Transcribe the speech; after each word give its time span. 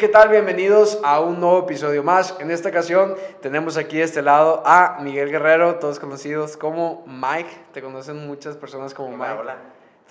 ¿qué 0.00 0.08
tal? 0.08 0.30
Bienvenidos 0.30 0.98
a 1.04 1.20
un 1.20 1.40
nuevo 1.40 1.60
episodio 1.60 2.02
más. 2.02 2.34
En 2.40 2.50
esta 2.50 2.70
ocasión 2.70 3.14
tenemos 3.42 3.76
aquí 3.76 3.98
de 3.98 4.04
este 4.04 4.22
lado 4.22 4.62
a 4.64 4.98
Miguel 5.02 5.30
Guerrero, 5.30 5.76
todos 5.76 5.98
conocidos 6.00 6.56
como 6.56 7.04
Mike. 7.06 7.50
Te 7.72 7.82
conocen 7.82 8.26
muchas 8.26 8.56
personas 8.56 8.94
como 8.94 9.08
Hola, 9.14 9.18
Mike. 9.18 9.40
hola. 9.40 9.56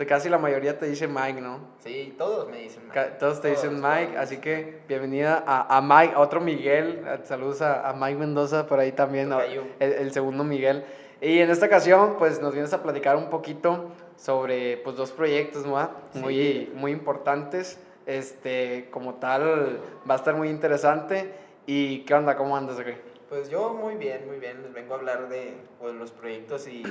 Casi 0.08 0.30
la 0.30 0.38
mayoría 0.38 0.78
te 0.80 0.86
dice 0.86 1.08
Mike, 1.08 1.42
¿no? 1.42 1.60
Sí, 1.80 2.14
todos 2.18 2.48
me 2.50 2.60
dicen 2.60 2.84
Mike. 2.88 3.16
Todos 3.20 3.42
te 3.42 3.50
dicen 3.50 3.82
Todos, 3.82 3.84
Mike, 3.94 4.12
todos. 4.14 4.24
así 4.24 4.38
que 4.38 4.80
bienvenida 4.88 5.44
a, 5.46 5.76
a 5.78 5.82
Mike, 5.82 6.14
a 6.16 6.20
otro 6.20 6.40
Miguel. 6.40 7.04
Saludos 7.26 7.62
a, 7.62 7.90
a 7.90 7.94
Mike 7.94 8.18
Mendoza 8.18 8.66
por 8.68 8.80
ahí 8.80 8.92
también. 8.94 9.30
Tocayo. 9.30 9.64
el, 9.80 9.92
el 9.94 10.14
segundo 10.14 10.44
Miguel. 10.46 10.86
Y 11.20 11.40
en 11.40 11.50
esta 11.50 11.66
ocasión, 11.66 12.16
pues 12.18 12.40
nos 12.42 12.54
vienes 12.54 12.72
a 12.74 12.82
platicar 12.82 13.18
un 13.18 13.30
poquito 13.30 13.92
sobre 14.16 14.78
pues, 14.78 14.96
dos 14.96 15.12
proyectos, 15.12 15.66
¿no? 15.66 15.90
Muy, 16.14 16.34
Sí. 16.36 16.72
muy 16.76 16.92
importantes. 16.94 17.78
Este, 18.10 18.90
como 18.90 19.16
tal, 19.16 19.80
va 20.10 20.16
a 20.16 20.18
estar 20.18 20.34
muy 20.34 20.50
interesante. 20.50 21.32
¿Y 21.68 22.00
qué 22.06 22.16
onda? 22.16 22.36
¿Cómo 22.36 22.58
andas 22.58 22.80
aquí? 22.80 22.94
Pues 23.30 23.52
yo 23.52 23.70
muy 23.76 23.94
bien, 23.96 24.26
muy 24.26 24.40
bien. 24.40 24.64
Les 24.64 24.74
vengo 24.74 24.96
a 24.96 24.98
hablar 24.98 25.30
de 25.30 25.54
pues, 25.80 25.94
los 25.94 26.10
proyectos 26.12 26.68
y 26.68 26.82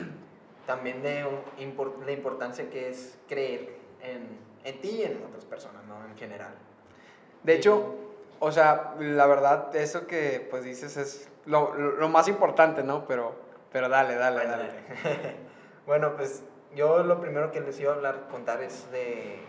también 0.64 1.02
de 1.02 1.24
un 1.26 2.04
la 2.06 2.12
importancia 2.12 2.70
que 2.70 2.88
es 2.88 3.18
creer 3.28 3.68
en, 4.00 4.28
en 4.62 4.80
ti 4.80 4.90
y 4.90 5.02
en 5.02 5.20
otras 5.28 5.44
personas, 5.44 5.84
¿no? 5.86 5.96
En 6.08 6.16
general. 6.16 6.52
De 7.42 7.54
hecho, 7.56 7.96
o 8.38 8.52
sea, 8.52 8.94
la 9.00 9.26
verdad, 9.26 9.74
eso 9.74 10.06
que 10.06 10.46
pues 10.48 10.62
dices 10.62 10.96
es 10.96 11.28
lo, 11.46 11.74
lo- 11.74 11.96
lo 11.96 12.08
más 12.08 12.28
importante, 12.28 12.84
¿no? 12.84 13.06
Pero, 13.08 13.34
pero 13.72 13.88
dale, 13.88 14.14
dale, 14.14 14.36
Bueno, 14.36 14.50
dale. 14.52 14.70
bueno, 15.86 16.16
pues 16.16 16.44
yo 16.76 17.02
lo 17.02 17.20
primero 17.20 17.50
que 17.50 17.60
les 17.60 17.80
iba 17.80 17.90
a 17.92 17.96
hablar, 17.96 18.28
contar 18.30 18.62
es 18.62 18.88
de, 18.92 19.40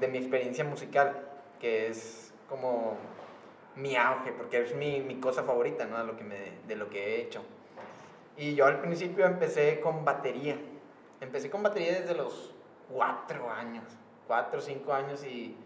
de 0.00 0.08
mi 0.08 0.18
experiencia 0.18 0.64
musical, 0.64 1.28
que 1.60 1.88
es 1.88 2.32
como 2.48 2.96
mi 3.76 3.96
auge, 3.96 4.32
porque 4.32 4.62
es 4.62 4.74
mi, 4.74 5.00
mi 5.00 5.20
cosa 5.20 5.42
favorita, 5.42 5.86
¿no? 5.86 5.98
De 5.98 6.04
lo, 6.04 6.16
que 6.16 6.24
me, 6.24 6.36
de 6.66 6.76
lo 6.76 6.90
que 6.90 7.16
he 7.16 7.20
hecho. 7.22 7.42
Y 8.36 8.54
yo 8.54 8.66
al 8.66 8.80
principio 8.80 9.26
empecé 9.26 9.80
con 9.80 10.04
batería. 10.04 10.56
Empecé 11.20 11.50
con 11.50 11.62
batería 11.62 12.00
desde 12.00 12.14
los 12.14 12.52
cuatro 12.92 13.50
años, 13.50 13.84
cuatro 14.26 14.58
o 14.58 14.62
cinco 14.62 14.92
años 14.92 15.24
y 15.24 15.56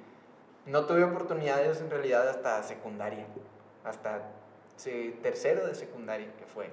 no 0.66 0.84
tuve 0.84 1.02
oportunidades 1.04 1.80
en 1.80 1.90
realidad 1.90 2.28
hasta 2.28 2.62
secundaria, 2.62 3.26
hasta 3.84 4.22
sí, 4.76 5.18
tercero 5.22 5.66
de 5.66 5.74
secundaria 5.74 6.28
que 6.38 6.44
fue, 6.44 6.70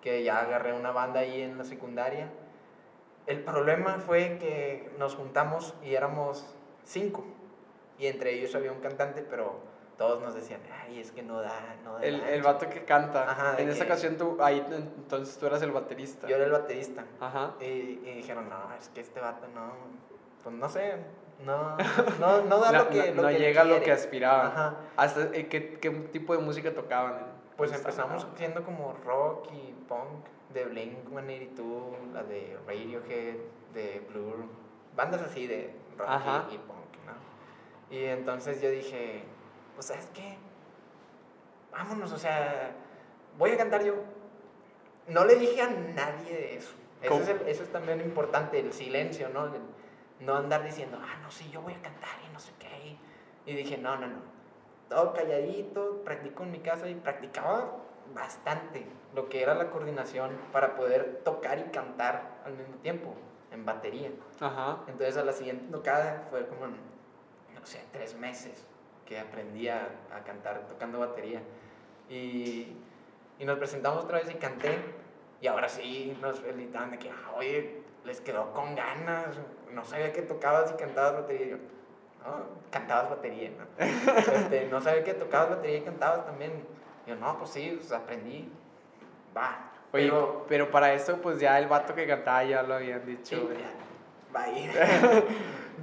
que 0.00 0.24
ya 0.24 0.40
agarré 0.40 0.72
una 0.72 0.90
banda 0.92 1.20
ahí 1.20 1.42
en 1.42 1.58
la 1.58 1.64
secundaria. 1.64 2.30
El 3.26 3.40
problema 3.44 3.98
fue 3.98 4.38
que 4.38 4.90
nos 4.98 5.14
juntamos 5.14 5.74
y 5.82 5.94
éramos 5.94 6.54
cinco 6.84 7.24
y 7.98 8.06
entre 8.06 8.34
ellos 8.34 8.54
había 8.54 8.72
un 8.72 8.80
cantante, 8.80 9.22
pero 9.28 9.56
todos 9.96 10.20
nos 10.22 10.34
decían, 10.34 10.60
ay, 10.82 10.98
es 10.98 11.12
que 11.12 11.22
no 11.22 11.40
da, 11.40 11.76
no 11.84 11.94
da. 11.94 12.02
El, 12.02 12.16
ancho". 12.16 12.26
el 12.26 12.42
vato 12.42 12.68
que 12.68 12.84
canta. 12.84 13.30
Ajá, 13.30 13.54
en 13.60 13.72
que- 13.72 13.82
ocasión 13.82 14.16
tú, 14.16 14.36
ahí 14.40 14.64
entonces 14.70 15.36
tú 15.38 15.46
eras 15.46 15.62
el 15.62 15.70
baterista. 15.70 16.26
Yo 16.26 16.36
era 16.36 16.44
el 16.46 16.50
baterista. 16.52 17.04
Ajá. 17.20 17.54
Y, 17.60 17.64
y 17.64 18.14
dijeron, 18.16 18.48
no, 18.48 18.74
es 18.78 18.88
que 18.88 19.00
este 19.00 19.20
vato 19.20 19.46
no, 19.54 19.72
pues 20.42 20.54
no 20.56 20.68
sé, 20.68 20.96
no, 21.44 21.76
no, 22.18 22.42
no 22.42 22.58
da 22.58 22.72
No, 22.72 22.78
lo 22.84 22.88
que, 22.90 23.10
no- 23.12 23.16
lo 23.16 23.22
no 23.22 23.28
que 23.28 23.38
llega 23.38 23.62
a 23.62 23.64
lo 23.64 23.80
que 23.82 23.92
aspiraban. 23.92 24.46
Ajá. 24.48 24.74
Hasta, 24.96 25.22
eh, 25.32 25.46
¿qué, 25.48 25.78
¿Qué 25.78 25.90
tipo 25.90 26.36
de 26.36 26.42
música 26.42 26.74
tocaban? 26.74 27.32
Pues 27.56 27.72
empezamos 27.72 28.26
haciendo 28.34 28.64
como 28.64 28.94
rock 29.04 29.48
y 29.52 29.72
punk 29.88 30.26
de 30.52 30.64
Blink 30.64 31.08
182, 31.08 32.12
la 32.12 32.24
de 32.24 32.58
Radiohead, 32.66 33.36
de 33.72 34.04
Blur, 34.10 34.44
bandas 34.96 35.22
así 35.22 35.46
de 35.46 35.70
rock 35.96 36.08
y- 36.08 36.12
Ajá. 36.12 36.46
y, 36.50 36.58
punk, 36.58 36.78
¿no? 37.06 37.94
Y 37.96 38.04
entonces 38.04 38.60
yo 38.60 38.70
dije, 38.70 39.24
pues 39.74 39.86
¿sabes 39.86 40.08
qué? 40.14 40.36
Vámonos, 41.72 42.12
o 42.12 42.18
sea, 42.18 42.72
voy 43.38 43.50
a 43.52 43.56
cantar 43.56 43.82
yo. 43.84 43.94
No 45.08 45.24
le 45.24 45.36
dije 45.36 45.60
a 45.62 45.68
nadie 45.68 46.32
de 46.32 46.56
eso. 46.56 46.72
Eso 47.02 47.20
es, 47.20 47.28
el- 47.28 47.48
eso 47.48 47.62
es 47.64 47.70
también 47.72 48.00
importante, 48.00 48.58
el 48.60 48.72
silencio, 48.72 49.28
¿no? 49.28 49.46
El 49.46 49.60
no 50.20 50.36
andar 50.36 50.64
diciendo, 50.64 50.98
ah, 51.02 51.16
no, 51.22 51.30
sí, 51.30 51.50
yo 51.50 51.60
voy 51.60 51.74
a 51.74 51.82
cantar 51.82 52.10
y 52.28 52.32
no 52.32 52.38
sé 52.40 52.52
qué. 52.58 52.96
Y 53.46 53.54
dije, 53.54 53.76
no, 53.76 53.96
no, 53.96 54.06
no. 54.06 54.20
Todo 54.88 55.12
calladito, 55.12 56.02
practico 56.04 56.44
en 56.44 56.52
mi 56.52 56.60
casa 56.60 56.88
y 56.88 56.94
practicaba 56.94 57.76
bastante 58.14 58.86
lo 59.14 59.28
que 59.28 59.42
era 59.42 59.54
la 59.54 59.70
coordinación 59.70 60.30
para 60.52 60.76
poder 60.76 61.20
tocar 61.24 61.58
y 61.58 61.64
cantar 61.64 62.40
al 62.44 62.54
mismo 62.54 62.76
tiempo 62.76 63.14
en 63.54 63.64
batería. 63.64 64.10
Ajá. 64.40 64.78
Entonces 64.86 65.16
a 65.16 65.24
la 65.24 65.32
siguiente 65.32 65.70
tocada 65.70 66.26
fue 66.30 66.46
como, 66.46 66.66
no 66.66 67.64
sé, 67.64 67.80
tres 67.92 68.16
meses 68.16 68.64
que 69.06 69.18
aprendí 69.18 69.68
a, 69.68 69.88
a 70.14 70.24
cantar 70.24 70.66
tocando 70.68 70.98
batería. 70.98 71.40
Y, 72.08 72.76
y 73.38 73.44
nos 73.44 73.58
presentamos 73.58 74.04
otra 74.04 74.18
vez 74.18 74.30
y 74.30 74.34
canté. 74.34 74.78
Y 75.40 75.46
ahora 75.46 75.68
sí 75.68 76.16
nos 76.20 76.40
felicitaban 76.40 76.90
de 76.90 76.98
que, 76.98 77.10
"Ah, 77.10 77.32
oye, 77.36 77.80
les 78.04 78.20
quedó 78.20 78.52
con 78.52 78.74
ganas. 78.74 79.36
No 79.72 79.84
sabía 79.84 80.12
que 80.12 80.22
tocabas 80.22 80.70
y 80.72 80.74
cantabas 80.76 81.14
batería. 81.22 81.46
Y 81.46 81.50
yo, 81.50 81.56
no, 81.56 82.44
cantabas 82.70 83.10
batería, 83.10 83.50
¿no? 83.50 83.66
Este, 84.34 84.66
no 84.68 84.80
sabía 84.80 85.04
que 85.04 85.14
tocabas 85.14 85.50
batería 85.56 85.78
y 85.78 85.82
cantabas 85.82 86.26
también. 86.26 86.52
Y 87.06 87.10
yo, 87.10 87.16
no, 87.16 87.38
pues 87.38 87.50
sí, 87.50 87.74
pues 87.78 87.92
aprendí. 87.92 88.50
Va. 89.36 89.70
Oye, 89.94 90.06
Pero- 90.10 90.44
pero, 90.48 90.70
para 90.72 90.92
esto, 90.92 91.18
pues 91.22 91.38
ya 91.38 91.56
el 91.58 91.68
vato 91.68 91.94
que 91.94 92.04
cantaba 92.06 92.42
ya 92.42 92.62
lo 92.64 92.74
habían 92.74 93.06
dicho. 93.06 93.36
Sí, 93.36 93.40
güey. 93.40 93.56
ya, 93.58 93.70
bye. 94.32 95.24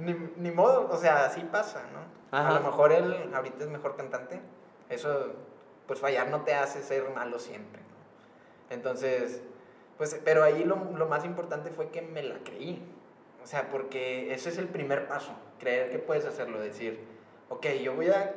ni, 0.00 0.12
ni 0.36 0.50
modo, 0.50 0.86
o 0.90 0.96
sea, 0.98 1.24
así 1.24 1.40
pasa, 1.40 1.80
¿no? 1.94 2.36
Ajá. 2.36 2.50
A 2.50 2.54
lo 2.54 2.60
mejor 2.60 2.92
él 2.92 3.30
ahorita 3.34 3.64
es 3.64 3.70
mejor 3.70 3.96
cantante. 3.96 4.38
Eso, 4.90 5.32
pues 5.86 5.98
fallar 5.98 6.28
no 6.28 6.42
te 6.42 6.52
hace 6.54 6.82
ser 6.82 7.08
malo 7.14 7.38
siempre, 7.38 7.80
¿no? 7.80 8.74
Entonces, 8.74 9.42
pues, 9.96 10.20
pero 10.22 10.42
ahí 10.44 10.62
lo, 10.64 10.76
lo 10.94 11.06
más 11.06 11.24
importante 11.24 11.70
fue 11.70 11.88
que 11.88 12.02
me 12.02 12.22
la 12.22 12.36
creí. 12.44 12.82
O 13.42 13.46
sea, 13.46 13.70
porque 13.70 14.32
ese 14.34 14.50
es 14.50 14.58
el 14.58 14.68
primer 14.68 15.08
paso, 15.08 15.32
creer 15.58 15.90
que 15.90 15.98
puedes 15.98 16.26
hacerlo, 16.26 16.60
decir, 16.60 17.00
ok, 17.48 17.66
yo 17.82 17.94
voy 17.94 18.08
a 18.10 18.34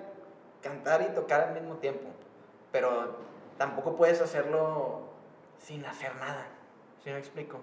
cantar 0.63 1.01
y 1.03 1.13
tocar 1.13 1.41
al 1.41 1.53
mismo 1.53 1.75
tiempo, 1.75 2.07
pero 2.71 3.17
tampoco 3.57 3.95
puedes 3.97 4.19
hacerlo 4.21 5.01
sin 5.59 5.85
hacer 5.85 6.15
nada. 6.15 6.47
¿Sí 7.03 7.09
me 7.09 7.17
explico? 7.17 7.59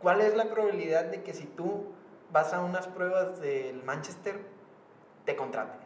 ¿Cuál 0.00 0.20
es 0.20 0.34
la 0.36 0.46
probabilidad 0.50 1.04
de 1.04 1.22
que 1.22 1.34
si 1.34 1.44
tú 1.44 1.86
vas 2.32 2.52
a 2.52 2.60
unas 2.60 2.86
pruebas 2.88 3.40
del 3.40 3.82
Manchester, 3.82 4.40
te 5.24 5.36
contraten? 5.36 5.80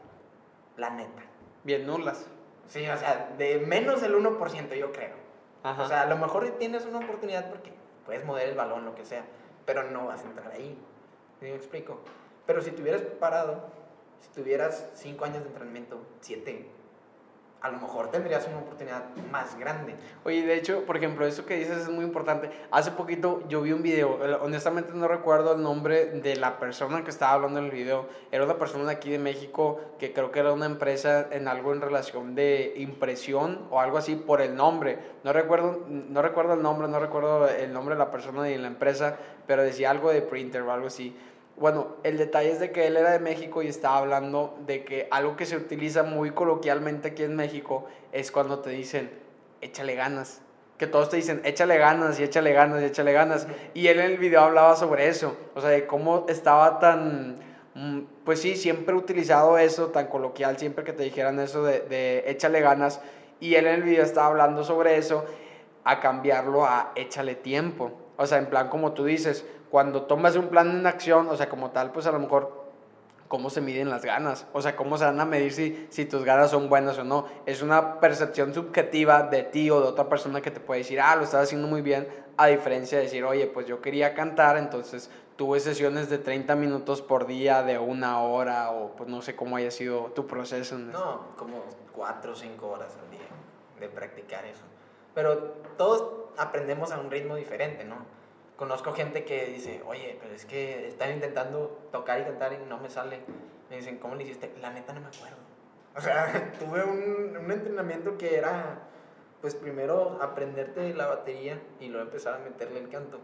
La 0.76 0.91
neta. 0.91 1.22
Bien 1.65 1.87
nulas. 1.87 2.26
Sí, 2.69 2.88
o 2.88 2.97
sea, 2.97 3.34
de 3.37 3.59
menos 3.59 4.00
del 4.00 4.15
1% 4.15 4.75
yo 4.76 4.93
creo. 4.93 5.15
Ajá. 5.62 5.82
O 5.82 5.88
sea, 5.88 6.03
a 6.03 6.06
lo 6.06 6.16
mejor 6.16 6.48
tienes 6.59 6.87
una 6.87 6.98
oportunidad 6.98 7.48
porque 7.50 7.72
puedes 8.06 8.25
mover 8.25 8.48
el 8.48 8.54
balón, 8.56 8.84
lo 8.84 8.94
que 8.94 9.04
sea, 9.04 9.25
pero 9.66 9.91
no 9.91 10.06
vas 10.06 10.25
a 10.25 10.28
entrar 10.28 10.53
ahí. 10.53 10.78
¿Sí 11.38 11.47
me 11.47 11.54
explico? 11.54 12.00
Pero 12.47 12.62
si 12.62 12.71
te 12.71 12.82
hubieras 12.82 13.03
preparado, 13.03 13.69
si 14.21 14.28
tuvieras 14.31 14.91
5 14.94 15.25
años 15.25 15.42
de 15.42 15.48
entrenamiento, 15.48 16.00
7, 16.21 16.69
a 17.60 17.68
lo 17.71 17.78
mejor 17.78 18.10
tendrías 18.10 18.47
una 18.48 18.59
oportunidad 18.59 19.04
más 19.30 19.59
grande. 19.59 19.95
Oye, 20.24 20.47
de 20.47 20.54
hecho, 20.54 20.84
por 20.84 20.97
ejemplo, 20.97 21.27
eso 21.27 21.45
que 21.45 21.57
dices 21.57 21.78
es 21.78 21.89
muy 21.91 22.04
importante. 22.04 22.51
Hace 22.71 22.92
poquito 22.92 23.42
yo 23.48 23.60
vi 23.60 23.72
un 23.72 23.83
video, 23.83 24.18
honestamente 24.41 24.92
no 24.95 25.09
recuerdo 25.09 25.54
el 25.54 25.62
nombre 25.62 26.07
de 26.07 26.36
la 26.36 26.59
persona 26.59 27.04
que 27.04 27.10
estaba 27.10 27.33
hablando 27.33 27.59
en 27.59 27.66
el 27.66 27.71
video. 27.71 28.09
Era 28.33 28.45
una 28.45 28.57
persona 28.59 28.84
de 28.84 28.92
aquí 28.92 29.10
de 29.10 29.18
México 29.18 29.80
que 29.98 30.12
creo 30.12 30.30
que 30.30 30.41
era 30.41 30.53
una 30.53 30.66
empresa 30.66 31.28
en 31.30 31.48
algo 31.48 31.72
en 31.72 31.83
relación 31.83 32.34
de 32.34 32.72
impresión 32.77 33.66
o 33.71 33.80
algo 33.80 33.98
así 33.98 34.16
por 34.16 34.41
el 34.41 34.54
nombre. 34.56 34.98
No 35.22 35.33
recuerdo, 35.33 35.84
no 35.89 36.22
recuerdo 36.22 36.54
el 36.54 36.63
nombre, 36.63 36.89
no 36.89 36.98
recuerdo 36.98 37.47
el 37.48 37.72
nombre 37.72 37.95
de 37.95 37.98
la 37.98 38.10
persona 38.10 38.45
ni 38.45 38.56
la 38.56 38.68
empresa, 38.68 39.16
pero 39.47 39.63
decía 39.63 39.91
algo 39.91 40.10
de 40.10 40.22
printer 40.22 40.63
o 40.63 40.72
algo 40.72 40.86
así. 40.86 41.15
Bueno, 41.60 41.89
el 42.04 42.16
detalle 42.16 42.53
es 42.53 42.59
de 42.59 42.72
que 42.72 42.86
él 42.86 42.97
era 42.97 43.10
de 43.10 43.18
México 43.18 43.62
y 43.62 43.68
estaba 43.68 43.98
hablando 43.98 44.57
de 44.66 44.83
que 44.83 45.09
algo 45.10 45.36
que 45.36 45.45
se 45.45 45.59
utiliza 45.59 46.03
muy 46.03 46.30
coloquialmente 46.30 47.09
aquí 47.09 47.22
en 47.22 47.36
México 47.36 47.84
es 48.12 48.33
cuando 48.33 48.60
te 48.60 48.71
dicen, 48.71 49.10
échale 49.60 49.95
ganas. 49.95 50.41
Que 50.78 50.86
todos 50.86 51.10
te 51.10 51.18
dicen, 51.18 51.42
échale 51.45 51.77
ganas 51.77 52.18
y 52.18 52.22
échale 52.22 52.54
ganas 52.54 52.80
y 52.80 52.86
échale 52.86 53.12
ganas. 53.12 53.47
Y 53.74 53.89
él 53.89 54.01
en 54.01 54.12
el 54.12 54.16
video 54.16 54.41
hablaba 54.41 54.74
sobre 54.74 55.09
eso, 55.09 55.36
o 55.54 55.60
sea, 55.60 55.68
de 55.68 55.86
cómo 55.86 56.24
estaba 56.30 56.78
tan, 56.78 57.41
mm, 57.74 58.01
pues 58.24 58.41
sí, 58.41 58.56
siempre 58.56 58.95
utilizado 58.95 59.59
eso, 59.59 59.89
tan 59.89 60.06
coloquial, 60.06 60.56
siempre 60.56 60.83
que 60.83 60.95
te 60.95 61.03
dijeran 61.03 61.39
eso 61.41 61.63
de, 61.63 61.80
de 61.80 62.24
échale 62.30 62.63
ganas. 62.63 63.03
Y 63.39 63.56
él 63.56 63.66
en 63.66 63.74
el 63.74 63.83
video 63.83 64.03
estaba 64.03 64.28
hablando 64.28 64.65
sobre 64.65 64.97
eso, 64.97 65.27
a 65.84 66.01
cambiarlo 66.01 66.65
a 66.65 66.92
échale 66.97 67.34
tiempo. 67.34 67.92
O 68.16 68.27
sea, 68.27 68.39
en 68.39 68.47
plan 68.47 68.71
como 68.71 68.92
tú 68.92 69.04
dices, 69.04 69.45
cuando 69.70 70.02
tomas 70.02 70.36
un 70.36 70.48
plan 70.48 70.70
en 70.70 70.86
acción, 70.86 71.28
o 71.28 71.36
sea, 71.36 71.48
como 71.48 71.70
tal, 71.70 71.92
pues 71.92 72.06
a 72.06 72.12
lo 72.12 72.18
mejor 72.18 72.70
cómo 73.28 73.48
se 73.48 73.60
miden 73.60 73.88
las 73.88 74.04
ganas, 74.04 74.44
o 74.52 74.60
sea, 74.60 74.74
cómo 74.74 74.98
se 74.98 75.04
van 75.04 75.20
a 75.20 75.24
medir 75.24 75.52
si, 75.52 75.86
si 75.90 76.04
tus 76.04 76.24
ganas 76.24 76.50
son 76.50 76.68
buenas 76.68 76.98
o 76.98 77.04
no. 77.04 77.26
Es 77.46 77.62
una 77.62 78.00
percepción 78.00 78.52
subjetiva 78.52 79.22
de 79.22 79.44
ti 79.44 79.70
o 79.70 79.80
de 79.80 79.86
otra 79.86 80.08
persona 80.08 80.40
que 80.40 80.50
te 80.50 80.58
puede 80.58 80.80
decir, 80.80 81.00
ah, 81.00 81.14
lo 81.14 81.22
estás 81.22 81.44
haciendo 81.44 81.68
muy 81.68 81.80
bien, 81.80 82.08
a 82.36 82.48
diferencia 82.48 82.98
de 82.98 83.04
decir, 83.04 83.22
oye, 83.22 83.46
pues 83.46 83.66
yo 83.66 83.80
quería 83.80 84.14
cantar, 84.14 84.56
entonces 84.56 85.10
tuve 85.36 85.60
sesiones 85.60 86.10
de 86.10 86.18
30 86.18 86.56
minutos 86.56 87.02
por 87.02 87.28
día, 87.28 87.62
de 87.62 87.78
una 87.78 88.20
hora, 88.20 88.72
o 88.72 88.96
pues 88.96 89.08
no 89.08 89.22
sé 89.22 89.36
cómo 89.36 89.56
haya 89.56 89.70
sido 89.70 90.06
tu 90.06 90.26
proceso. 90.26 90.74
En 90.74 90.90
no, 90.90 91.28
como 91.36 91.62
4 91.92 92.32
o 92.32 92.34
5 92.34 92.66
horas 92.66 92.96
al 93.00 93.10
día 93.12 93.28
de 93.78 93.88
practicar 93.88 94.44
eso. 94.44 94.64
Pero 95.14 95.38
todos 95.78 96.30
aprendemos 96.36 96.90
a 96.90 96.98
un 96.98 97.12
ritmo 97.12 97.36
diferente, 97.36 97.84
¿no? 97.84 98.19
Conozco 98.60 98.92
gente 98.92 99.24
que 99.24 99.47
dice, 99.47 99.80
oye, 99.86 100.18
pero 100.21 100.34
es 100.34 100.45
que 100.45 100.86
están 100.86 101.12
intentando 101.12 101.89
tocar 101.91 102.21
y 102.21 102.24
cantar 102.24 102.53
y 102.53 102.59
no 102.68 102.77
me 102.77 102.91
sale. 102.91 103.21
Me 103.71 103.77
dicen, 103.77 103.97
¿cómo 103.97 104.16
le 104.16 104.24
hiciste? 104.24 104.53
La 104.60 104.71
neta 104.71 104.92
no 104.92 105.01
me 105.01 105.07
acuerdo. 105.07 105.39
O 105.97 106.01
sea, 106.03 106.53
tuve 106.60 106.84
un, 106.84 107.39
un 107.39 107.51
entrenamiento 107.51 108.18
que 108.18 108.36
era, 108.36 108.80
pues 109.41 109.54
primero 109.54 110.18
aprenderte 110.21 110.92
la 110.92 111.07
batería 111.07 111.59
y 111.80 111.89
luego 111.89 112.04
empezar 112.04 112.34
a 112.34 112.39
meterle 112.39 112.80
el 112.80 112.91
canto. 112.91 113.18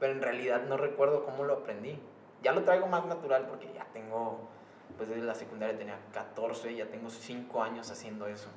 Pero 0.00 0.12
en 0.12 0.22
realidad 0.22 0.64
no 0.64 0.76
recuerdo 0.76 1.24
cómo 1.24 1.44
lo 1.44 1.52
aprendí. 1.54 1.96
Ya 2.42 2.50
lo 2.50 2.64
traigo 2.64 2.88
más 2.88 3.06
natural 3.06 3.46
porque 3.46 3.72
ya 3.72 3.86
tengo, 3.92 4.40
pues 4.96 5.08
desde 5.08 5.22
la 5.22 5.36
secundaria 5.36 5.78
tenía 5.78 6.00
14, 6.12 6.74
ya 6.74 6.86
tengo 6.86 7.10
5 7.10 7.62
años 7.62 7.88
haciendo 7.92 8.26
eso. 8.26 8.48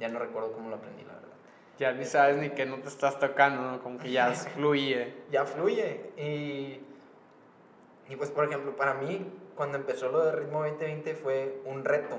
Ya 0.00 0.08
no 0.08 0.20
recuerdo 0.20 0.52
cómo 0.52 0.70
lo 0.70 0.76
aprendí, 0.76 1.04
la 1.04 1.12
verdad. 1.12 1.35
Ya 1.78 1.92
ni 1.92 2.04
sabes 2.04 2.38
ni 2.38 2.50
que 2.50 2.64
no 2.64 2.76
te 2.78 2.88
estás 2.88 3.18
tocando, 3.18 3.62
¿no? 3.62 3.82
Como 3.82 3.98
que 3.98 4.10
ya 4.10 4.32
fluye. 4.54 5.14
Ya 5.30 5.44
fluye. 5.44 6.10
Y, 6.16 6.80
y 8.08 8.16
pues, 8.16 8.30
por 8.30 8.44
ejemplo, 8.44 8.74
para 8.76 8.94
mí, 8.94 9.30
cuando 9.54 9.76
empezó 9.76 10.10
lo 10.10 10.24
de 10.24 10.32
Ritmo 10.32 10.60
2020 10.62 11.14
fue 11.14 11.60
un 11.64 11.84
reto. 11.84 12.16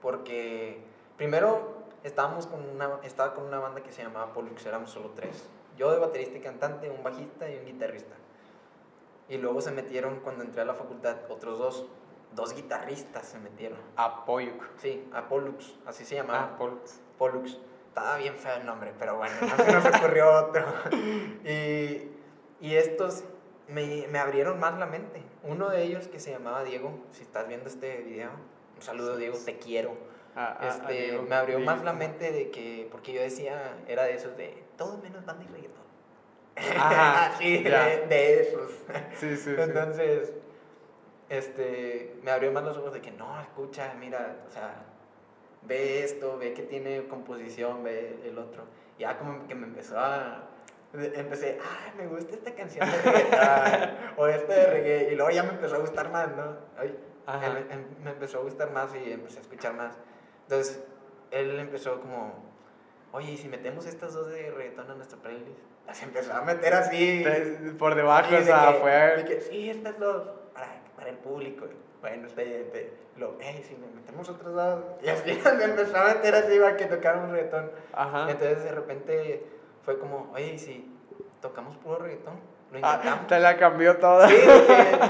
Porque 0.00 0.80
primero 1.16 1.80
estábamos 2.04 2.46
con 2.46 2.66
una, 2.68 3.00
estaba 3.02 3.34
con 3.34 3.44
una 3.44 3.58
banda 3.58 3.82
que 3.82 3.92
se 3.92 4.02
llamaba 4.02 4.32
Pollux, 4.32 4.64
éramos 4.64 4.90
solo 4.90 5.10
tres. 5.14 5.48
Yo 5.76 5.90
de 5.92 5.98
baterista 5.98 6.38
y 6.38 6.40
cantante, 6.40 6.90
un 6.90 7.02
bajista 7.02 7.50
y 7.50 7.56
un 7.58 7.66
guitarrista. 7.66 8.14
Y 9.28 9.38
luego 9.38 9.60
se 9.60 9.70
metieron, 9.70 10.20
cuando 10.20 10.44
entré 10.44 10.62
a 10.62 10.64
la 10.64 10.74
facultad, 10.74 11.16
otros 11.28 11.58
dos, 11.58 11.86
dos 12.34 12.54
guitarristas 12.54 13.26
se 13.26 13.38
metieron. 13.38 13.78
A 13.96 14.24
Pollux. 14.24 14.66
Sí, 14.78 15.08
a 15.12 15.28
Pollux, 15.28 15.74
así 15.86 16.04
se 16.04 16.16
llamaba. 16.16 16.50
Ah, 16.52 16.58
Pollux. 16.58 17.00
Pollux. 17.18 17.58
Estaba 17.90 18.18
bien 18.18 18.36
feo 18.36 18.54
el 18.54 18.64
nombre, 18.66 18.92
pero 18.96 19.16
bueno, 19.16 19.34
no 19.40 19.64
se 19.64 19.72
nos 19.72 19.84
ocurrió 19.84 20.32
otro. 20.32 20.64
Y, 21.44 22.08
y 22.60 22.76
estos 22.76 23.24
me, 23.66 24.06
me, 24.06 24.18
abrieron 24.20 24.60
más 24.60 24.78
la 24.78 24.86
mente. 24.86 25.24
Uno 25.42 25.70
de 25.70 25.82
ellos 25.82 26.06
que 26.06 26.20
se 26.20 26.30
llamaba 26.30 26.62
Diego, 26.62 27.04
si 27.10 27.22
estás 27.22 27.48
viendo 27.48 27.68
este 27.68 28.02
video, 28.02 28.30
un 28.76 28.82
saludo 28.82 29.16
Diego, 29.16 29.36
te 29.44 29.58
quiero. 29.58 29.94
Ah, 30.36 30.56
ah, 30.60 30.68
este, 30.68 31.18
me 31.18 31.34
abrió 31.34 31.58
más 31.58 31.82
la 31.82 31.92
mente 31.92 32.30
de 32.30 32.52
que, 32.52 32.86
porque 32.92 33.12
yo 33.12 33.22
decía, 33.22 33.76
era 33.88 34.04
de 34.04 34.14
esos 34.14 34.36
de 34.36 34.62
todo 34.78 34.98
menos 34.98 35.24
banda 35.24 35.44
y 35.44 35.52
reggaetón. 35.52 35.82
Ajá, 36.76 37.32
sí, 37.38 37.64
de, 37.64 38.06
de, 38.08 38.40
esos. 38.40 38.70
Sí, 39.18 39.36
sí, 39.36 39.50
Entonces, 39.58 40.32
este, 41.28 42.20
me 42.22 42.30
abrió 42.30 42.52
más 42.52 42.62
los 42.62 42.76
ojos 42.76 42.92
de 42.92 43.00
que 43.00 43.10
no, 43.10 43.40
escucha, 43.40 43.94
mira, 43.98 44.36
o 44.48 44.52
sea, 44.52 44.89
ve 45.62 46.04
esto, 46.04 46.38
ve 46.38 46.52
que 46.54 46.62
tiene 46.62 47.06
composición, 47.06 47.82
ve 47.82 48.20
el 48.24 48.38
otro. 48.38 48.64
Ya 48.98 49.18
como 49.18 49.46
que 49.46 49.54
me 49.54 49.66
empezó 49.66 49.98
a... 49.98 50.46
Empecé, 50.92 51.58
ay, 51.62 51.92
me 51.96 52.08
gusta 52.08 52.34
esta 52.34 52.52
canción 52.52 52.90
de 52.90 52.96
reggaetón, 53.02 53.90
o 54.16 54.26
este 54.26 54.52
de 54.52 54.66
reggae, 54.66 55.12
y 55.12 55.14
luego 55.14 55.30
ya 55.30 55.44
me 55.44 55.50
empezó 55.50 55.76
a 55.76 55.78
gustar 55.78 56.10
más, 56.10 56.34
¿no? 56.36 56.56
Ay, 56.76 56.98
me, 57.38 57.72
em, 57.72 57.84
me, 58.02 58.10
empezó 58.10 58.38
a 58.38 58.42
gustar 58.42 58.72
más 58.72 58.90
y 58.96 59.12
empecé 59.12 59.38
a 59.38 59.42
escuchar 59.42 59.74
más. 59.74 59.96
Entonces, 60.42 60.82
él 61.30 61.60
empezó 61.60 62.00
como, 62.00 62.34
oye, 63.12 63.30
¿y 63.30 63.36
si 63.36 63.48
metemos 63.48 63.86
estas 63.86 64.14
dos 64.14 64.30
de 64.30 64.50
reggaetón 64.50 64.90
a 64.90 64.94
nuestra 64.96 65.16
playlist? 65.20 65.60
Las 65.86 66.02
empezó 66.02 66.32
a 66.32 66.42
meter 66.42 66.74
así. 66.74 67.24
Por 67.78 67.94
debajo, 67.94 68.34
o 68.34 68.42
sea, 68.42 68.72
fue... 68.72 69.40
sí, 69.48 69.70
estas 69.70 69.96
dos, 70.00 70.28
para, 70.52 70.82
para 70.96 71.10
el 71.10 71.18
público 71.18 71.68
bueno, 72.00 72.28
bien, 72.36 72.90
lo, 73.16 73.34
hey, 73.40 73.62
si 73.66 73.74
me 73.76 73.86
metemos 73.88 74.28
otros 74.28 74.54
dos, 74.54 74.84
y 75.02 75.08
así 75.08 75.38
me 75.58 75.64
empezó 75.64 75.96
a 75.98 76.04
meter 76.04 76.34
así 76.34 76.58
que 76.78 76.86
tocara 76.86 77.20
un 77.20 77.30
reggaetón. 77.30 77.70
Ajá. 77.92 78.30
Entonces 78.30 78.64
de 78.64 78.72
repente 78.72 79.46
fue 79.84 79.98
como, 79.98 80.30
oye, 80.34 80.58
si 80.58 80.90
tocamos 81.40 81.76
puro 81.76 81.98
reggaetón, 81.98 82.40
lo 82.72 82.78
ah, 82.82 82.94
intentamos. 82.94 83.26
te 83.26 83.40
la 83.40 83.56
cambió 83.56 83.98
toda. 83.98 84.28
Sí, 84.28 84.36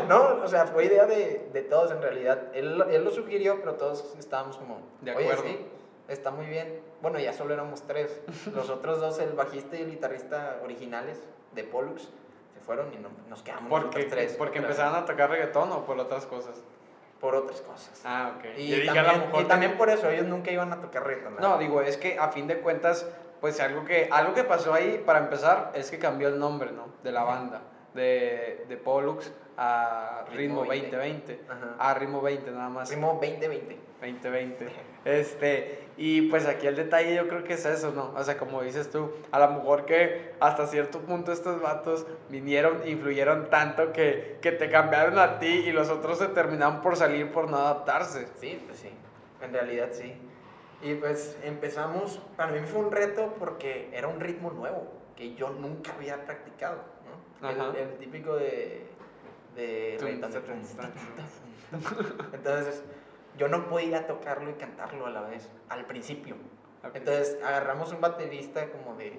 no, 0.08 0.42
o 0.42 0.48
sea, 0.48 0.66
fue 0.66 0.86
idea 0.86 1.06
de, 1.06 1.50
de 1.52 1.62
todos 1.62 1.90
en 1.92 2.00
realidad. 2.00 2.48
Él, 2.54 2.82
él, 2.90 3.04
lo 3.04 3.10
sugirió, 3.10 3.60
pero 3.60 3.74
todos 3.74 4.16
estábamos 4.18 4.56
como, 4.56 4.80
de 5.02 5.10
acuerdo. 5.10 5.42
Oye, 5.42 5.50
sí, 5.50 5.66
está 6.08 6.30
muy 6.30 6.46
bien. 6.46 6.80
Bueno, 7.02 7.18
ya 7.18 7.32
solo 7.32 7.52
éramos 7.52 7.82
tres. 7.82 8.20
Los 8.54 8.70
otros 8.70 9.00
dos, 9.00 9.18
el 9.18 9.32
bajista 9.32 9.76
y 9.76 9.82
el 9.82 9.90
guitarrista 9.90 10.58
originales 10.64 11.20
de 11.54 11.64
Pollux, 11.64 12.08
se 12.54 12.60
fueron 12.60 12.92
y 12.94 13.28
nos 13.28 13.42
quedamos 13.42 13.68
porque, 13.68 14.04
tres. 14.04 14.34
¿Porque 14.36 14.58
empezaron 14.58 14.94
a 14.94 15.04
tocar 15.04 15.30
reggaetón 15.30 15.70
o 15.72 15.84
por 15.84 15.98
otras 15.98 16.24
cosas? 16.26 16.62
Por 17.20 17.34
otras 17.34 17.60
cosas. 17.60 18.00
Ah, 18.04 18.32
ok. 18.36 18.44
Y, 18.56 18.86
también, 18.86 19.24
y 19.38 19.44
también, 19.44 19.76
por 19.76 19.90
eso 19.90 20.08
ellos 20.08 20.26
nunca 20.26 20.50
iban 20.50 20.72
a 20.72 20.80
tocar 20.80 21.06
reggaetón. 21.06 21.36
No, 21.40 21.58
digo, 21.58 21.82
es 21.82 21.96
que 21.96 22.18
a 22.18 22.28
fin 22.28 22.46
de 22.46 22.58
cuentas, 22.60 23.06
pues 23.40 23.60
algo 23.60 23.84
que, 23.84 24.08
algo 24.10 24.34
que 24.34 24.44
pasó 24.44 24.72
ahí, 24.72 25.02
para 25.04 25.20
empezar, 25.20 25.72
es 25.74 25.90
que 25.90 25.98
cambió 25.98 26.28
el 26.28 26.38
nombre, 26.38 26.72
¿no? 26.72 26.86
De 27.02 27.12
la 27.12 27.22
banda, 27.22 27.60
de, 27.94 28.64
de 28.68 28.76
Pollux 28.76 29.32
a 29.56 30.24
Ritmo, 30.32 30.64
2020. 30.64 31.40
A 31.78 31.94
Ritmo 31.94 32.22
20 32.22 32.50
nada 32.50 32.68
más. 32.68 32.90
Ritmo 32.90 33.18
2020. 33.20 33.76
2020. 34.00 34.68
Este, 35.02 35.88
y 35.96 36.28
pues 36.28 36.46
aquí 36.46 36.66
el 36.66 36.76
detalle 36.76 37.14
yo 37.14 37.26
creo 37.26 37.42
que 37.42 37.54
es 37.54 37.64
eso, 37.64 37.90
¿no? 37.92 38.12
O 38.14 38.22
sea, 38.22 38.36
como 38.36 38.60
dices 38.60 38.90
tú, 38.90 39.10
a 39.30 39.38
lo 39.38 39.50
mejor 39.52 39.86
que 39.86 40.34
hasta 40.40 40.66
cierto 40.66 41.00
punto 41.00 41.32
estos 41.32 41.62
vatos 41.62 42.06
vinieron, 42.28 42.86
influyeron 42.86 43.48
tanto 43.48 43.94
que, 43.94 44.36
que 44.42 44.52
te 44.52 44.68
cambiaron 44.68 45.18
a 45.18 45.38
ti 45.38 45.46
y 45.46 45.72
los 45.72 45.88
otros 45.88 46.18
se 46.18 46.28
terminaron 46.28 46.82
por 46.82 46.96
salir 46.96 47.32
por 47.32 47.48
no 47.48 47.56
adaptarse. 47.56 48.28
Sí, 48.38 48.62
pues 48.66 48.80
sí, 48.80 48.90
en 49.40 49.54
realidad 49.54 49.88
sí. 49.92 50.12
Y 50.82 50.94
pues 50.96 51.38
empezamos, 51.42 52.20
para 52.36 52.52
mí 52.52 52.60
fue 52.66 52.80
un 52.80 52.92
reto 52.92 53.34
porque 53.38 53.88
era 53.94 54.08
un 54.08 54.20
ritmo 54.20 54.50
nuevo 54.50 54.86
que 55.16 55.34
yo 55.34 55.50
nunca 55.50 55.92
había 55.94 56.24
practicado, 56.24 56.78
¿no? 57.40 57.72
El, 57.72 57.96
típico 57.98 58.36
de... 58.36 58.86
de 59.54 59.96
Entonces 62.32 62.82
yo 63.38 63.48
no 63.48 63.68
podía 63.68 64.06
tocarlo 64.06 64.50
y 64.50 64.54
cantarlo 64.54 65.06
a 65.06 65.10
la 65.10 65.22
vez, 65.22 65.48
al 65.68 65.86
principio. 65.86 66.36
Entonces 66.94 67.38
agarramos 67.44 67.92
un 67.92 68.00
baterista 68.00 68.70
como 68.70 68.96
de, 68.96 69.18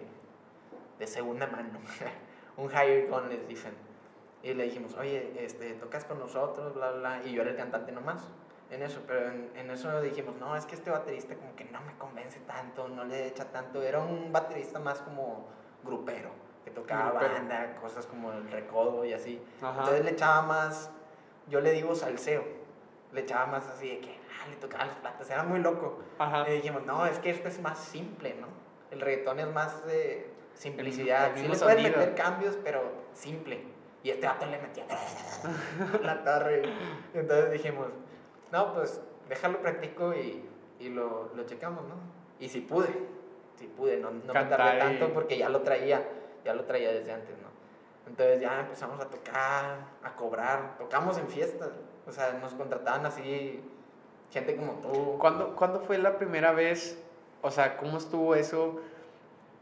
de 0.99 1.07
segunda 1.07 1.47
mano, 1.47 1.79
un 2.57 2.69
higher 2.69 3.07
gun 3.07 3.29
les 3.29 3.47
dicen. 3.47 3.73
Y 4.43 4.53
le 4.55 4.63
dijimos, 4.63 4.95
oye, 4.95 5.33
este, 5.37 5.73
tocas 5.73 6.03
con 6.05 6.17
nosotros, 6.17 6.73
bla, 6.73 6.91
bla, 6.91 7.21
y 7.23 7.33
yo 7.33 7.43
era 7.43 7.51
el 7.51 7.57
cantante 7.57 7.91
nomás 7.91 8.27
en 8.71 8.81
eso, 8.83 9.01
pero 9.05 9.27
en, 9.27 9.51
en, 9.55 9.69
eso 9.69 10.01
dijimos, 10.01 10.35
no, 10.39 10.55
es 10.55 10.65
que 10.65 10.75
este 10.75 10.89
baterista 10.89 11.35
como 11.35 11.55
que 11.55 11.65
no 11.65 11.81
me 11.81 11.93
convence 11.97 12.39
tanto, 12.39 12.87
no 12.87 13.03
le 13.03 13.27
echa 13.27 13.51
tanto, 13.51 13.83
era 13.83 13.99
un 13.99 14.31
baterista 14.31 14.79
más 14.79 15.01
como 15.01 15.45
grupero, 15.83 16.31
que 16.63 16.71
tocaba 16.71 17.11
banda, 17.11 17.75
cosas 17.81 18.05
como 18.05 18.31
el 18.31 18.49
recodo 18.51 19.05
y 19.05 19.13
así. 19.13 19.41
Entonces 19.61 20.03
le 20.03 20.11
echaba 20.11 20.41
más, 20.43 20.91
yo 21.47 21.61
le 21.61 21.71
digo 21.71 21.95
salseo, 21.95 22.43
le 23.13 23.21
echaba 23.21 23.47
más 23.47 23.67
así 23.67 23.89
de 23.89 23.99
que, 23.99 24.09
ah, 24.11 24.47
le 24.49 24.55
tocaba 24.57 24.85
las 24.85 24.95
platas, 24.95 25.29
era 25.29 25.43
muy 25.43 25.59
loco. 25.59 25.99
Y 26.47 26.51
dijimos, 26.51 26.83
no, 26.85 27.05
es 27.05 27.19
que 27.19 27.29
esto 27.29 27.47
es 27.47 27.59
más 27.61 27.79
simple, 27.79 28.35
¿no? 28.39 28.47
El 28.91 29.01
reggaetón 29.01 29.39
es 29.39 29.47
más 29.47 29.85
de 29.85 30.29
simplicidad. 30.53 31.31
Sí 31.35 31.47
le 31.47 31.57
puedes 31.57 31.83
meter 31.83 32.15
cambios, 32.15 32.57
pero 32.63 32.81
simple. 33.13 33.63
Y 34.03 34.09
este 34.09 34.25
vato 34.25 34.45
le 34.45 34.59
metía 34.59 34.85
la 36.01 36.23
torre. 36.23 36.63
Entonces 37.13 37.51
dijimos, 37.51 37.87
no, 38.51 38.73
pues 38.73 39.01
déjalo 39.29 39.61
practico 39.61 40.13
y, 40.13 40.43
y 40.79 40.89
lo, 40.89 41.31
lo, 41.35 41.45
checamos, 41.45 41.83
¿no? 41.85 41.95
Y 42.39 42.49
si 42.49 42.61
pude, 42.61 42.89
si 43.55 43.67
pude, 43.67 43.97
no, 43.97 44.11
no 44.11 44.33
me 44.33 44.45
tardé 44.45 44.79
tanto 44.79 45.13
porque 45.13 45.37
ya 45.37 45.49
lo 45.49 45.61
traía, 45.61 46.03
ya 46.43 46.53
lo 46.53 46.65
traía 46.65 46.91
desde 46.91 47.11
antes, 47.11 47.37
¿no? 47.37 47.51
Entonces 48.07 48.41
ya 48.41 48.61
empezamos 48.61 48.99
a 48.99 49.05
tocar, 49.05 49.77
a 50.03 50.15
cobrar, 50.15 50.77
tocamos 50.77 51.17
en 51.17 51.27
fiestas. 51.27 51.69
O 52.07 52.11
sea, 52.11 52.33
nos 52.33 52.53
contrataban 52.53 53.05
así 53.05 53.61
gente 54.31 54.55
como 54.55 54.73
tú. 54.73 55.17
¿Cuándo, 55.19 55.55
¿Cuándo 55.55 55.79
fue 55.81 55.97
la 55.97 56.17
primera 56.17 56.51
vez? 56.51 56.97
O 57.41 57.51
sea, 57.51 57.77
¿cómo 57.77 57.97
estuvo 57.97 58.35
eso 58.35 58.81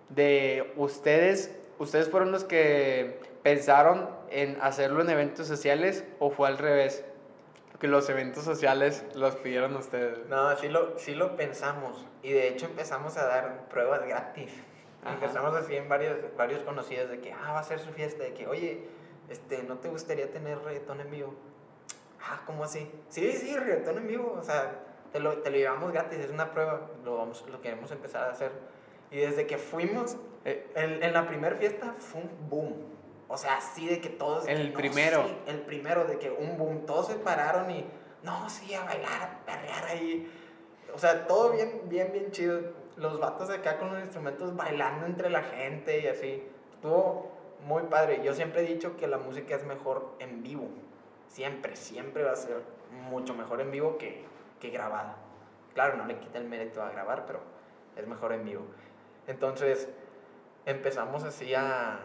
de 0.09 0.74
ustedes? 0.77 1.55
¿Ustedes 1.77 2.09
fueron 2.09 2.31
los 2.31 2.43
que 2.43 3.19
pensaron 3.43 4.09
en 4.29 4.57
hacerlo 4.62 5.01
en 5.01 5.09
eventos 5.09 5.48
sociales 5.48 6.03
o 6.19 6.29
fue 6.29 6.48
al 6.48 6.57
revés? 6.57 7.03
Que 7.79 7.88
los 7.88 8.09
eventos 8.09 8.43
sociales 8.43 9.05
los 9.15 9.38
pidieron 9.38 9.75
ustedes. 9.77 10.27
No, 10.27 10.55
sí 10.57 10.67
lo, 10.67 10.98
sí 10.98 11.15
lo 11.15 11.38
pensamos. 11.38 12.05
Y 12.24 12.31
de 12.33 12.50
hecho 12.50 12.65
empezamos 12.65 13.15
a 13.15 13.25
dar 13.25 13.69
pruebas 13.69 14.05
gratis. 14.05 14.51
Empezamos 15.06 15.56
así 15.56 15.75
en 15.75 15.88
varios, 15.88 16.18
varios 16.36 16.63
conocidos 16.63 17.10
de 17.10 17.20
que, 17.20 17.32
ah, 17.32 17.53
va 17.53 17.60
a 17.60 17.63
ser 17.63 17.79
su 17.79 17.91
fiesta. 17.91 18.24
De 18.24 18.34
que, 18.34 18.48
oye, 18.48 18.88
este, 19.29 19.63
¿no 19.63 19.77
te 19.77 19.89
gustaría 19.89 20.32
tener 20.32 20.60
reggaetón 20.60 21.01
en 21.01 21.12
vivo? 21.12 21.34
ah, 22.22 22.41
¿cómo 22.46 22.63
así? 22.63 22.91
Sí, 23.10 23.32
sí, 23.34 23.56
reggaetón 23.56 23.98
en 23.98 24.08
vivo, 24.08 24.38
o 24.39 24.44
sea, 24.44 24.72
te 25.12 25.20
lo, 25.20 25.39
te 25.39 25.50
lo 25.50 25.58
llevamos 25.58 25.91
gratis, 25.91 26.20
es 26.20 26.32
una 26.32 26.51
prueba, 26.51 26.89
lo, 27.03 27.18
vamos, 27.18 27.46
lo 27.50 27.62
queremos 27.62 27.91
empezar 27.91 28.25
a 28.25 28.32
hacer. 28.32 28.51
Y 29.12 29.18
desde 29.18 29.48
que 29.48 29.58
fuimos, 29.58 30.18
eh, 30.46 30.70
en, 30.75 31.03
en, 31.03 31.13
la 31.13 31.27
primera 31.27 31.56
fiesta 31.56 31.96
fue 31.98 32.22
un 32.22 32.50
boom. 32.50 32.75
O 33.27 33.38
sea, 33.38 33.58
así 33.58 33.88
de 33.88 34.01
que 34.01 34.10
todos... 34.10 34.48
El 34.48 34.58
que, 34.58 34.70
no, 34.70 34.77
primero. 34.77 35.24
sí, 35.27 35.38
el 35.48 35.62
primero, 35.62 36.06
de 36.06 36.18
que 36.20 36.32
un 36.32 36.58
boom, 36.58 36.86
todos 36.86 37.08
se 37.08 37.15
pararon 37.15 37.70
y, 37.72 37.86
no, 38.24 38.50
sí, 38.50 38.74
a 38.74 38.84
bailar, 38.84 39.22
a 39.22 39.46
perrear 39.46 39.86
ahí. 39.86 40.32
O 40.94 40.98
sea, 40.98 41.27
todo 41.27 41.51
bien, 41.51 41.82
bien, 41.86 42.12
bien 42.12 42.32
chido. 42.32 42.62
Los 43.00 43.20
vatos 43.20 43.50
acá 43.50 43.77
con 43.77 43.94
los 43.94 44.01
instrumentos 44.01 44.56
bailando 44.56 45.06
entre 45.06 45.29
la 45.29 45.41
gente 45.44 46.00
y 46.01 46.08
así. 46.08 46.44
Estuvo 46.74 47.32
muy 47.65 47.84
padre. 47.84 48.22
Yo 48.24 48.34
siempre 48.34 48.62
he 48.62 48.65
dicho 48.65 48.98
que 48.98 49.08
la 49.08 49.18
música 49.18 49.56
es 49.56 49.65
mejor 49.65 50.15
en 50.20 50.44
vivo. 50.44 50.68
Siempre, 51.27 51.75
siempre 51.75 52.24
va 52.24 52.32
a 52.32 52.36
ser 52.36 52.62
mucho 53.10 53.34
mejor 53.34 53.62
en 53.62 53.72
vivo 53.72 53.98
que, 53.98 54.25
que 54.60 54.70
grabada. 54.70 55.15
Claro, 55.74 55.96
no 55.98 56.06
le 56.06 56.18
quita 56.20 56.39
el 56.39 56.46
mérito 56.46 56.82
a 56.82 56.89
grabar, 56.89 57.25
pero 57.25 57.39
es 57.96 58.06
mejor 58.08 58.34
en 58.34 58.44
vivo. 58.44 58.63
Entonces, 59.27 59.88
empezamos 60.65 61.24
así 61.24 61.53
a, 61.53 62.00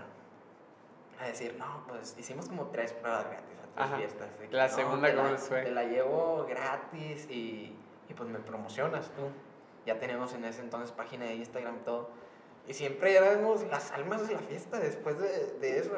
a 1.21 1.25
decir, 1.27 1.57
no, 1.59 1.85
pues 1.89 2.15
hicimos 2.19 2.49
como 2.49 2.67
tres 2.67 2.93
pruebas 2.93 3.25
gratis 3.25 3.57
a 3.59 3.75
tres 3.75 3.87
Ajá. 3.87 3.97
fiestas. 3.97 4.29
que, 4.39 4.55
La 4.57 4.69
"No, 4.69 4.75
segunda, 4.75 5.11
¿cómo 5.15 5.25
la- 5.25 5.33
les 5.33 5.49
fue?" 5.49 5.63
Te 5.63 5.71
la 5.71 5.85
llevo 5.85 6.45
gratis 6.49 7.29
y, 7.31 7.75
y 8.09 8.15
pues 8.15 8.29
me 8.29 8.39
promocionas 8.39 9.11
tú. 9.11 9.23
Ya 9.87 9.99
tenemos 9.99 10.33
en 10.35 10.45
ese 10.45 10.61
entonces 10.63 10.91
página 10.93 11.27
de 11.27 11.35
Instagram 11.37 11.77
y 11.77 11.85
todo. 11.85 12.11
Y 12.67 12.73
siempre 12.75 13.15
éramos 13.17 13.63
las 13.65 13.93
almas 13.93 14.27
de 14.27 14.35
la 14.35 14.41
fiesta 14.41 14.79
después 14.79 15.19
de, 15.19 15.59
de 15.61 15.79
eso. 15.79 15.93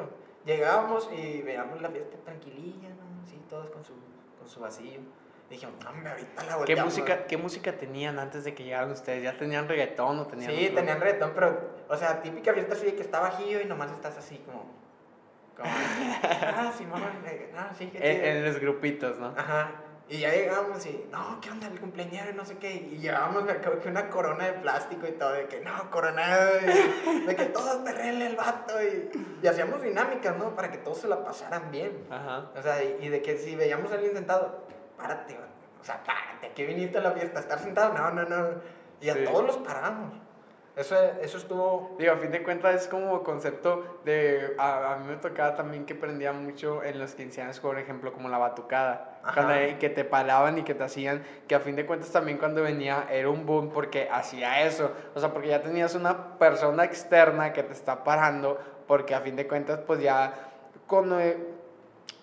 Llegábamos 0.45 1.09
y 1.17 1.41
veíamos 1.41 1.81
la 1.81 1.89
fiesta 1.89 2.17
tranquililla, 2.25 2.89
¿no? 2.89 3.23
Así, 3.23 3.41
todos 3.49 3.69
con 3.69 3.83
su, 3.85 3.93
con 4.39 4.47
su 4.49 4.59
vacío. 4.59 4.99
Dijimos, 5.49 5.75
hombre, 5.85 6.09
ahorita 6.11 6.43
la 6.43 6.49
¿Qué 6.51 6.55
volteamos". 6.57 6.85
música, 6.85 7.25
¿Qué 7.27 7.37
música 7.37 7.77
tenían 7.77 8.19
antes 8.19 8.43
de 8.43 8.53
que 8.53 8.65
llegaran 8.65 8.91
ustedes? 8.91 9.23
¿Ya 9.23 9.37
tenían 9.37 9.69
reggaetón 9.69 10.19
o 10.19 10.27
tenían.? 10.27 10.51
Sí, 10.51 10.63
otro? 10.65 10.75
tenían 10.75 10.99
reggaetón, 10.99 11.31
pero, 11.33 11.69
o 11.87 11.95
sea, 11.95 12.21
típica 12.21 12.53
fiesta 12.53 12.73
así 12.73 12.85
de 12.87 12.95
que 12.95 13.01
está 13.01 13.21
bajillo 13.21 13.61
y 13.61 13.65
nomás 13.65 13.91
estás 13.91 14.17
así 14.17 14.37
como. 14.39 14.65
como 15.55 15.69
ah, 16.23 16.73
sí, 16.77 16.85
mamá, 16.85 17.13
eh, 17.25 17.53
ah, 17.55 17.71
sí, 17.77 17.87
qué 17.87 17.97
En, 17.99 18.15
chido". 18.17 18.27
en 18.27 18.45
los 18.45 18.59
grupitos, 18.59 19.17
¿no? 19.19 19.27
Ajá. 19.37 19.71
Y 20.09 20.19
ya 20.19 20.31
llegamos 20.31 20.85
y, 20.85 21.05
no, 21.11 21.37
¿qué 21.41 21.51
onda 21.51 21.67
el 21.67 21.79
cumpleañero? 21.79 22.31
y 22.31 22.33
No 22.33 22.45
sé 22.45 22.57
qué. 22.57 22.71
Y 22.73 22.97
llevábamos, 22.99 23.43
me 23.43 23.51
acuerdo 23.51 23.81
que 23.81 23.89
una 23.89 24.09
corona 24.09 24.45
de 24.45 24.53
plástico 24.53 25.05
y 25.05 25.11
todo, 25.11 25.33
de 25.33 25.47
que 25.47 25.59
no, 25.59 25.91
coronado, 25.91 26.51
y 26.61 27.25
de 27.25 27.35
que 27.35 27.45
todos 27.47 27.75
perrenle 27.83 28.27
el 28.27 28.35
vato. 28.37 28.73
Y, 28.81 29.11
y 29.43 29.47
hacíamos 29.47 29.81
dinámicas, 29.81 30.37
¿no? 30.37 30.55
Para 30.55 30.71
que 30.71 30.77
todos 30.77 30.99
se 30.99 31.09
la 31.09 31.23
pasaran 31.25 31.71
bien. 31.71 32.07
Ajá. 32.09 32.45
O 32.57 32.61
sea, 32.61 32.81
y, 32.83 32.97
y 33.01 33.09
de 33.09 33.21
que 33.21 33.37
si 33.37 33.55
veíamos 33.57 33.91
a 33.91 33.95
alguien 33.95 34.13
sentado, 34.13 34.65
párate, 34.97 35.37
o 35.81 35.83
sea, 35.83 36.01
párate, 36.05 36.47
¿a 36.47 36.53
qué 36.53 36.65
viniste 36.65 36.97
a 36.99 37.01
la 37.01 37.11
fiesta? 37.11 37.39
¿A 37.39 37.41
¿Estar 37.41 37.59
sentado? 37.59 37.93
No, 37.93 38.09
no, 38.11 38.23
no. 38.23 38.49
Y 39.01 39.09
a 39.09 39.13
Sí. 39.13 39.23
todos 39.25 39.45
los 39.45 39.57
paramos. 39.57 40.13
Eso, 40.77 40.95
eso 41.21 41.39
estuvo 41.39 41.95
Digo, 41.97 42.13
a 42.13 42.17
fin 42.17 42.31
de 42.31 42.43
cuentas 42.43 42.83
es 42.83 42.87
como 42.87 43.23
concepto 43.23 43.99
de... 44.05 44.53
A, 44.59 44.93
a 44.93 44.97
mí 44.97 45.07
me 45.07 45.15
tocaba 45.15 45.55
también 45.55 45.85
que 45.87 45.95
prendía 45.95 46.31
mucho 46.33 46.83
en 46.83 46.99
los 46.99 47.15
15 47.15 47.41
años, 47.41 47.59
por 47.59 47.79
ejemplo, 47.79 48.13
como 48.13 48.29
la 48.29 48.37
batucada. 48.37 49.19
Cuando 49.33 49.55
que 49.79 49.89
te 49.89 50.03
paraban 50.03 50.59
y 50.59 50.63
que 50.63 50.75
te 50.75 50.83
hacían... 50.83 51.23
Que 51.47 51.55
a 51.55 51.59
fin 51.59 51.75
de 51.75 51.87
cuentas 51.87 52.11
también 52.11 52.37
cuando 52.37 52.61
venía 52.61 53.07
era 53.09 53.27
un 53.27 53.47
boom 53.47 53.71
porque 53.71 54.07
hacía 54.11 54.67
eso. 54.67 54.91
O 55.15 55.19
sea, 55.19 55.33
porque 55.33 55.47
ya 55.47 55.63
tenías 55.63 55.95
una 55.95 56.37
persona 56.37 56.83
externa 56.83 57.53
que 57.53 57.63
te 57.63 57.73
está 57.73 58.03
parando 58.03 58.59
porque 58.85 59.15
a 59.15 59.21
fin 59.21 59.35
de 59.35 59.47
cuentas 59.47 59.79
pues 59.79 59.99
ya... 59.99 60.31
Cuando, 60.85 61.17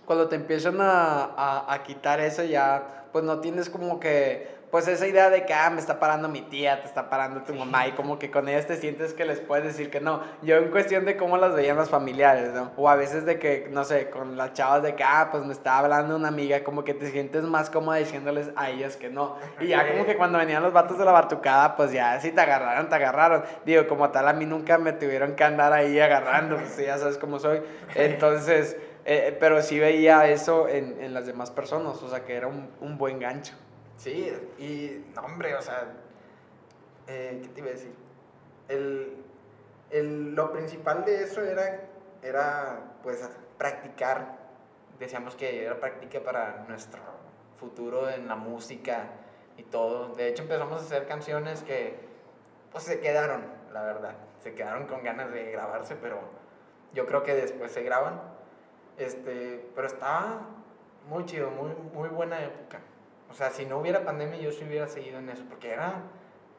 cuando 0.06 0.28
te 0.28 0.36
empiezan 0.36 0.80
a, 0.80 1.24
a, 1.36 1.74
a 1.74 1.82
quitar 1.82 2.20
eso 2.20 2.44
ya 2.44 3.04
pues 3.14 3.24
no 3.24 3.40
tienes 3.40 3.70
como 3.70 4.00
que 4.00 4.48
pues 4.74 4.88
esa 4.88 5.06
idea 5.06 5.30
de 5.30 5.46
que, 5.46 5.54
ah, 5.54 5.70
me 5.70 5.78
está 5.78 6.00
parando 6.00 6.28
mi 6.28 6.40
tía, 6.40 6.80
te 6.80 6.88
está 6.88 7.08
parando 7.08 7.42
tu 7.42 7.54
mamá, 7.54 7.86
y 7.86 7.92
como 7.92 8.18
que 8.18 8.32
con 8.32 8.48
ellas 8.48 8.66
te 8.66 8.74
sientes 8.76 9.14
que 9.14 9.24
les 9.24 9.38
puedes 9.38 9.64
decir 9.64 9.88
que 9.88 10.00
no. 10.00 10.20
Yo 10.42 10.56
en 10.56 10.72
cuestión 10.72 11.04
de 11.04 11.16
cómo 11.16 11.36
las 11.36 11.54
veían 11.54 11.76
los 11.76 11.90
familiares, 11.90 12.52
¿no? 12.52 12.72
O 12.76 12.88
a 12.88 12.96
veces 12.96 13.24
de 13.24 13.38
que, 13.38 13.68
no 13.70 13.84
sé, 13.84 14.10
con 14.10 14.36
las 14.36 14.52
chavas 14.54 14.82
de 14.82 14.96
que, 14.96 15.04
ah, 15.04 15.28
pues 15.30 15.44
me 15.44 15.52
está 15.52 15.78
hablando 15.78 16.16
una 16.16 16.26
amiga, 16.26 16.64
como 16.64 16.82
que 16.82 16.92
te 16.92 17.08
sientes 17.12 17.44
más 17.44 17.70
cómoda 17.70 17.98
diciéndoles 17.98 18.50
a 18.56 18.68
ellas 18.68 18.96
que 18.96 19.10
no. 19.10 19.36
Y 19.60 19.68
ya 19.68 19.88
como 19.88 20.06
que 20.06 20.16
cuando 20.16 20.38
venían 20.38 20.60
los 20.60 20.72
vatos 20.72 20.98
de 20.98 21.04
la 21.04 21.12
batucada, 21.12 21.76
pues 21.76 21.92
ya 21.92 22.18
si 22.18 22.32
te 22.32 22.40
agarraron, 22.40 22.88
te 22.88 22.96
agarraron. 22.96 23.44
Digo, 23.64 23.86
como 23.86 24.10
tal, 24.10 24.26
a 24.26 24.32
mí 24.32 24.44
nunca 24.44 24.76
me 24.76 24.92
tuvieron 24.92 25.36
que 25.36 25.44
andar 25.44 25.72
ahí 25.72 26.00
agarrando, 26.00 26.56
pues 26.56 26.78
ya 26.78 26.98
sabes 26.98 27.16
cómo 27.16 27.38
soy. 27.38 27.62
Entonces, 27.94 28.76
eh, 29.04 29.36
pero 29.38 29.62
sí 29.62 29.78
veía 29.78 30.26
eso 30.26 30.66
en, 30.66 31.00
en 31.00 31.14
las 31.14 31.26
demás 31.26 31.52
personas, 31.52 32.02
o 32.02 32.10
sea, 32.10 32.24
que 32.24 32.34
era 32.34 32.48
un, 32.48 32.68
un 32.80 32.98
buen 32.98 33.20
gancho. 33.20 33.54
Sí, 34.04 34.30
y 34.58 35.02
no, 35.14 35.22
hombre, 35.22 35.54
o 35.54 35.62
sea, 35.62 35.90
eh, 37.06 37.38
¿qué 37.42 37.48
te 37.48 37.60
iba 37.60 37.70
a 37.70 37.72
decir? 37.72 37.94
El, 38.68 39.16
el- 39.88 40.34
lo 40.34 40.52
principal 40.52 41.06
de 41.06 41.22
eso 41.22 41.40
era, 41.42 41.80
era, 42.22 42.80
pues, 43.02 43.26
practicar. 43.56 44.36
Decíamos 44.98 45.36
que 45.36 45.64
era 45.64 45.80
práctica 45.80 46.20
para 46.22 46.66
nuestro 46.68 47.00
futuro 47.58 48.10
en 48.10 48.28
la 48.28 48.36
música 48.36 49.06
y 49.56 49.62
todo. 49.62 50.08
De 50.14 50.28
hecho, 50.28 50.42
empezamos 50.42 50.82
a 50.82 50.84
hacer 50.84 51.06
canciones 51.06 51.62
que, 51.62 51.96
pues, 52.72 52.84
se 52.84 53.00
quedaron, 53.00 53.42
la 53.72 53.84
verdad. 53.84 54.16
Se 54.42 54.52
quedaron 54.54 54.86
con 54.86 55.02
ganas 55.02 55.32
de 55.32 55.50
grabarse, 55.50 55.96
pero 55.96 56.18
yo 56.92 57.06
creo 57.06 57.22
que 57.22 57.34
después 57.34 57.72
se 57.72 57.82
graban. 57.82 58.20
Este, 58.98 59.66
pero 59.74 59.86
estaba 59.86 60.42
muy 61.08 61.24
chido, 61.24 61.50
muy, 61.50 61.70
muy 61.94 62.10
buena 62.10 62.42
época. 62.44 62.80
O 63.34 63.36
sea, 63.36 63.50
si 63.50 63.66
no 63.66 63.78
hubiera 63.78 64.04
pandemia, 64.04 64.38
yo 64.38 64.52
sí 64.52 64.62
hubiera 64.64 64.86
seguido 64.86 65.18
en 65.18 65.28
eso, 65.28 65.42
porque 65.48 65.72
era 65.72 66.02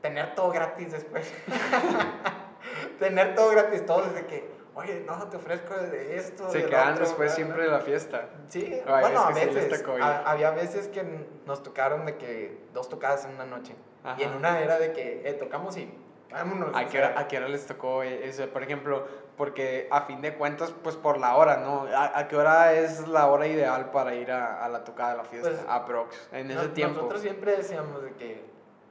tener 0.01 0.35
todo 0.35 0.51
gratis 0.51 0.91
después. 0.91 1.33
tener 2.99 3.33
todo 3.33 3.51
gratis, 3.51 3.85
todo 3.85 4.01
desde 4.09 4.25
que, 4.25 4.49
oye, 4.73 5.03
no, 5.07 5.29
te 5.29 5.37
ofrezco 5.37 5.73
de 5.73 6.17
esto. 6.17 6.49
Se 6.49 6.57
del 6.59 6.69
quedan 6.69 6.93
otro, 6.95 7.05
después 7.05 7.29
bla, 7.29 7.35
siempre 7.35 7.55
bla". 7.57 7.65
de 7.65 7.71
la 7.71 7.79
fiesta. 7.79 8.29
Sí, 8.49 8.81
Ay, 8.85 9.01
bueno, 9.01 9.21
a 9.25 9.29
es 9.31 9.37
que 9.37 9.41
sí 9.45 9.51
les 9.53 9.69
veces. 9.69 9.87
ir. 9.97 10.03
ha- 10.03 10.29
había 10.29 10.51
veces 10.51 10.87
que 10.89 11.03
nos 11.45 11.63
tocaron 11.63 12.05
de 12.05 12.17
que 12.17 12.65
dos 12.73 12.89
tocadas 12.89 13.23
en 13.25 13.31
una 13.35 13.45
noche. 13.45 13.73
Ajá. 14.03 14.19
Y 14.21 14.25
en 14.25 14.33
una 14.33 14.59
era 14.59 14.77
de 14.77 14.91
que 14.91 15.21
eh, 15.27 15.33
tocamos 15.33 15.77
y 15.77 15.91
vámonos. 16.31 16.75
¿A 16.75 16.85
qué, 16.87 16.97
hora, 16.99 17.13
¿A 17.17 17.27
qué 17.27 17.37
hora 17.37 17.47
les 17.47 17.65
tocó 17.65 18.03
eso? 18.03 18.47
Por 18.49 18.63
ejemplo, 18.63 19.07
porque 19.37 19.87
a 19.91 20.01
fin 20.01 20.21
de 20.21 20.33
cuentas, 20.35 20.73
pues 20.83 20.95
por 20.95 21.17
la 21.19 21.35
hora, 21.35 21.57
¿no? 21.57 21.85
¿A, 21.95 22.17
a 22.17 22.27
qué 22.27 22.35
hora 22.35 22.73
es 22.73 23.07
la 23.07 23.27
hora 23.27 23.47
ideal 23.47 23.91
para 23.91 24.15
ir 24.15 24.31
a, 24.31 24.63
a 24.63 24.69
la 24.69 24.83
tocada 24.83 25.11
de 25.11 25.17
la 25.17 25.23
fiesta? 25.25 25.49
Pues, 25.49 25.61
Aprox, 25.67 26.29
en 26.31 26.51
ese 26.51 26.55
Nos- 26.63 26.73
tiempo. 26.73 26.95
Nosotros 26.97 27.21
siempre 27.21 27.57
decíamos 27.57 28.03
de 28.03 28.11
que 28.13 28.43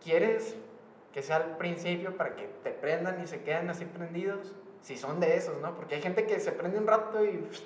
quieres 0.02 0.56
que 1.12 1.22
sea 1.22 1.36
al 1.36 1.56
principio 1.56 2.16
para 2.16 2.34
que 2.34 2.46
te 2.64 2.70
prendan 2.70 3.22
y 3.22 3.26
se 3.28 3.42
queden 3.42 3.70
así 3.70 3.84
prendidos, 3.84 4.52
si 4.82 4.96
son 4.96 5.20
de 5.20 5.36
esos, 5.36 5.60
¿no? 5.62 5.74
Porque 5.74 5.94
hay 5.94 6.02
gente 6.02 6.26
que 6.26 6.40
se 6.40 6.50
prende 6.52 6.76
un 6.78 6.86
rato 6.88 7.24
y 7.24 7.36
pff, 7.38 7.60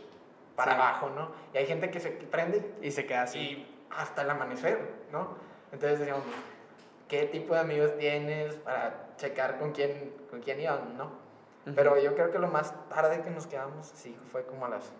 para 0.54 0.72
Sí. 0.72 0.76
abajo, 0.76 1.10
¿no? 1.16 1.30
Y 1.54 1.58
hay 1.58 1.66
gente 1.66 1.90
que 1.90 1.98
se 1.98 2.10
prende 2.10 2.74
Y 2.82 2.90
se 2.90 3.06
queda 3.06 3.22
así. 3.22 3.38
y 3.38 3.86
hasta 3.96 4.22
el 4.22 4.30
amanecer, 4.30 4.78
¿no? 5.10 5.28
Entonces 5.72 5.98
decíamos, 5.98 6.24
¿qué 7.08 7.24
tipo 7.26 7.54
de 7.54 7.60
amigos 7.60 7.96
tienes 7.98 8.54
para 8.56 9.08
checar 9.16 9.58
con 9.58 9.72
quién, 9.72 10.14
con 10.30 10.40
quién 10.40 10.60
iban, 10.60 10.96
¿no? 10.96 11.06
Ujú. 11.06 11.74
Pero 11.74 11.98
yo 11.98 12.14
creo 12.14 12.30
que 12.30 12.38
lo 12.38 12.48
más 12.48 12.72
tarde 12.88 13.22
que 13.22 13.30
nos 13.30 13.46
quedamos, 13.46 13.86
sí, 13.94 14.16
fue 14.30 14.44
como 14.44 14.66
a 14.66 14.68
las 14.68 14.92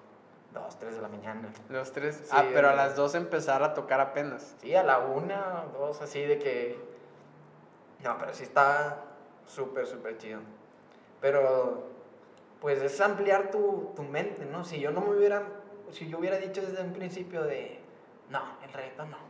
2, 0.52 0.78
3 0.78 0.96
de 0.96 1.02
la 1.02 1.08
mañana. 1.08 1.48
Los 1.68 1.92
tres. 1.92 2.16
Sí, 2.24 2.30
ah, 2.32 2.44
pero 2.52 2.70
a 2.70 2.74
las 2.74 2.96
dos 2.96 3.14
empezar 3.14 3.62
a 3.62 3.74
tocar 3.74 4.00
apenas. 4.00 4.56
Sí, 4.60 4.74
a 4.74 4.82
la 4.82 4.98
una, 4.98 5.66
dos, 5.72 6.00
así 6.00 6.22
de 6.22 6.38
que... 6.38 6.78
No, 8.02 8.16
pero 8.18 8.32
sí 8.32 8.44
está 8.44 9.04
súper, 9.46 9.86
súper 9.86 10.16
chido. 10.16 10.40
Pero, 11.20 11.88
pues 12.60 12.80
es 12.80 13.00
ampliar 13.00 13.50
tu, 13.50 13.92
tu 13.94 14.02
mente, 14.02 14.46
¿no? 14.46 14.64
Si 14.64 14.80
yo 14.80 14.90
no 14.90 15.02
me 15.02 15.16
hubiera... 15.16 15.42
Si 15.90 16.08
yo 16.08 16.18
hubiera 16.18 16.38
dicho 16.38 16.62
desde 16.62 16.82
un 16.82 16.92
principio 16.92 17.42
de... 17.44 17.80
No, 18.30 18.40
el 18.62 18.72
reggaetón 18.72 19.10
no. 19.10 19.27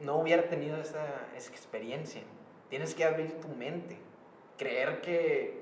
No 0.00 0.16
hubiera 0.16 0.48
tenido 0.48 0.76
esa, 0.78 1.04
experiencia. 1.34 2.22
Tienes 2.68 2.94
que 2.94 3.04
abrir 3.04 3.40
tu 3.40 3.48
mente. 3.48 3.96
Creer 4.58 5.00
que, 5.00 5.60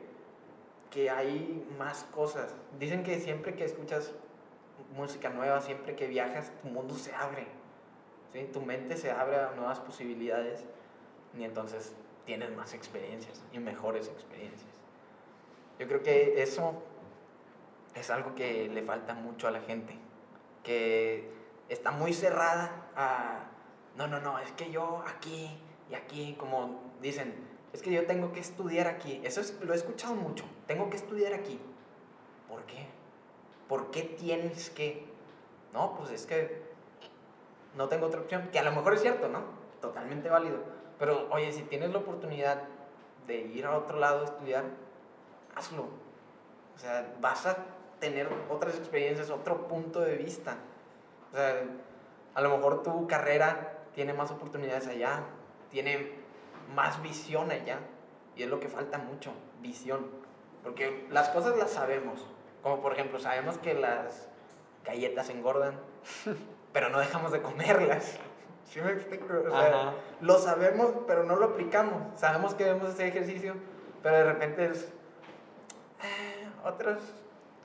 que 0.90 1.10
hay 1.10 1.66
más 1.78 2.04
cosas. 2.04 2.54
Dicen 2.78 3.02
que 3.02 3.20
siempre 3.20 3.54
que 3.54 3.64
escuchas 3.64 4.12
música 4.94 5.30
nueva, 5.30 5.60
siempre 5.60 5.96
que 5.96 6.06
viajas, 6.06 6.52
tu 6.62 6.68
mundo 6.68 6.94
se 6.94 7.14
abre. 7.14 7.46
¿sí? 8.32 8.48
Tu 8.52 8.60
mente 8.60 8.96
se 8.96 9.10
abre 9.10 9.36
a 9.36 9.52
nuevas 9.52 9.80
posibilidades 9.80 10.64
y 11.38 11.44
entonces 11.44 11.94
tienes 12.24 12.54
más 12.54 12.74
experiencias 12.74 13.42
y 13.52 13.58
mejores 13.58 14.08
experiencias. 14.08 14.70
Yo 15.78 15.88
creo 15.88 16.02
que 16.02 16.42
eso 16.42 16.82
es 17.94 18.10
algo 18.10 18.34
que 18.34 18.68
le 18.68 18.82
falta 18.82 19.14
mucho 19.14 19.48
a 19.48 19.50
la 19.50 19.60
gente, 19.60 19.94
que 20.62 21.28
está 21.68 21.90
muy 21.90 22.12
cerrada 22.12 22.88
a, 22.96 23.48
no, 23.96 24.06
no, 24.06 24.20
no, 24.20 24.38
es 24.38 24.50
que 24.52 24.70
yo 24.70 25.02
aquí 25.06 25.50
y 25.90 25.94
aquí, 25.94 26.34
como 26.38 26.80
dicen, 27.00 27.34
es 27.72 27.82
que 27.82 27.90
yo 27.92 28.06
tengo 28.06 28.32
que 28.32 28.40
estudiar 28.40 28.86
aquí. 28.86 29.20
Eso 29.24 29.40
es- 29.40 29.58
lo 29.62 29.72
he 29.72 29.76
escuchado 29.76 30.14
mucho, 30.14 30.44
tengo 30.66 30.90
que 30.90 30.96
estudiar 30.96 31.34
aquí. 31.34 31.58
¿Por 32.48 32.62
qué? 32.64 32.86
¿Por 33.68 33.90
qué 33.90 34.02
tienes 34.02 34.70
que? 34.70 35.06
No, 35.72 35.94
pues 35.96 36.10
es 36.10 36.26
que 36.26 36.62
no 37.74 37.88
tengo 37.88 38.06
otra 38.06 38.20
opción, 38.20 38.48
que 38.52 38.58
a 38.58 38.62
lo 38.62 38.72
mejor 38.72 38.94
es 38.94 39.00
cierto, 39.02 39.28
¿no? 39.28 39.40
Totalmente 39.80 40.28
válido. 40.28 40.58
Pero 40.98 41.28
oye, 41.30 41.52
si 41.52 41.62
tienes 41.62 41.90
la 41.90 41.98
oportunidad 41.98 42.62
de 43.26 43.38
ir 43.40 43.64
a 43.66 43.76
otro 43.76 43.98
lado 43.98 44.20
a 44.20 44.24
estudiar, 44.24 44.64
hazlo. 45.54 45.84
O 46.74 46.78
sea, 46.78 47.14
vas 47.20 47.46
a 47.46 47.56
tener 47.98 48.28
otras 48.50 48.76
experiencias, 48.76 49.30
otro 49.30 49.68
punto 49.68 50.00
de 50.00 50.16
vista. 50.16 50.56
O 51.32 51.36
sea, 51.36 51.62
a 52.34 52.40
lo 52.40 52.56
mejor 52.56 52.82
tu 52.82 53.06
carrera 53.06 53.78
tiene 53.94 54.12
más 54.12 54.30
oportunidades 54.30 54.86
allá, 54.86 55.20
tiene 55.70 56.12
más 56.74 57.02
visión 57.02 57.50
allá. 57.50 57.78
Y 58.36 58.42
es 58.42 58.48
lo 58.50 58.60
que 58.60 58.68
falta 58.68 58.98
mucho, 58.98 59.32
visión. 59.60 60.06
Porque 60.62 61.06
las 61.10 61.28
cosas 61.30 61.56
las 61.56 61.70
sabemos. 61.70 62.26
Como 62.62 62.80
por 62.80 62.92
ejemplo, 62.92 63.18
sabemos 63.18 63.58
que 63.58 63.74
las 63.74 64.28
galletas 64.84 65.28
engordan, 65.30 65.78
pero 66.72 66.88
no 66.88 66.98
dejamos 66.98 67.32
de 67.32 67.42
comerlas. 67.42 68.18
¿Sí 68.64 68.80
me 68.80 68.92
explico? 68.92 69.26
O 69.26 69.50
sea, 69.50 69.92
lo 70.20 70.38
sabemos, 70.38 70.92
pero 71.06 71.24
no 71.24 71.36
lo 71.36 71.46
aplicamos. 71.46 72.18
Sabemos 72.18 72.54
que 72.54 72.64
debemos 72.64 72.88
hacer 72.88 73.08
ejercicio, 73.08 73.54
pero 74.02 74.16
de 74.16 74.24
repente 74.24 74.66
es... 74.66 74.84
Eh, 76.02 76.48
otros... 76.64 77.02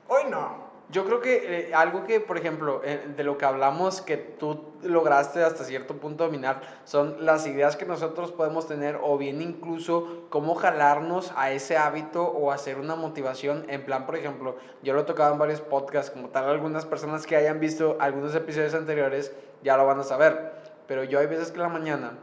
Hoy 0.08 0.24
no. 0.28 0.67
Yo 0.90 1.04
creo 1.04 1.20
que 1.20 1.68
eh, 1.68 1.74
algo 1.74 2.04
que, 2.04 2.18
por 2.18 2.38
ejemplo, 2.38 2.80
eh, 2.82 3.12
de 3.14 3.22
lo 3.22 3.36
que 3.36 3.44
hablamos 3.44 4.00
que 4.00 4.16
tú 4.16 4.72
lograste 4.82 5.44
hasta 5.44 5.64
cierto 5.64 5.98
punto 5.98 6.24
dominar 6.24 6.62
son 6.84 7.26
las 7.26 7.46
ideas 7.46 7.76
que 7.76 7.84
nosotros 7.84 8.32
podemos 8.32 8.66
tener 8.66 8.98
o 9.02 9.18
bien 9.18 9.42
incluso 9.42 10.24
cómo 10.30 10.54
jalarnos 10.54 11.30
a 11.36 11.50
ese 11.50 11.76
hábito 11.76 12.24
o 12.24 12.52
hacer 12.52 12.78
una 12.78 12.96
motivación. 12.96 13.66
En 13.68 13.84
plan, 13.84 14.06
por 14.06 14.16
ejemplo, 14.16 14.56
yo 14.82 14.94
lo 14.94 15.00
he 15.00 15.04
tocado 15.04 15.34
en 15.34 15.38
varios 15.38 15.60
podcasts, 15.60 16.10
como 16.10 16.30
tal, 16.30 16.48
algunas 16.48 16.86
personas 16.86 17.26
que 17.26 17.36
hayan 17.36 17.60
visto 17.60 17.98
algunos 18.00 18.34
episodios 18.34 18.72
anteriores 18.72 19.32
ya 19.62 19.76
lo 19.76 19.84
van 19.84 20.00
a 20.00 20.04
saber. 20.04 20.52
Pero 20.86 21.04
yo 21.04 21.18
hay 21.18 21.26
veces 21.26 21.50
que 21.50 21.56
en 21.56 21.62
la 21.64 21.68
mañana 21.68 22.18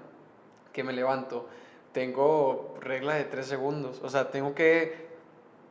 que 0.73 0.83
me 0.83 0.91
levanto, 0.91 1.47
tengo 1.91 2.75
regla 2.81 3.13
de 3.13 3.25
tres 3.25 3.45
segundos. 3.45 4.01
O 4.03 4.09
sea, 4.09 4.31
tengo 4.31 4.55
que... 4.55 5.05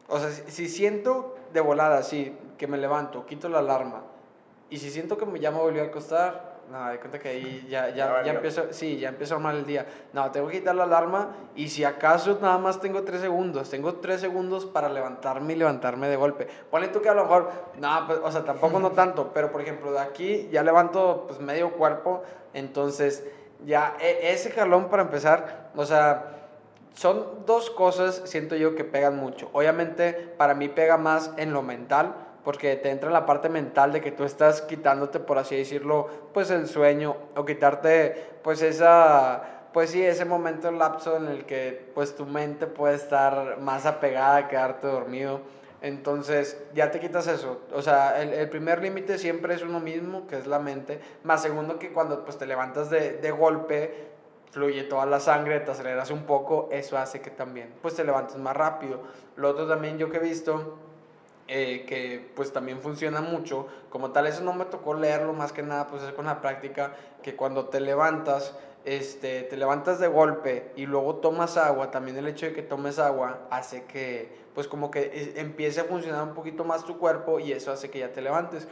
O 0.06 0.20
sea, 0.20 0.30
si 0.30 0.68
siento 0.68 1.33
de 1.54 1.60
volada, 1.60 1.96
así, 1.96 2.36
que 2.58 2.66
me 2.66 2.76
levanto, 2.76 3.24
quito 3.24 3.48
la 3.48 3.60
alarma, 3.60 4.02
y 4.68 4.78
si 4.78 4.90
siento 4.90 5.16
que 5.16 5.38
ya 5.38 5.50
me 5.50 5.58
volvió 5.58 5.82
a 5.82 5.86
acostar, 5.86 6.54
no, 6.70 6.88
de 6.88 6.98
cuenta 6.98 7.18
que 7.18 7.28
ahí 7.28 7.66
ya, 7.70 7.90
ya, 7.90 8.22
ya, 8.24 8.32
empiezo, 8.32 8.72
sí, 8.72 8.98
ya 8.98 9.10
empezó 9.10 9.38
mal 9.38 9.56
el 9.56 9.66
día. 9.66 9.86
No, 10.12 10.30
tengo 10.30 10.48
que 10.48 10.60
quitar 10.60 10.74
la 10.74 10.84
alarma 10.84 11.28
y 11.54 11.68
si 11.68 11.84
acaso 11.84 12.38
nada 12.40 12.58
más 12.58 12.80
tengo 12.80 13.02
tres 13.02 13.20
segundos, 13.20 13.70
tengo 13.70 13.94
tres 13.96 14.20
segundos 14.20 14.64
para 14.64 14.88
levantarme 14.88 15.52
y 15.52 15.56
levantarme 15.56 16.08
de 16.08 16.16
golpe. 16.16 16.48
Ponle 16.70 16.88
tú 16.88 17.00
que 17.02 17.08
a 17.08 17.14
lo 17.14 17.22
mejor, 17.22 17.50
no, 17.78 18.06
pues, 18.06 18.18
o 18.22 18.32
sea, 18.32 18.44
tampoco 18.44 18.80
no 18.80 18.90
tanto, 18.92 19.30
pero 19.32 19.52
por 19.52 19.60
ejemplo, 19.60 19.92
de 19.92 20.00
aquí 20.00 20.48
ya 20.50 20.62
levanto 20.62 21.24
pues 21.28 21.38
medio 21.38 21.72
cuerpo, 21.72 22.22
entonces 22.52 23.24
ya 23.64 23.96
e, 24.00 24.32
ese 24.32 24.50
jalón 24.50 24.88
para 24.88 25.02
empezar, 25.02 25.70
o 25.76 25.84
sea, 25.84 26.43
son 26.94 27.44
dos 27.44 27.70
cosas, 27.70 28.22
siento 28.24 28.56
yo, 28.56 28.74
que 28.74 28.84
pegan 28.84 29.16
mucho. 29.16 29.50
Obviamente, 29.52 30.12
para 30.12 30.54
mí 30.54 30.68
pega 30.68 30.96
más 30.96 31.32
en 31.36 31.52
lo 31.52 31.62
mental, 31.62 32.14
porque 32.44 32.76
te 32.76 32.90
entra 32.90 33.08
en 33.08 33.14
la 33.14 33.26
parte 33.26 33.48
mental 33.48 33.92
de 33.92 34.00
que 34.00 34.12
tú 34.12 34.24
estás 34.24 34.62
quitándote, 34.62 35.18
por 35.18 35.38
así 35.38 35.56
decirlo, 35.56 36.08
pues 36.32 36.50
el 36.50 36.68
sueño, 36.68 37.16
o 37.34 37.44
quitarte, 37.44 38.38
pues 38.42 38.62
esa, 38.62 39.68
pues 39.72 39.90
sí, 39.90 40.04
ese 40.04 40.24
momento, 40.24 40.70
lapso 40.70 41.16
en 41.16 41.26
el 41.26 41.46
que, 41.46 41.90
pues 41.94 42.14
tu 42.14 42.26
mente 42.26 42.66
puede 42.66 42.94
estar 42.94 43.58
más 43.58 43.86
apegada 43.86 44.36
a 44.36 44.48
quedarte 44.48 44.86
dormido. 44.86 45.40
Entonces, 45.82 46.58
ya 46.74 46.90
te 46.90 46.98
quitas 46.98 47.26
eso. 47.26 47.60
O 47.74 47.82
sea, 47.82 48.22
el, 48.22 48.32
el 48.32 48.48
primer 48.48 48.80
límite 48.80 49.18
siempre 49.18 49.54
es 49.54 49.62
uno 49.62 49.80
mismo, 49.80 50.26
que 50.26 50.38
es 50.38 50.46
la 50.46 50.58
mente. 50.58 50.98
Más 51.24 51.42
segundo 51.42 51.78
que 51.78 51.92
cuando 51.92 52.24
pues, 52.24 52.38
te 52.38 52.46
levantas 52.46 52.88
de, 52.88 53.18
de 53.18 53.30
golpe, 53.30 54.13
fluye 54.54 54.84
toda 54.84 55.04
la 55.04 55.18
sangre, 55.18 55.58
te 55.58 55.72
aceleras 55.72 56.12
un 56.12 56.22
poco, 56.22 56.68
eso 56.70 56.96
hace 56.96 57.20
que 57.20 57.30
también 57.30 57.74
pues 57.82 57.96
te 57.96 58.04
levantes 58.04 58.36
más 58.36 58.56
rápido. 58.56 59.00
Lo 59.34 59.48
otro 59.48 59.66
también 59.66 59.98
yo 59.98 60.10
que 60.10 60.18
he 60.18 60.20
visto 60.20 60.78
eh, 61.48 61.84
que 61.88 62.30
pues 62.36 62.52
también 62.52 62.78
funciona 62.78 63.20
mucho, 63.20 63.66
como 63.90 64.12
tal 64.12 64.28
eso 64.28 64.44
no 64.44 64.52
me 64.52 64.64
tocó 64.66 64.94
leerlo 64.94 65.32
más 65.32 65.52
que 65.52 65.64
nada 65.64 65.88
pues 65.88 66.04
es 66.04 66.12
con 66.12 66.26
la 66.26 66.40
práctica, 66.40 66.94
que 67.20 67.34
cuando 67.34 67.66
te 67.66 67.80
levantas, 67.80 68.56
este, 68.84 69.42
te 69.42 69.56
levantas 69.56 69.98
de 69.98 70.06
golpe 70.06 70.70
y 70.76 70.86
luego 70.86 71.16
tomas 71.16 71.56
agua, 71.56 71.90
también 71.90 72.16
el 72.16 72.28
hecho 72.28 72.46
de 72.46 72.52
que 72.52 72.62
tomes 72.62 73.00
agua 73.00 73.48
hace 73.50 73.84
que 73.86 74.44
pues 74.54 74.68
como 74.68 74.88
que 74.88 75.32
empiece 75.34 75.80
a 75.80 75.84
funcionar 75.84 76.22
un 76.22 76.32
poquito 76.34 76.64
más 76.64 76.84
tu 76.84 76.96
cuerpo 76.98 77.40
y 77.40 77.50
eso 77.50 77.72
hace 77.72 77.90
que 77.90 77.98
ya 77.98 78.12
te 78.12 78.22
levantes. 78.22 78.68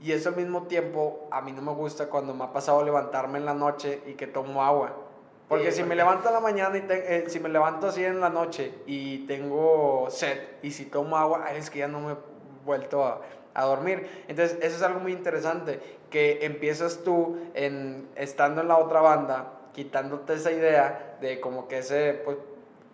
Y 0.00 0.10
eso 0.10 0.30
al 0.30 0.36
mismo 0.36 0.64
tiempo 0.64 1.28
a 1.30 1.40
mí 1.40 1.52
no 1.52 1.62
me 1.62 1.72
gusta 1.72 2.08
cuando 2.08 2.34
me 2.34 2.42
ha 2.42 2.52
pasado 2.52 2.82
levantarme 2.82 3.38
en 3.38 3.44
la 3.44 3.54
noche 3.54 4.02
y 4.06 4.14
que 4.14 4.26
tomo 4.26 4.64
agua 4.64 5.09
porque 5.50 5.72
si 5.72 5.82
me 5.82 5.96
levanto 5.96 6.28
en 6.28 6.34
la 6.34 6.40
mañana 6.40 6.78
y 6.78 6.86
eh, 6.88 7.24
si 7.26 7.40
me 7.40 7.48
levanto 7.48 7.88
así 7.88 8.04
en 8.04 8.20
la 8.20 8.30
noche 8.30 8.72
y 8.86 9.26
tengo 9.26 10.06
sed 10.08 10.38
y 10.62 10.70
si 10.70 10.84
tomo 10.84 11.16
agua, 11.16 11.50
es 11.52 11.70
que 11.70 11.80
ya 11.80 11.88
no 11.88 11.98
me 11.98 12.12
he 12.12 12.16
vuelto 12.64 13.04
a, 13.04 13.20
a, 13.52 13.64
dormir. 13.64 14.24
Entonces, 14.28 14.58
eso 14.62 14.76
es 14.76 14.82
algo 14.82 15.00
muy 15.00 15.10
interesante, 15.10 15.80
que 16.08 16.44
empiezas 16.46 17.00
tú 17.02 17.36
en, 17.54 18.08
estando 18.14 18.60
en 18.60 18.68
la 18.68 18.78
otra 18.78 19.00
banda, 19.00 19.54
quitándote 19.72 20.34
esa 20.34 20.52
idea 20.52 21.16
de 21.20 21.40
como 21.40 21.66
que 21.66 21.78
ese, 21.78 22.12
pues, 22.24 22.36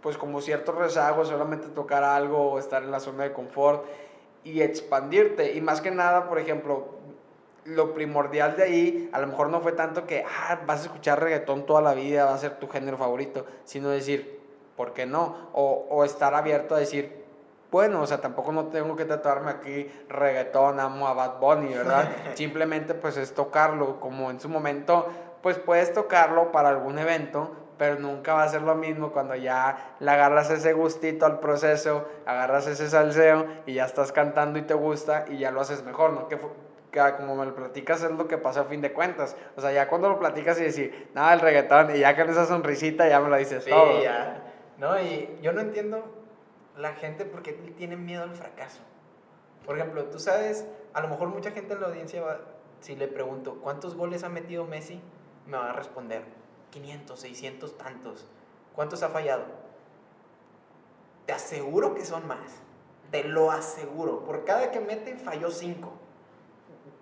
pues 0.00 0.16
como 0.16 0.40
cierto 0.40 0.72
rezago, 0.72 1.26
solamente 1.26 1.68
tocar 1.68 2.04
algo 2.04 2.52
o 2.52 2.58
estar 2.58 2.82
en 2.82 2.90
la 2.90 3.00
zona 3.00 3.24
de 3.24 3.34
confort 3.34 3.84
y 4.44 4.62
expandirte. 4.62 5.52
Y 5.52 5.60
más 5.60 5.82
que 5.82 5.90
nada, 5.90 6.26
por 6.26 6.38
ejemplo, 6.38 6.86
lo 7.66 7.94
primordial 7.94 8.56
de 8.56 8.62
ahí, 8.62 9.10
a 9.12 9.20
lo 9.20 9.26
mejor 9.26 9.48
no 9.48 9.60
fue 9.60 9.72
tanto 9.72 10.06
que 10.06 10.24
ah, 10.24 10.60
vas 10.66 10.80
a 10.80 10.84
escuchar 10.84 11.20
reggaetón 11.20 11.66
toda 11.66 11.80
la 11.80 11.94
vida, 11.94 12.24
va 12.24 12.34
a 12.34 12.38
ser 12.38 12.58
tu 12.58 12.68
género 12.68 12.96
favorito, 12.96 13.44
sino 13.64 13.88
decir, 13.88 14.40
¿por 14.76 14.92
qué 14.92 15.06
no? 15.06 15.50
O, 15.52 15.86
o 15.90 16.04
estar 16.04 16.34
abierto 16.34 16.74
a 16.74 16.78
decir, 16.78 17.24
bueno, 17.70 18.02
o 18.02 18.06
sea, 18.06 18.20
tampoco 18.20 18.52
no 18.52 18.66
tengo 18.66 18.94
que 18.96 19.04
tratarme 19.04 19.50
aquí 19.50 19.90
reggaetón, 20.08 20.80
amo 20.80 21.08
a 21.08 21.14
Bad 21.14 21.40
Bunny, 21.40 21.74
¿verdad? 21.74 22.08
Simplemente 22.34 22.94
pues 22.94 23.16
es 23.16 23.34
tocarlo, 23.34 24.00
como 24.00 24.30
en 24.30 24.40
su 24.40 24.48
momento, 24.48 25.08
pues 25.42 25.58
puedes 25.58 25.92
tocarlo 25.92 26.52
para 26.52 26.68
algún 26.68 26.98
evento, 26.98 27.50
pero 27.78 27.98
nunca 27.98 28.34
va 28.34 28.44
a 28.44 28.48
ser 28.48 28.62
lo 28.62 28.74
mismo 28.74 29.12
cuando 29.12 29.34
ya 29.34 29.96
le 29.98 30.10
agarras 30.10 30.50
ese 30.50 30.72
gustito 30.72 31.26
al 31.26 31.40
proceso, 31.40 32.06
agarras 32.24 32.66
ese 32.66 32.88
salseo 32.88 33.46
y 33.66 33.74
ya 33.74 33.84
estás 33.84 34.12
cantando 34.12 34.58
y 34.58 34.62
te 34.62 34.74
gusta 34.74 35.26
y 35.28 35.38
ya 35.38 35.50
lo 35.50 35.60
haces 35.60 35.82
mejor, 35.84 36.12
¿no? 36.12 36.28
Que 36.28 36.38
como 37.16 37.34
me 37.34 37.44
lo 37.44 37.54
platicas 37.54 38.02
es 38.02 38.10
lo 38.10 38.26
que 38.26 38.38
pasó 38.38 38.60
a 38.60 38.64
fin 38.64 38.80
de 38.80 38.92
cuentas. 38.92 39.36
O 39.56 39.60
sea, 39.60 39.72
ya 39.72 39.88
cuando 39.88 40.08
lo 40.08 40.18
platicas 40.18 40.58
y 40.58 40.64
decir, 40.64 41.10
nada, 41.14 41.34
el 41.34 41.40
reggaetón, 41.40 41.94
y 41.94 42.00
ya 42.00 42.16
con 42.16 42.28
esa 42.30 42.46
sonrisita 42.46 43.08
ya 43.08 43.20
me 43.20 43.28
lo 43.28 43.36
dices 43.36 43.64
sí, 43.64 43.70
todo. 43.70 44.02
ya. 44.02 44.42
No, 44.78 45.00
y 45.00 45.38
yo 45.42 45.52
no 45.52 45.60
entiendo 45.60 46.04
la 46.76 46.94
gente 46.94 47.24
porque 47.24 47.52
tiene 47.52 47.96
miedo 47.96 48.22
al 48.22 48.32
fracaso. 48.32 48.80
Por 49.64 49.76
ejemplo, 49.78 50.04
tú 50.06 50.18
sabes, 50.18 50.66
a 50.94 51.00
lo 51.00 51.08
mejor 51.08 51.28
mucha 51.28 51.50
gente 51.50 51.74
en 51.74 51.80
la 51.80 51.88
audiencia 51.88 52.22
va, 52.22 52.40
si 52.80 52.96
le 52.96 53.08
pregunto, 53.08 53.58
¿cuántos 53.62 53.94
goles 53.94 54.24
ha 54.24 54.28
metido 54.28 54.64
Messi? 54.64 55.00
Me 55.46 55.56
va 55.56 55.70
a 55.70 55.72
responder, 55.72 56.22
500, 56.70 57.18
600, 57.18 57.78
tantos. 57.78 58.26
¿Cuántos 58.74 59.02
ha 59.02 59.08
fallado? 59.08 59.44
Te 61.26 61.32
aseguro 61.32 61.94
que 61.94 62.04
son 62.04 62.26
más. 62.26 62.60
Te 63.10 63.24
lo 63.24 63.50
aseguro. 63.50 64.24
Por 64.24 64.44
cada 64.44 64.70
que 64.70 64.80
mete, 64.80 65.16
falló 65.16 65.50
5 65.50 66.05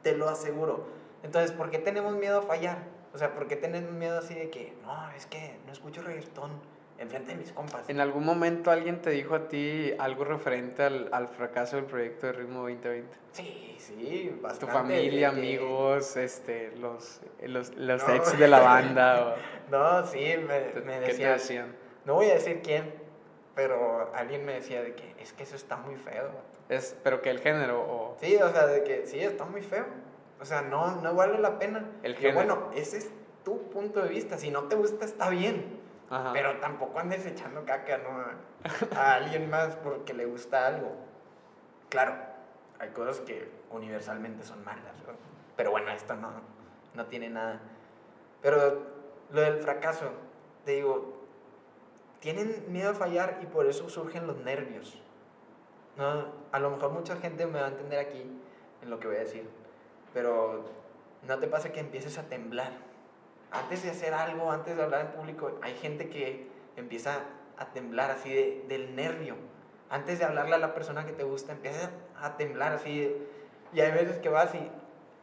te 0.04 0.16
lo 0.16 0.28
aseguro. 0.28 0.86
Entonces, 1.24 1.50
¿por 1.50 1.70
qué 1.70 1.78
tenemos 1.78 2.14
miedo 2.14 2.38
a 2.38 2.42
fallar? 2.42 2.78
O 3.12 3.18
sea, 3.18 3.34
¿por 3.34 3.48
qué 3.48 3.56
tenemos 3.56 3.90
miedo 3.92 4.18
así 4.18 4.34
de 4.34 4.50
que, 4.50 4.74
no, 4.84 5.10
es 5.16 5.26
que 5.26 5.56
no 5.66 5.72
escucho 5.72 6.02
reggaetón 6.02 6.52
enfrente 6.98 7.32
de 7.32 7.38
mis 7.38 7.52
compas? 7.52 7.88
¿En 7.88 8.00
algún 8.00 8.24
momento 8.24 8.70
alguien 8.70 9.00
te 9.00 9.10
dijo 9.10 9.34
a 9.34 9.48
ti 9.48 9.94
algo 9.98 10.24
referente 10.24 10.82
al, 10.82 11.08
al 11.12 11.28
fracaso 11.28 11.76
del 11.76 11.86
proyecto 11.86 12.26
de 12.26 12.32
Ritmo 12.34 12.60
2020? 12.62 13.16
Sí, 13.32 13.76
sí, 13.78 14.38
bastante. 14.40 14.66
Tu 14.66 14.72
familia, 14.72 15.30
amigos, 15.30 16.16
este, 16.16 16.72
los, 16.76 17.20
los, 17.42 17.74
los 17.76 18.08
ex 18.08 18.38
de 18.38 18.48
la 18.48 18.60
banda. 18.60 19.36
No, 19.70 20.04
sí, 20.06 20.34
me, 20.36 20.80
me 20.82 21.00
decían, 21.00 21.04
¿Qué 21.04 21.14
te 21.14 21.26
decían? 21.28 21.76
No 22.04 22.14
voy 22.14 22.26
a 22.26 22.34
decir 22.34 22.60
quién, 22.62 22.92
pero 23.54 24.12
alguien 24.14 24.44
me 24.44 24.54
decía 24.54 24.82
de 24.82 24.94
que 24.94 25.14
es 25.18 25.32
que 25.32 25.44
eso 25.44 25.56
está 25.56 25.76
muy 25.76 25.96
feo. 25.96 26.30
Es, 26.68 26.96
pero 27.02 27.22
que 27.22 27.30
el 27.30 27.40
género 27.40 27.80
o... 27.80 28.16
Sí, 28.20 28.36
o 28.36 28.50
sea, 28.50 28.66
de 28.66 28.82
que 28.84 29.06
sí, 29.06 29.20
está 29.20 29.44
muy 29.44 29.62
feo. 29.62 29.86
O 30.40 30.44
sea, 30.44 30.62
no, 30.62 30.96
no 30.96 31.14
vale 31.14 31.38
la 31.38 31.58
pena. 31.58 31.88
El 32.02 32.16
género. 32.16 32.34
bueno, 32.34 32.70
ese 32.74 32.98
es 32.98 33.10
tu 33.44 33.70
punto 33.70 34.02
de 34.02 34.08
vista. 34.08 34.38
Si 34.38 34.50
no 34.50 34.64
te 34.64 34.76
gusta, 34.76 35.04
está 35.04 35.28
bien. 35.30 35.80
Pero 36.32 36.58
tampoco 36.58 36.98
andes 37.00 37.26
echando 37.26 37.64
caca 37.64 37.98
¿no? 37.98 38.24
a, 38.96 39.14
alguien 39.14 39.50
más 39.50 39.76
porque 39.76 40.14
le 40.14 40.26
gusta 40.26 40.66
algo. 40.66 40.92
Claro, 41.88 42.14
hay 42.78 42.90
cosas 42.90 43.20
que 43.20 43.50
universalmente 43.70 44.44
son 44.44 44.64
malas. 44.64 44.94
Pero 45.56 45.70
bueno, 45.70 45.90
esto 45.90 46.14
no, 46.14 46.30
no 46.94 47.06
tiene 47.06 47.30
nada. 47.30 47.60
Pero 48.42 48.82
lo 49.30 49.40
del 49.40 49.58
fracaso, 49.58 50.10
te 50.64 50.72
digo, 50.72 51.13
tienen 52.24 52.64
miedo 52.68 52.92
a 52.92 52.94
fallar 52.94 53.38
y 53.42 53.46
por 53.46 53.66
eso 53.66 53.90
surgen 53.90 54.26
los 54.26 54.38
nervios. 54.38 54.98
No, 55.98 56.24
a 56.52 56.58
lo 56.58 56.70
mejor 56.70 56.92
mucha 56.92 57.16
gente 57.16 57.44
me 57.46 57.60
va 57.60 57.66
a 57.66 57.68
entender 57.68 57.98
aquí 57.98 58.22
en 58.80 58.88
lo 58.88 58.98
que 58.98 59.08
voy 59.08 59.16
a 59.16 59.20
decir, 59.20 59.46
pero 60.14 60.64
no 61.28 61.38
te 61.38 61.48
pasa 61.48 61.70
que 61.70 61.80
empieces 61.80 62.16
a 62.16 62.22
temblar. 62.22 62.72
Antes 63.52 63.82
de 63.82 63.90
hacer 63.90 64.14
algo, 64.14 64.50
antes 64.50 64.74
de 64.74 64.82
hablar 64.82 65.02
en 65.02 65.08
público, 65.08 65.58
hay 65.60 65.74
gente 65.74 66.08
que 66.08 66.48
empieza 66.76 67.24
a 67.58 67.66
temblar 67.74 68.10
así 68.10 68.32
de, 68.32 68.64
del 68.68 68.96
nervio. 68.96 69.36
antes 69.90 70.18
de 70.18 70.24
hablarle 70.24 70.54
a 70.54 70.58
la 70.58 70.72
persona 70.72 71.04
que 71.04 71.12
te 71.12 71.24
gusta, 71.24 71.52
empiezas 71.52 71.90
a 72.18 72.38
temblar 72.38 72.72
así. 72.72 73.14
Y 73.74 73.80
hay 73.80 73.92
veces 73.92 74.18
que 74.20 74.30
vas 74.30 74.54
y, 74.54 74.70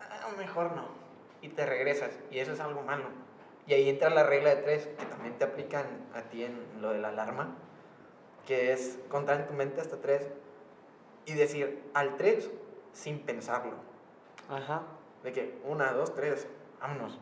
ah, 0.01 0.27
mejor 0.37 0.75
no. 0.75 0.85
Y 1.41 1.49
te 1.49 1.65
regresas. 1.65 2.11
Y 2.29 2.37
eso 2.37 2.51
es 2.53 2.59
algo 2.59 2.83
malo. 2.83 3.05
Y 3.71 3.73
ahí 3.73 3.87
entra 3.87 4.09
la 4.09 4.23
regla 4.23 4.53
de 4.53 4.61
tres, 4.63 4.89
que 4.99 5.05
también 5.05 5.37
te 5.37 5.45
aplican 5.45 5.85
a 6.13 6.23
ti 6.23 6.43
en 6.43 6.59
lo 6.81 6.89
de 6.89 6.99
la 6.99 7.07
alarma, 7.07 7.55
que 8.45 8.73
es 8.73 8.99
contar 9.07 9.39
en 9.39 9.47
tu 9.47 9.53
mente 9.53 9.79
hasta 9.79 10.01
tres 10.01 10.27
y 11.25 11.35
decir 11.35 11.81
al 11.93 12.17
tres 12.17 12.51
sin 12.91 13.19
pensarlo. 13.19 13.75
Ajá. 14.49 14.81
De 15.23 15.31
que 15.31 15.57
una, 15.63 15.93
dos, 15.93 16.13
tres, 16.13 16.49
vámonos. 16.81 17.17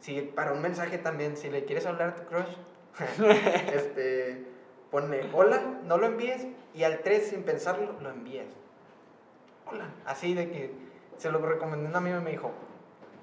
Si 0.00 0.22
para 0.22 0.54
un 0.54 0.62
mensaje 0.62 0.96
también, 0.96 1.36
si 1.36 1.50
le 1.50 1.66
quieres 1.66 1.84
hablar 1.84 2.08
a 2.08 2.14
tu 2.14 2.24
crush, 2.24 2.56
este, 3.74 4.46
ponle 4.90 5.28
hola, 5.34 5.80
no 5.84 5.98
lo 5.98 6.06
envíes 6.06 6.46
y 6.72 6.84
al 6.84 7.00
3 7.00 7.26
sin 7.26 7.42
pensarlo 7.42 7.92
lo 8.00 8.08
envíes. 8.08 8.48
Hola, 9.66 9.92
así 10.06 10.32
de 10.32 10.50
que 10.50 10.72
se 11.18 11.30
lo 11.30 11.40
recomendé 11.40 11.88
a 11.88 11.90
un 11.90 11.96
amigo 11.96 12.20
y 12.20 12.22
me 12.22 12.30
dijo, 12.30 12.52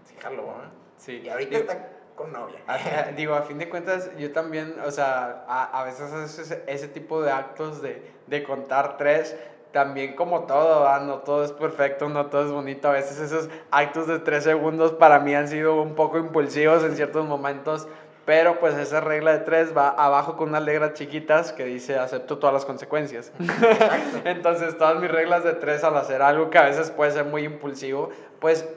sí, 0.04 0.14
jalo, 0.20 0.44
¿eh? 0.44 0.70
Sí. 0.98 1.22
Y 1.24 1.30
ahorita 1.30 1.58
está 1.58 1.97
con 2.18 2.34
novia. 2.34 2.60
digo, 3.16 3.36
a 3.36 3.44
fin 3.44 3.58
de 3.58 3.70
cuentas, 3.70 4.12
yo 4.18 4.34
también, 4.34 4.76
o 4.86 4.92
sea, 4.92 5.46
a, 5.48 5.80
a 5.80 5.86
veces 5.86 6.12
ese, 6.38 6.64
ese, 6.68 6.90
tipo 6.90 7.22
de 7.22 7.32
actos 7.32 7.82
de, 7.82 8.12
de 8.26 8.44
contar 8.44 8.98
tres, 8.98 9.38
también 9.72 10.16
como 10.16 10.42
todo, 10.42 11.00
no 11.02 11.20
todo 11.20 11.46
es 11.46 11.52
perfecto, 11.52 12.10
no 12.10 12.26
todo 12.26 12.46
es 12.46 12.52
bonito. 12.52 12.90
A 12.90 12.94
veces 12.94 13.20
esos 13.20 13.50
actos 13.72 14.08
de 14.08 14.20
tres 14.20 14.44
segundos 14.44 14.94
para 14.94 15.20
mí 15.20 15.36
han 15.36 15.48
sido 15.48 15.82
un 15.82 15.94
poco 15.94 16.18
impulsivos 16.18 16.84
en 16.84 16.96
ciertos 16.96 17.26
momentos. 17.26 17.88
Pero 18.26 18.60
pues 18.60 18.76
esa 18.76 19.00
regla 19.00 19.32
de 19.32 19.40
tres 19.46 19.78
va 19.78 19.88
abajo 19.88 20.36
con 20.36 20.50
unas 20.50 20.64
letras 20.64 20.96
chiquitas 20.96 21.54
que 21.54 21.64
dice 21.64 21.98
acepto 21.98 22.40
todas 22.40 22.54
las 22.54 22.66
consecuencias. 22.66 23.32
Entonces 24.26 24.78
todas 24.78 25.00
mis 25.00 25.10
reglas 25.10 25.46
de 25.46 25.54
tres 25.54 25.86
al 25.86 25.96
hacer 25.96 26.22
algo 26.22 26.50
que 26.50 26.58
a 26.58 26.64
veces 26.64 26.92
puede 26.92 27.12
ser 27.12 27.24
muy 27.24 27.46
impulsivo, 27.46 28.10
pues 28.42 28.68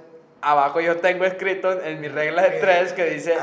abajo 0.42 0.80
yo 0.80 0.96
tengo 0.96 1.24
escrito 1.24 1.72
en 1.82 2.00
mi 2.00 2.08
regla 2.08 2.42
de 2.42 2.60
tres 2.60 2.92
que 2.92 3.04
dice 3.04 3.34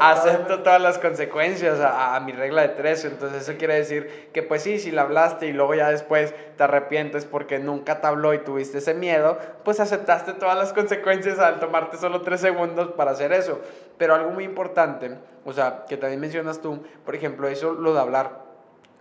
acepto 0.00 0.62
todas 0.62 0.80
las 0.80 0.98
consecuencias 0.98 1.80
a, 1.80 2.18
mi 2.20 2.32
regla 2.32 2.62
de 2.62 2.68
tres. 2.68 3.04
Entonces 3.04 3.42
eso 3.42 3.58
quiere 3.58 3.74
decir 3.74 4.30
que 4.32 4.42
pues 4.42 4.62
sí, 4.62 4.78
si 4.78 4.90
la 4.90 5.02
hablaste 5.02 5.46
y 5.46 5.52
luego 5.52 5.74
ya 5.74 5.90
después 5.90 6.34
te 6.56 6.62
arrepientes 6.62 7.24
porque 7.24 7.58
nunca 7.58 8.00
te 8.00 8.06
habló 8.06 8.34
y 8.34 8.38
tuviste 8.38 8.78
ese 8.78 8.94
miedo, 8.94 9.38
pues 9.64 9.80
aceptaste 9.80 10.34
todas 10.34 10.56
las 10.56 10.72
consecuencias 10.72 11.38
al 11.38 11.60
tomarte 11.60 11.96
solo 11.96 12.22
tres 12.22 12.40
segundos 12.40 12.92
para 12.92 13.12
hacer 13.12 13.32
eso. 13.32 13.60
Pero 13.98 14.14
algo 14.14 14.30
muy 14.30 14.44
importante, 14.44 15.16
o 15.44 15.52
sea, 15.52 15.84
que 15.88 15.96
también 15.96 16.20
mencionas 16.20 16.60
tú, 16.60 16.82
por 17.04 17.14
ejemplo, 17.14 17.48
eso 17.48 17.72
lo 17.72 17.94
de 17.94 18.00
hablar 18.00 18.51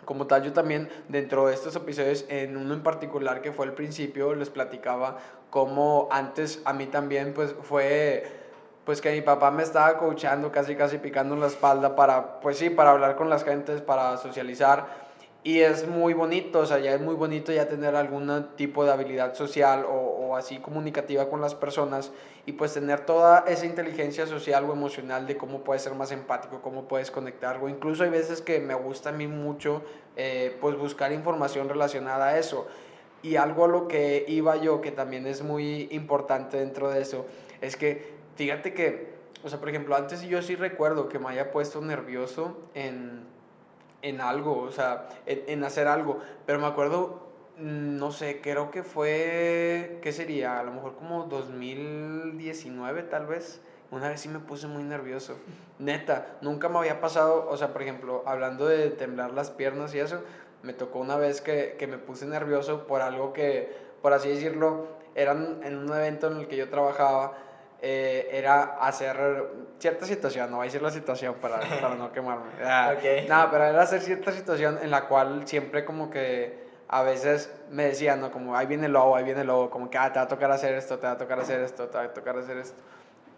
como 0.06 0.28
tal, 0.28 0.44
yo 0.44 0.54
también 0.54 0.90
dentro 1.08 1.48
de 1.48 1.54
estos 1.54 1.76
episodios, 1.76 2.26
en 2.30 2.58
uno 2.58 2.74
en 2.74 2.84
particular 2.84 3.42
que 3.42 3.52
fue 3.52 3.66
el 3.66 3.74
principio, 3.74 4.34
les 4.36 4.50
platicaba 4.50 5.18
cómo 5.50 6.08
antes 6.12 6.62
a 6.66 6.74
mí 6.74 6.88
también 6.88 7.34
pues 7.34 7.56
fue 7.62 8.42
pues 8.86 9.00
que 9.00 9.12
mi 9.12 9.22
papá 9.22 9.52
me 9.52 9.64
estaba 9.64 9.98
coachando, 9.98 10.52
casi 10.52 10.76
casi 10.76 10.98
picando 10.98 11.36
en 11.36 11.42
la 11.42 11.48
espalda 11.48 11.96
para, 11.96 12.40
pues 12.40 12.58
sí, 12.58 12.70
para 12.70 12.92
hablar 12.92 13.16
con 13.16 13.30
las 13.30 13.44
gentes, 13.44 13.82
para 13.82 14.18
socializar. 14.18 15.11
Y 15.44 15.62
es 15.62 15.88
muy 15.88 16.14
bonito, 16.14 16.60
o 16.60 16.66
sea, 16.68 16.78
ya 16.78 16.94
es 16.94 17.02
muy 17.02 17.16
bonito 17.16 17.52
ya 17.52 17.68
tener 17.68 17.96
algún 17.96 18.50
tipo 18.56 18.86
de 18.86 18.92
habilidad 18.92 19.34
social 19.34 19.86
o, 19.86 19.96
o, 19.96 20.36
así 20.36 20.60
comunicativa 20.60 21.30
con 21.30 21.42
las 21.42 21.56
personas 21.56 22.12
y 22.46 22.52
pues 22.52 22.76
tener 22.76 23.08
toda 23.08 23.46
esa 23.48 23.66
inteligencia 23.66 24.28
social 24.28 24.70
o 24.70 24.74
emocional 24.74 25.26
de 25.26 25.38
cómo 25.38 25.64
puedes 25.64 25.82
ser 25.82 25.96
más 25.96 26.12
empático, 26.12 26.62
cómo 26.62 26.88
puedes 26.88 27.10
conectar, 27.10 27.60
o 27.62 27.68
incluso 27.68 28.04
hay 28.04 28.12
veces 28.12 28.42
que 28.42 28.60
me 28.60 28.76
gusta 28.76 29.10
a 29.10 29.14
mí 29.14 29.26
mucho 29.26 29.82
eh, 30.16 30.56
pues 30.62 30.78
buscar 30.78 31.12
información 31.12 31.70
relacionada 31.70 32.28
a 32.28 32.38
eso. 32.38 32.68
Y 33.24 33.36
algo 33.36 33.66
a 33.66 33.68
lo 33.68 33.88
que 33.88 34.26
iba 34.28 34.58
yo, 34.58 34.80
que 34.82 34.92
también 34.92 35.26
es 35.26 35.42
muy 35.42 35.88
importante 35.92 36.58
dentro 36.58 36.90
de 36.90 37.02
eso, 37.02 37.26
es 37.62 37.78
que 37.78 38.14
fíjate 38.36 38.74
que, 38.74 39.14
o 39.44 39.50
sea, 39.50 39.60
por 39.60 39.70
ejemplo, 39.70 39.96
antes 39.96 40.22
yo 40.22 40.42
sí 40.44 40.56
recuerdo 40.56 41.10
que 41.10 41.18
me 41.18 41.30
haya 41.30 41.52
puesto 41.52 41.82
nervioso 41.82 42.58
en 42.76 43.31
en 44.02 44.22
algo, 44.22 44.60
o 44.60 44.72
sea, 44.72 45.10
en, 45.26 45.64
hacer 45.64 45.88
algo. 45.88 46.20
Pero 46.46 46.60
me 46.60 46.68
acuerdo, 46.68 47.32
mm, 47.58 47.98
no 47.98 48.12
sé, 48.12 48.42
creo 48.42 48.72
que 48.72 48.84
fue, 48.84 50.00
¿qué 50.02 50.12
sería? 50.12 50.60
A 50.60 50.64
lo 50.64 50.72
mejor 50.72 50.96
como 50.96 51.24
2019 51.26 53.04
tal 53.04 53.28
vez. 53.28 53.62
Una 53.92 54.08
vez 54.08 54.22
sí 54.22 54.30
me 54.30 54.40
puse 54.40 54.68
muy 54.68 54.84
nervioso. 54.84 55.38
Neta, 55.78 56.38
nunca 56.42 56.70
me 56.70 56.80
había 56.80 57.02
pasado, 57.02 57.48
o 57.50 57.58
sea, 57.58 57.74
por 57.74 57.82
ejemplo, 57.82 58.24
hablando 58.26 58.66
de 58.66 58.90
temblar 58.90 59.34
las 59.34 59.52
piernas 59.52 59.94
y 59.94 60.00
eso, 60.00 60.22
me 60.64 60.74
tocó 60.74 61.00
una 61.00 61.18
vez 61.18 61.42
que, 61.42 61.76
que 61.78 61.88
me 61.88 61.98
puse 61.98 62.26
nervioso 62.26 62.88
por 62.88 63.02
algo 63.02 63.34
que, 63.34 63.70
por 64.02 64.14
así 64.14 64.30
decirlo, 64.30 64.88
eran 65.14 65.60
en 65.64 65.78
un 65.78 65.90
evento 65.90 66.28
en 66.28 66.38
el 66.38 66.48
que 66.48 66.56
yo 66.56 66.70
trabajaba 66.70 67.38
eh, 67.82 68.30
era 68.32 68.78
hacer 68.80 69.18
cierta 69.80 70.06
situación, 70.06 70.52
no 70.52 70.58
voy 70.58 70.66
a 70.66 70.68
decir 70.68 70.82
la 70.82 70.92
situación 70.92 71.36
para, 71.42 71.60
para 71.82 71.96
no 71.96 72.12
quemarme. 72.12 72.52
Ah, 72.64 72.94
Nada, 73.28 73.50
pero 73.50 73.64
era 73.66 73.82
hacer 73.82 74.02
cierta 74.02 74.32
situación 74.32 74.80
en 74.82 74.92
la 74.92 75.08
cual 75.08 75.48
siempre 75.48 75.84
como 75.84 76.10
que 76.10 76.70
a 76.88 77.04
veces 77.04 77.52
me 77.70 77.86
decían, 77.86 78.20
¿no? 78.22 78.32
Como, 78.32 78.56
ahí 78.56 78.68
viene 78.68 78.86
el 78.86 78.92
lobo, 78.92 79.16
ahí 79.16 79.24
viene 79.24 79.42
el 79.42 79.48
lobo, 79.48 79.70
como 79.70 79.90
que, 79.90 79.98
ah, 79.98 80.12
te 80.12 80.20
va 80.20 80.26
a 80.26 80.28
tocar 80.28 80.52
hacer 80.52 80.76
esto, 80.76 81.00
te 81.00 81.08
va 81.08 81.14
a 81.14 81.18
tocar 81.18 81.40
hacer 81.40 81.62
esto, 81.62 81.88
te 81.88 81.98
va 81.98 82.04
a 82.04 82.14
tocar 82.14 82.38
hacer 82.38 82.58
esto. 82.58 82.78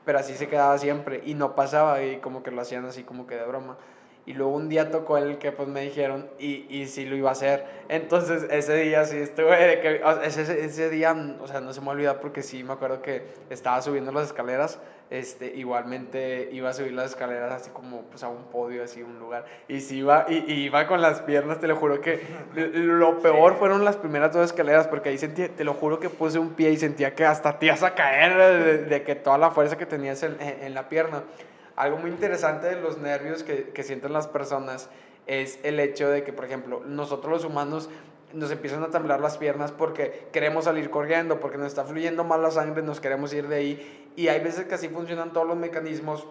Pero 0.04 0.20
así 0.20 0.34
se 0.34 0.50
quedaba 0.50 0.78
siempre 0.78 1.22
y 1.24 1.36
no 1.36 1.56
pasaba 1.56 2.02
y 2.02 2.18
como 2.18 2.44
que 2.44 2.52
lo 2.52 2.62
hacían 2.62 2.84
así 2.86 3.04
como 3.04 3.28
que 3.28 3.36
de 3.36 3.46
broma. 3.46 3.78
Y 4.26 4.34
luego 4.34 4.54
un 4.54 4.70
día 4.70 4.90
tocó 4.90 5.18
el 5.18 5.38
que 5.38 5.52
pues 5.52 5.68
me 5.68 5.82
dijeron 5.82 6.30
y, 6.40 6.66
y 6.70 6.88
sí 6.88 7.06
lo 7.06 7.18
iba 7.18 7.30
a 7.30 7.34
hacer. 7.34 7.66
Entonces 7.90 8.48
ese 8.50 8.76
día 8.76 9.04
sí 9.04 9.18
estuve, 9.18 9.58
de 9.58 9.82
que, 9.82 10.02
ese, 10.24 10.64
ese 10.64 10.90
día, 10.90 11.14
o 11.42 11.48
sea, 11.48 11.60
no 11.60 11.74
se 11.74 11.82
me 11.82 11.90
olvida 11.90 12.22
porque 12.22 12.42
sí 12.42 12.64
me 12.64 12.74
acuerdo 12.74 13.02
que 13.02 13.24
estaba 13.50 13.82
subiendo 13.82 14.14
las 14.14 14.28
escaleras, 14.28 14.80
este, 15.10 15.54
igualmente 15.56 16.50
iba 16.54 16.70
a 16.70 16.74
subir 16.74 16.94
las 16.94 17.12
escaleras 17.12 17.52
así 17.52 17.70
como 17.72 18.04
pues 18.04 18.24
a 18.24 18.30
un 18.30 18.46
podio, 18.46 18.86
así 18.86 19.04
un 19.04 19.20
lugar. 19.20 19.46
Y 19.68 19.82
sí 19.82 19.98
iba, 19.98 20.26
y, 20.30 20.52
iba 20.54 20.88
con 20.88 21.02
las 21.02 21.20
piernas, 21.22 21.60
te 21.60 21.68
lo 21.68 21.76
juro 21.76 22.00
que 22.00 22.22
lo 22.56 23.20
peor 23.20 23.58
fueron 23.58 23.84
las 23.84 23.98
primeras 23.98 24.32
dos 24.32 24.46
escaleras 24.46 24.88
porque 24.88 25.10
ahí 25.10 25.18
sentí, 25.18 25.50
te 25.50 25.66
lo 25.66 25.74
juro 25.74 26.00
que 26.00 26.10
puse 26.10 26.40
un 26.40 26.54
pie 26.54 26.72
y 26.72 26.78
sentía 26.78 27.14
que 27.14 27.26
hasta 27.26 27.60
te 27.60 27.66
ibas 27.66 27.84
a 27.84 27.94
caer 27.94 28.88
de, 28.88 29.04
que 29.04 29.16
toda 29.16 29.38
la 29.38 29.52
fuerza 29.52 29.78
que 29.78 29.86
tenías 29.86 30.24
en, 30.24 30.38
en 30.40 30.74
la 30.74 30.88
pierna 30.88 31.24
algo 31.76 31.98
muy 31.98 32.10
interesante 32.10 32.68
de 32.68 32.82
los 32.82 32.98
nervios 32.98 33.44
que, 33.44 33.70
que 33.70 33.84
sienten 33.84 34.14
las 34.14 34.28
personas 34.28 34.90
es 35.26 35.60
el 35.64 35.80
hecho 35.80 36.10
de 36.10 36.24
que, 36.24 36.34
por 36.34 36.46
ejemplo, 36.46 36.82
nosotros 36.86 37.32
los 37.32 37.46
humanos 37.46 37.90
nos 38.34 38.52
empiezan 38.52 38.84
a 38.84 38.90
temblar 38.90 39.22
las 39.22 39.38
piernas 39.38 39.72
porque 39.72 40.28
queremos 40.32 40.66
salir 40.66 40.90
corriendo, 40.90 41.40
porque 41.40 41.58
nos 41.58 41.68
está 41.68 41.86
fluyendo 41.86 42.24
mal 42.24 42.42
la 42.42 42.52
sangre, 42.52 42.82
nos 42.82 43.00
queremos 43.00 43.34
ir 43.34 43.48
de 43.48 43.56
ahí. 43.56 44.12
Y 44.16 44.28
hay 44.28 44.40
veces 44.42 44.66
que 44.66 44.76
así 44.76 44.90
funcionan 44.90 45.34
todos 45.34 45.48
los 45.48 45.58
mecanismos 45.58 46.28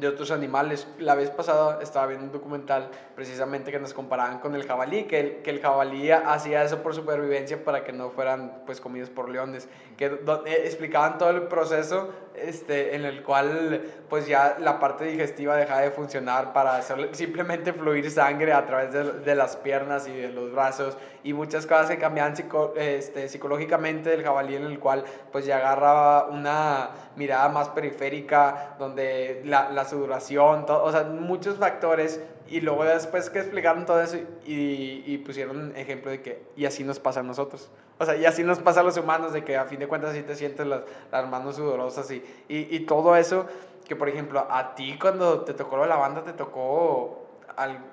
de 0.00 0.08
otros 0.08 0.30
animales. 0.30 0.86
La 0.98 1.14
vez 1.14 1.30
pasada 1.30 1.78
estaba 1.82 2.06
viendo 2.06 2.26
un 2.26 2.32
documental 2.32 2.90
precisamente 3.14 3.70
que 3.70 3.78
nos 3.78 3.94
comparaban 3.94 4.38
con 4.38 4.54
el 4.54 4.64
jabalí, 4.64 5.04
que 5.04 5.20
el, 5.20 5.36
que 5.42 5.50
el 5.50 5.60
jabalí 5.60 6.10
hacía 6.10 6.62
eso 6.62 6.82
por 6.82 6.94
supervivencia 6.94 7.64
para 7.64 7.84
que 7.84 7.92
no 7.92 8.10
fueran 8.10 8.62
pues 8.66 8.80
comidos 8.80 9.10
por 9.10 9.28
leones, 9.28 9.68
que 9.96 10.06
eh, 10.06 10.62
explicaban 10.64 11.18
todo 11.18 11.30
el 11.30 11.42
proceso 11.42 12.10
este, 12.34 12.94
en 12.94 13.04
el 13.04 13.22
cual 13.22 13.82
pues 14.08 14.26
ya 14.26 14.56
la 14.60 14.78
parte 14.78 15.04
digestiva 15.04 15.56
dejaba 15.56 15.80
de 15.80 15.90
funcionar 15.90 16.52
para 16.52 16.76
hacer 16.76 17.10
simplemente 17.12 17.72
fluir 17.72 18.10
sangre 18.10 18.52
a 18.52 18.64
través 18.66 18.92
de, 18.92 19.04
de 19.04 19.34
las 19.34 19.56
piernas 19.56 20.06
y 20.06 20.12
de 20.12 20.28
los 20.30 20.52
brazos 20.52 20.96
y 21.24 21.32
muchas 21.32 21.66
cosas 21.66 21.90
que 21.90 21.98
cambiaban 21.98 22.34
este, 22.76 23.28
psicológicamente 23.28 24.10
del 24.10 24.22
jabalí 24.22 24.56
en 24.56 24.64
el 24.64 24.78
cual 24.78 25.04
pues 25.32 25.46
ya 25.46 25.58
agarraba 25.58 26.26
una 26.26 26.90
mirada 27.16 27.48
más 27.48 27.68
periférica 27.68 28.76
donde 28.78 29.42
la, 29.44 29.70
la 29.70 29.84
sudoración, 29.84 30.66
todo, 30.66 30.84
o 30.84 30.92
sea, 30.92 31.04
muchos 31.04 31.56
factores 31.56 32.20
y 32.48 32.60
luego 32.60 32.84
después 32.84 33.28
que 33.30 33.40
explicaron 33.40 33.84
todo 33.84 34.00
eso 34.00 34.16
y, 34.46 35.02
y, 35.06 35.18
pusieron 35.18 35.76
ejemplo 35.76 36.10
de 36.10 36.22
que 36.22 36.42
y 36.56 36.64
así 36.64 36.82
nos 36.82 36.98
pasa 36.98 37.20
a 37.20 37.22
nosotros. 37.22 37.70
O 37.98 38.04
sea, 38.04 38.16
y 38.16 38.24
así 38.24 38.42
nos 38.42 38.58
pasa 38.60 38.80
a 38.80 38.82
los 38.82 38.96
humanos 38.96 39.32
de 39.32 39.44
que 39.44 39.56
a 39.56 39.64
fin 39.64 39.80
de 39.80 39.88
cuentas 39.88 40.14
sí 40.14 40.22
te 40.22 40.34
sientes 40.34 40.66
las, 40.66 40.82
las 41.12 41.28
manos 41.28 41.56
sudorosas 41.56 42.10
y, 42.10 42.24
y, 42.48 42.74
y, 42.74 42.80
todo 42.80 43.16
eso 43.16 43.46
que 43.86 43.96
por 43.96 44.08
ejemplo 44.08 44.46
a 44.50 44.74
ti 44.74 44.98
cuando 44.98 45.40
te 45.40 45.54
tocó 45.54 45.84
la 45.84 45.96
banda 45.96 46.22
te 46.22 46.32
tocó 46.32 47.26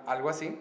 algo 0.05 0.29
así. 0.29 0.57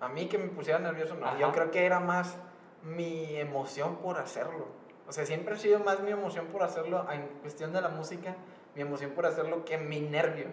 A 0.00 0.08
mí 0.08 0.28
que 0.28 0.38
me 0.38 0.48
pusiera 0.48 0.78
nervioso, 0.78 1.14
no. 1.14 1.38
Yo 1.38 1.52
creo 1.52 1.70
que 1.70 1.84
era 1.84 2.00
más 2.00 2.36
mi 2.82 3.36
emoción 3.36 3.96
por 3.96 4.18
hacerlo. 4.18 4.66
O 5.06 5.12
sea, 5.12 5.26
siempre 5.26 5.54
ha 5.54 5.58
sido 5.58 5.80
más 5.80 6.00
mi 6.00 6.10
emoción 6.10 6.46
por 6.46 6.62
hacerlo 6.62 7.06
en 7.10 7.26
cuestión 7.42 7.72
de 7.72 7.80
la 7.80 7.88
música, 7.88 8.36
mi 8.74 8.82
emoción 8.82 9.10
por 9.10 9.26
hacerlo 9.26 9.64
que 9.64 9.76
mi 9.76 10.00
nervio. 10.00 10.46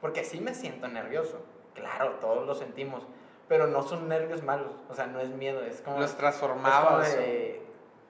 Porque 0.00 0.24
sí 0.24 0.40
me 0.40 0.54
siento 0.54 0.86
nervioso. 0.88 1.40
Claro, 1.74 2.16
todos 2.20 2.46
lo 2.46 2.54
sentimos. 2.54 3.06
Pero 3.48 3.66
no 3.66 3.82
son 3.82 4.08
nervios 4.08 4.42
malos. 4.42 4.74
O 4.88 4.94
sea, 4.94 5.06
no 5.06 5.20
es 5.20 5.30
miedo. 5.30 5.62
Es 5.62 5.80
como. 5.80 5.98
Los 5.98 6.16
transformaba. 6.16 7.02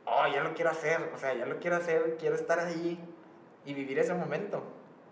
oh, 0.06 0.26
ya 0.26 0.42
lo 0.42 0.54
quiero 0.54 0.70
hacer. 0.70 1.10
O 1.14 1.18
sea, 1.18 1.34
ya 1.34 1.46
lo 1.46 1.58
quiero 1.58 1.76
hacer. 1.76 2.16
Quiero 2.18 2.34
estar 2.34 2.58
ahí 2.58 2.98
y 3.64 3.74
vivir 3.74 3.98
ese 3.98 4.14
momento. 4.14 4.62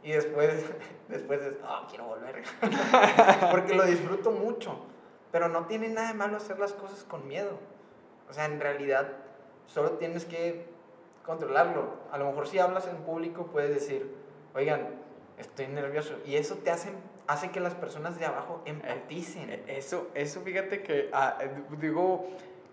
Y 0.03 0.13
después, 0.13 0.65
después 1.09 1.41
es, 1.43 1.55
oh, 1.63 1.87
quiero 1.89 2.05
volver. 2.05 2.43
Porque 3.51 3.75
lo 3.75 3.85
disfruto 3.85 4.31
mucho. 4.31 4.87
Pero 5.33 5.49
no 5.49 5.67
tiene 5.67 5.89
nada 5.89 6.09
de 6.09 6.15
malo 6.15 6.37
hacer 6.37 6.59
las 6.59 6.73
cosas 6.73 7.05
con 7.05 7.27
miedo. 7.29 7.59
O 8.29 8.33
sea, 8.33 8.47
en 8.47 8.61
realidad 8.61 9.09
solo 9.67 9.93
tienes 9.93 10.25
que 10.25 10.67
controlarlo. 11.25 11.95
A 12.11 12.19
lo 12.19 12.27
mejor 12.27 12.49
si 12.49 12.59
hablas 12.59 12.87
en 12.87 12.97
público 12.99 13.47
puedes 13.47 13.71
decir, 13.75 14.15
oigan, 14.55 14.89
estoy 15.39 15.69
nervioso. 15.69 16.15
Y 16.27 16.37
eso 16.37 16.57
te 16.57 16.71
hace, 16.71 16.91
hace 17.27 17.51
que 17.51 17.61
las 17.61 17.75
personas 17.75 18.19
de 18.19 18.27
abajo 18.27 18.63
empaticen. 18.65 19.51
Eh, 19.51 19.65
Eso, 19.69 20.09
eso 20.15 20.41
fíjate 20.43 20.83
que, 20.83 21.11
ah, 21.13 21.39
eh, 21.41 21.51
digo, 21.81 22.29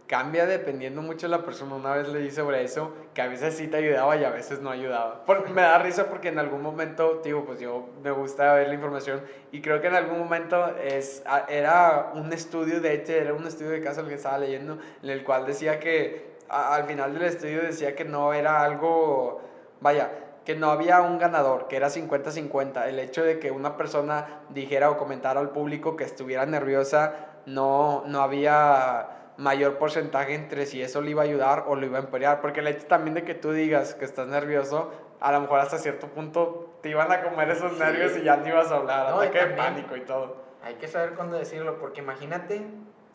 cambia 0.07 0.45
dependiendo 0.45 1.01
mucho 1.01 1.27
de 1.27 1.31
la 1.37 1.43
persona. 1.43 1.75
Una 1.75 1.93
vez 1.93 2.07
le 2.07 2.19
dije 2.19 2.35
sobre 2.35 2.63
eso, 2.63 2.93
que 3.13 3.21
a 3.21 3.27
veces 3.27 3.55
sí 3.55 3.67
te 3.67 3.77
ayudaba 3.77 4.15
y 4.15 4.23
a 4.23 4.29
veces 4.29 4.61
no 4.61 4.69
ayudaba. 4.71 5.25
Por- 5.25 5.49
me 5.49 5.61
da 5.61 5.77
risa 5.79 6.07
porque 6.07 6.29
en 6.29 6.39
algún 6.39 6.61
momento, 6.61 7.21
digo, 7.23 7.43
pues 7.45 7.59
yo 7.59 7.89
me 8.01 8.11
gusta 8.11 8.53
ver 8.53 8.69
la 8.69 8.73
información 8.73 9.21
y 9.51 9.61
creo 9.61 9.81
que 9.81 9.87
en 9.87 9.95
algún 9.95 10.19
momento 10.19 10.75
es, 10.77 11.23
era 11.49 12.11
un 12.15 12.31
estudio, 12.31 12.79
de 12.79 12.93
hecho, 12.93 13.11
era 13.11 13.33
un 13.33 13.45
estudio 13.45 13.71
de 13.71 13.81
caso 13.81 14.01
el 14.01 14.07
que 14.07 14.15
estaba 14.15 14.37
leyendo, 14.37 14.77
en 15.03 15.09
el 15.09 15.23
cual 15.23 15.45
decía 15.45 15.79
que 15.79 16.37
al 16.49 16.85
final 16.85 17.13
del 17.13 17.23
estudio 17.23 17.61
decía 17.61 17.93
que 17.93 18.05
no 18.05 18.33
era 18.33 18.63
algo, 18.63 19.41
vaya, 19.81 20.09
que 20.45 20.55
no 20.55 20.71
había 20.71 21.01
un 21.01 21.17
ganador, 21.19 21.67
que 21.67 21.75
era 21.75 21.89
50-50. 21.89 22.87
El 22.87 22.99
hecho 22.99 23.21
de 23.25 23.37
que 23.39 23.51
una 23.51 23.75
persona 23.75 24.43
dijera 24.49 24.89
o 24.89 24.95
comentara 24.97 25.41
al 25.41 25.49
público 25.49 25.97
que 25.97 26.05
estuviera 26.05 26.45
nerviosa, 26.45 27.13
no, 27.45 28.03
no 28.07 28.21
había 28.21 29.09
mayor 29.38 29.78
porcentaje 29.78 30.34
entre 30.34 30.65
si 30.65 30.82
eso 30.82 31.02
le 31.02 31.12
iba 31.12 31.21
a 31.21 31.26
ayudar 31.26 31.65
o 31.67 31.76
lo 31.76 31.86
iba 31.86 31.97
a 32.00 32.02
empeorar. 32.02 32.41
Porque 32.41 32.60
el 32.60 32.67
hecho 32.67 32.86
también 32.88 33.13
de 33.13 33.23
que 33.23 33.34
tú 33.34 33.52
digas 33.52 33.93
que 33.93 34.06
estás 34.06 34.28
nervioso, 34.28 34.91
a 35.19 35.32
lo 35.32 35.41
mejor 35.41 35.60
hasta 35.60 35.78
cierto 35.78 36.08
punto 36.08 36.78
te 36.82 36.89
iban 36.89 37.12
a 37.12 37.21
comer 37.21 37.50
esos 37.50 37.78
nervios 37.78 38.17
y 38.17 38.23
ya 38.23 38.38
no 38.38 38.47
ibas 38.47 38.71
a 38.71 38.78
hablar, 38.78 39.10
No, 39.12 39.21
ataque 39.21 39.39
de 39.39 39.56
pánico 39.56 39.95
y 39.95 40.02
todo. 40.02 40.47
Hay 40.63 40.76
que 40.76 40.88
saber 40.88 41.13
cuándo 41.13 41.38
decirlo, 41.38 41.78
porque 41.80 42.02
imagínate 42.02 42.62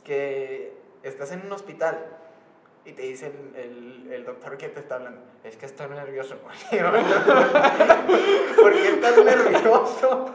que 0.04 0.72
estás 1.02 1.32
en 1.32 1.44
un 1.46 1.52
hospital 1.52 2.06
y 2.84 2.92
te 2.92 3.02
dice 3.02 3.26
el, 3.26 3.56
el, 3.56 4.12
el 4.12 4.24
doctor 4.24 4.56
que 4.56 4.68
te 4.68 4.80
está 4.80 4.96
hablando, 4.96 5.20
es 5.44 5.56
que 5.56 5.66
estoy 5.66 5.88
nervioso. 5.88 6.36
¿Por 8.60 8.72
qué 8.72 8.88
estás 8.88 9.24
nervioso? 9.24 10.26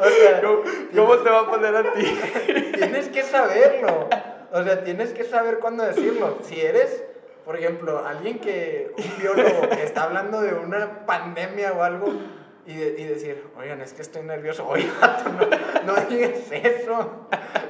O 0.00 0.04
sea, 0.04 0.40
¿Cómo, 0.42 0.62
cómo 0.94 1.16
te 1.18 1.30
va 1.30 1.40
a 1.40 1.46
poner 1.50 1.76
a 1.76 1.92
ti? 1.92 2.02
tienes 2.74 3.08
que 3.08 3.22
saberlo. 3.22 4.08
O 4.58 4.64
sea, 4.64 4.82
tienes 4.84 5.12
que 5.12 5.24
saber 5.24 5.58
cuándo 5.58 5.84
decirlo. 5.84 6.38
Si 6.42 6.60
eres, 6.60 7.04
por 7.44 7.56
ejemplo, 7.56 8.04
alguien 8.06 8.38
que, 8.38 8.90
un 8.96 9.18
biólogo 9.22 9.68
que 9.68 9.82
está 9.82 10.04
hablando 10.04 10.40
de 10.40 10.54
una 10.54 11.04
pandemia 11.06 11.72
o 11.72 11.82
algo 11.82 12.12
y, 12.64 12.74
de- 12.74 12.94
y 13.00 13.04
decir, 13.04 13.44
oigan, 13.58 13.80
es 13.82 13.92
que 13.92 14.02
estoy 14.02 14.22
nervioso. 14.22 14.66
Oye, 14.68 14.88
vato, 15.00 15.30
no, 15.30 15.92
no 15.92 16.00
digas 16.08 16.50
eso. 16.50 17.26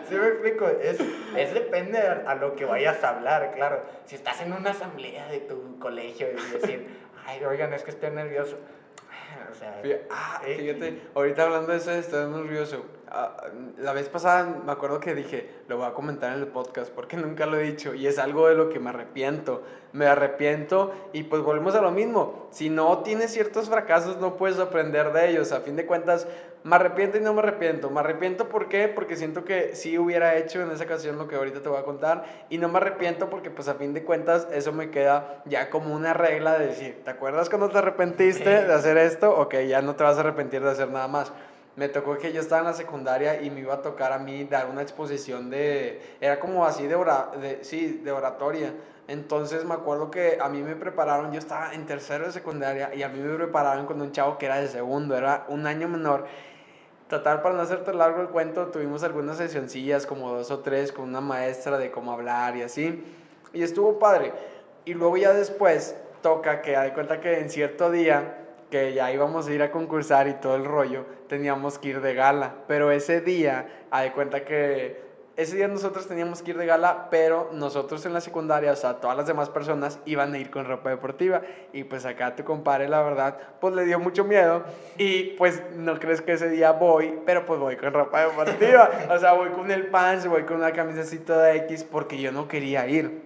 ¿Sí 0.09 0.15
me 0.15 0.29
explico? 0.29 0.69
Es, 0.69 0.99
es 1.37 1.53
depende 1.55 1.99
a, 1.99 2.23
a 2.31 2.35
lo 2.37 2.55
que 2.55 2.65
vayas 2.65 3.03
a 3.03 3.09
hablar, 3.17 3.53
claro. 3.55 3.83
Si 4.05 4.15
estás 4.15 4.41
en 4.41 4.53
una 4.53 4.71
asamblea 4.71 5.27
de 5.27 5.41
tu 5.41 5.79
colegio 5.81 6.29
y 6.31 6.53
decir, 6.61 6.87
ay, 7.27 7.43
oigan, 7.45 7.73
es 7.75 7.83
que 7.83 7.91
estoy 7.91 8.11
nervioso. 8.11 8.57
O 9.51 9.55
sea, 9.59 9.81
Ah, 10.11 10.43
eh, 10.47 10.57
fíjate, 10.59 11.01
ahorita 11.15 11.43
hablando 11.45 11.73
de 11.73 11.79
eso, 11.79 11.91
estoy 11.93 12.29
nervioso. 12.31 12.85
Ah, 13.09 13.37
la 13.79 13.93
vez 13.93 14.09
pasada 14.09 14.63
me 14.65 14.73
acuerdo 14.73 14.99
que 14.99 15.15
dije, 15.15 15.49
lo 15.69 15.77
voy 15.77 15.87
a 15.87 15.93
comentar 15.93 16.33
en 16.33 16.41
el 16.41 16.49
podcast 16.49 16.91
porque 16.91 17.17
nunca 17.17 17.47
lo 17.47 17.57
he 17.57 17.63
dicho 17.63 17.95
y 17.95 18.07
es 18.07 18.19
algo 18.19 18.49
de 18.49 18.55
lo 18.55 18.69
que 18.69 18.81
me 18.81 18.91
arrepiento. 18.91 19.63
Me 19.93 20.07
arrepiento 20.07 20.93
y 21.13 21.23
pues 21.23 21.43
volvemos 21.43 21.75
a 21.75 21.81
lo 21.81 21.91
mismo. 21.91 22.49
Si 22.51 22.69
no 22.69 22.99
tienes 22.99 23.33
ciertos 23.33 23.69
fracasos, 23.69 24.19
no 24.19 24.37
puedes 24.37 24.59
aprender 24.59 25.13
de 25.13 25.31
ellos. 25.31 25.53
A 25.53 25.61
fin 25.61 25.77
de 25.77 25.87
cuentas, 25.87 26.27
me 26.65 26.75
arrepiento 26.75 27.17
y 27.17 27.21
no 27.21 27.33
me 27.33 27.39
arrepiento. 27.39 27.91
Me 27.91 28.01
arrepiento 28.01 28.49
¿por 28.49 28.69
qué? 28.69 28.89
Porque 28.89 29.15
siento 29.15 29.45
que 29.45 29.77
sí 29.77 29.97
hubiera 29.99 30.37
hecho 30.37 30.61
en 30.61 30.71
esa 30.73 30.85
ocasión 30.85 31.17
lo 31.17 31.29
que 31.29 31.37
ahorita 31.37 31.63
te 31.63 31.69
voy 31.69 31.79
a 31.79 31.85
contar 31.85 32.25
y 32.51 32.59
no 32.59 32.69
me 32.69 32.79
arrepiento 32.79 33.31
porque 33.31 33.51
pues 33.51 33.69
a 33.69 33.75
fin 33.75 33.95
de 33.95 34.03
cuentas 34.03 34.49
eso 34.53 34.73
me 34.73 34.91
queda 34.91 35.43
ya 35.47 35.71
como 35.71 35.95
una 35.95 36.13
regla 36.13 36.59
de 36.59 36.67
decir, 36.67 37.03
¿te 37.05 37.11
acuerdas 37.11 37.49
cuando 37.49 37.69
te 37.71 37.79
arrepentiste 37.79 38.65
de 38.65 38.73
hacer 38.73 38.99
esto? 38.99 39.31
Ok, 39.39 39.55
ya 39.69 39.81
no 39.81 39.95
te 39.95 40.03
vas 40.03 40.17
a 40.17 40.21
arrepentir 40.21 40.61
de 40.61 40.71
hacer 40.71 40.91
nada 40.91 41.07
más. 41.07 41.33
Me 41.77 41.89
tocó 41.91 42.17
que 42.17 42.33
yo 42.33 42.41
estaba 42.41 42.61
en 42.61 42.67
la 42.67 42.73
secundaria 42.73 43.43
y 43.43 43.51
me 43.51 43.61
iba 43.61 43.75
a 43.75 43.83
tocar 43.83 44.13
a 44.13 44.19
mí 44.19 44.45
dar 44.45 44.67
una 44.71 44.81
exposición 44.81 45.51
de, 45.51 46.01
era 46.21 46.41
como 46.41 46.65
así 46.65 46.87
de, 46.87 46.95
ora, 46.95 47.31
de 47.41 47.63
sí, 47.63 48.01
de 48.03 48.13
oratoria. 48.13 48.73
Entonces 49.09 49.65
me 49.65 49.75
acuerdo 49.75 50.11
que 50.11 50.39
a 50.41 50.49
mí 50.49 50.63
me 50.63 50.75
prepararon, 50.75 51.33
yo 51.33 51.39
estaba 51.39 51.75
en 51.75 51.85
tercero 51.85 52.25
de 52.25 52.33
secundaria 52.33 52.95
y 52.95 53.03
a 53.03 53.09
mí 53.09 53.21
me 53.21 53.37
prepararon 53.37 53.87
con 53.87 54.01
un 54.01 54.11
chavo 54.11 54.39
que 54.39 54.47
era 54.47 54.57
de 54.57 54.69
segundo, 54.69 55.17
era 55.17 55.45
un 55.49 55.67
año 55.67 55.87
menor. 55.87 56.27
Total, 57.09 57.41
para 57.41 57.55
no 57.55 57.61
hacerte 57.63 57.95
largo 57.95 58.21
el 58.21 58.29
cuento, 58.29 58.67
tuvimos 58.69 59.05
algunas 59.05 59.37
sesioncillas, 59.37 60.07
como 60.07 60.33
dos 60.33 60.51
o 60.51 60.59
tres, 60.61 60.91
con 60.91 61.05
una 61.05 61.21
maestra 61.21 61.79
de 61.79 61.93
cómo 61.93 62.11
hablar 62.11 62.57
y 62.57 62.63
así. 62.63 63.05
Y 63.53 63.63
estuvo 63.63 64.01
padre. 64.01 64.33
Y 64.87 64.95
luego 64.95 65.17
ya 65.17 65.33
después 65.33 65.95
toca 66.21 66.63
que, 66.63 66.77
hay 66.77 66.91
cuenta 66.91 67.21
que 67.21 67.39
en 67.39 67.49
cierto 67.49 67.93
día, 67.93 68.46
ya 68.95 69.13
íbamos 69.13 69.47
a 69.47 69.53
ir 69.53 69.63
a 69.63 69.71
concursar 69.71 70.29
y 70.29 70.35
todo 70.35 70.57
el 70.57 70.65
rollo, 70.65 71.05
teníamos 71.29 71.79
que 71.79 71.89
ir 71.89 72.01
de 72.01 72.15
gala. 72.15 72.55
Pero 72.69 72.91
ese 72.91 73.21
día, 73.21 73.67
hay 73.91 74.11
cuenta 74.11 74.45
que 74.45 75.07
ese 75.37 75.57
día 75.57 75.69
nosotros 75.69 76.09
teníamos 76.09 76.41
que 76.41 76.53
ir 76.53 76.57
de 76.57 76.65
gala, 76.65 77.09
pero 77.11 77.51
nosotros 77.53 78.07
en 78.07 78.15
la 78.15 78.23
secundaria, 78.23 78.73
o 78.73 78.77
sea, 78.77 78.95
todas 78.95 79.19
las 79.19 79.27
demás 79.27 79.51
personas 79.51 79.99
iban 80.07 80.33
a 80.33 80.39
ir 80.39 80.51
con 80.51 80.65
ropa 80.65 80.89
deportiva. 80.89 81.43
Y 81.75 81.85
pues 81.85 82.07
acá 82.07 82.35
tu 82.35 82.43
compadre, 82.43 82.89
la 82.89 83.03
verdad, 83.03 83.37
pues 83.61 83.75
le 83.75 83.85
dio 83.85 84.01
mucho 84.01 84.25
miedo. 84.25 84.65
Y 84.97 85.35
pues 85.37 85.63
no 85.75 85.99
crees 85.99 86.23
que 86.23 86.33
ese 86.33 86.49
día 86.49 86.73
voy, 86.73 87.19
pero 87.27 87.45
pues 87.45 87.61
voy 87.61 87.77
con 87.77 87.93
ropa 87.93 88.23
deportiva. 88.27 88.91
O 89.11 89.19
sea, 89.19 89.35
voy 89.35 89.51
con 89.51 89.71
el 89.71 89.89
pants, 89.89 90.27
voy 90.27 90.45
con 90.45 90.57
una 90.57 90.73
camiseta 90.73 91.43
de 91.43 91.57
X 91.59 91.85
porque 91.85 92.19
yo 92.19 92.33
no 92.33 92.49
quería 92.49 92.89
ir. 92.89 93.26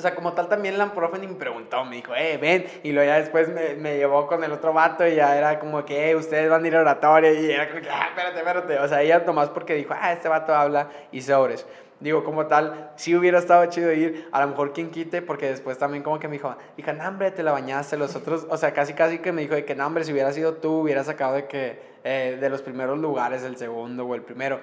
O 0.00 0.02
sea, 0.02 0.14
como 0.14 0.32
tal, 0.32 0.48
también 0.48 0.78
la 0.78 0.94
profe 0.94 1.18
ni 1.18 1.26
me 1.26 1.34
preguntó, 1.34 1.84
me 1.84 1.96
dijo, 1.96 2.14
eh, 2.16 2.38
ven. 2.38 2.64
Y 2.82 2.92
luego 2.92 3.06
ya 3.06 3.20
después 3.20 3.50
me, 3.50 3.74
me 3.74 3.98
llevó 3.98 4.26
con 4.26 4.42
el 4.42 4.50
otro 4.50 4.72
vato 4.72 5.06
y 5.06 5.14
ya 5.14 5.36
era 5.36 5.58
como 5.58 5.84
que, 5.84 6.08
eh, 6.08 6.16
ustedes 6.16 6.48
van 6.48 6.64
a 6.64 6.66
ir 6.66 6.74
a 6.74 6.80
oratoria. 6.80 7.30
Y 7.34 7.50
era 7.50 7.68
como 7.68 7.82
que, 7.82 7.90
ah, 7.90 8.06
espérate, 8.08 8.38
espérate. 8.38 8.78
O 8.78 8.88
sea, 8.88 9.02
ella 9.02 9.22
nomás 9.26 9.50
porque 9.50 9.74
dijo, 9.74 9.92
ah, 9.94 10.14
este 10.14 10.30
vato 10.30 10.54
habla 10.54 10.88
y 11.12 11.20
sobres. 11.20 11.66
Digo, 12.00 12.24
como 12.24 12.46
tal, 12.46 12.92
si 12.96 13.14
hubiera 13.14 13.38
estado 13.38 13.66
chido 13.66 13.92
ir, 13.92 14.26
a 14.32 14.40
lo 14.40 14.48
mejor 14.48 14.72
quien 14.72 14.90
quite, 14.90 15.20
porque 15.20 15.50
después 15.50 15.76
también 15.76 16.02
como 16.02 16.18
que 16.18 16.28
me 16.28 16.36
dijo, 16.36 16.56
hija, 16.78 16.94
no, 16.94 17.06
hombre, 17.06 17.30
te 17.30 17.42
la 17.42 17.52
bañaste, 17.52 17.98
los 17.98 18.16
otros, 18.16 18.46
o 18.48 18.56
sea, 18.56 18.72
casi 18.72 18.94
casi 18.94 19.18
que 19.18 19.32
me 19.32 19.42
dijo 19.42 19.54
de 19.54 19.66
que, 19.66 19.74
no, 19.74 19.86
hombre, 19.86 20.04
si 20.04 20.12
hubiera 20.12 20.32
sido 20.32 20.54
tú, 20.54 20.80
hubieras 20.80 21.04
sacado 21.04 21.34
de 21.34 21.46
que, 21.46 21.78
eh, 22.02 22.38
de 22.40 22.48
los 22.48 22.62
primeros 22.62 22.98
lugares, 22.98 23.42
el 23.42 23.58
segundo 23.58 24.06
o 24.06 24.14
el 24.14 24.22
primero 24.22 24.60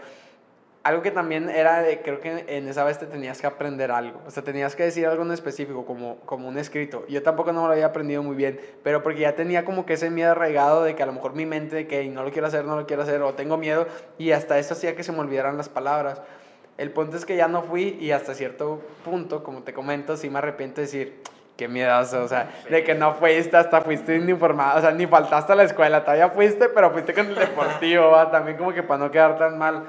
algo 0.87 1.01
que 1.01 1.11
también 1.11 1.49
era 1.49 1.81
de, 1.81 2.01
creo 2.01 2.21
que 2.21 2.45
en 2.47 2.69
esa 2.69 2.85
vez 2.85 2.97
te 2.97 3.07
tenías 3.07 3.41
que 3.41 3.47
aprender 3.47 3.91
algo, 3.91 4.21
o 4.25 4.31
sea, 4.31 4.41
tenías 4.41 4.73
que 4.73 4.83
decir 4.83 5.05
algo 5.05 5.23
en 5.23 5.31
específico, 5.33 5.85
como, 5.85 6.15
como 6.21 6.47
un 6.47 6.57
escrito. 6.57 7.05
Yo 7.09 7.21
tampoco 7.21 7.51
no 7.51 7.63
me 7.63 7.67
lo 7.67 7.73
había 7.73 7.87
aprendido 7.87 8.23
muy 8.23 8.37
bien, 8.37 8.57
pero 8.83 9.03
porque 9.03 9.19
ya 9.19 9.35
tenía 9.35 9.65
como 9.65 9.85
que 9.85 9.93
ese 9.93 10.09
miedo 10.09 10.31
arraigado 10.31 10.83
de 10.83 10.95
que 10.95 11.03
a 11.03 11.05
lo 11.05 11.11
mejor 11.11 11.33
mi 11.33 11.45
mente, 11.45 11.75
de 11.75 11.87
que 11.87 12.05
no 12.05 12.23
lo 12.23 12.31
quiero 12.31 12.47
hacer, 12.47 12.63
no 12.63 12.77
lo 12.77 12.87
quiero 12.87 13.03
hacer, 13.03 13.21
o 13.21 13.33
tengo 13.33 13.57
miedo, 13.57 13.85
y 14.17 14.31
hasta 14.31 14.57
eso 14.59 14.75
hacía 14.75 14.95
que 14.95 15.03
se 15.03 15.11
me 15.11 15.19
olvidaran 15.19 15.57
las 15.57 15.67
palabras. 15.67 16.21
El 16.77 16.91
punto 16.91 17.17
es 17.17 17.25
que 17.25 17.35
ya 17.35 17.49
no 17.49 17.63
fui 17.63 17.97
y 17.99 18.11
hasta 18.11 18.33
cierto 18.33 18.81
punto, 19.03 19.43
como 19.43 19.63
te 19.63 19.73
comento, 19.73 20.15
sí 20.15 20.29
me 20.29 20.37
arrepiento 20.37 20.77
de 20.77 20.87
decir, 20.87 21.21
qué 21.57 21.67
miedoso, 21.67 22.23
o 22.23 22.27
sea, 22.29 22.49
de 22.69 22.83
que 22.85 22.95
no 22.95 23.15
fuiste, 23.15 23.57
hasta 23.57 23.81
fuiste 23.81 24.15
informado, 24.15 24.77
o 24.77 24.81
sea, 24.81 24.91
ni 24.91 25.05
faltaste 25.05 25.51
a 25.51 25.55
la 25.55 25.63
escuela, 25.63 26.01
todavía 26.01 26.29
fuiste, 26.29 26.69
pero 26.69 26.91
fuiste 26.91 27.13
con 27.13 27.25
el 27.25 27.35
deportivo, 27.35 28.11
¿va? 28.11 28.31
también 28.31 28.55
como 28.55 28.71
que 28.71 28.83
para 28.83 28.99
no 28.99 29.11
quedar 29.11 29.37
tan 29.37 29.57
mal. 29.57 29.83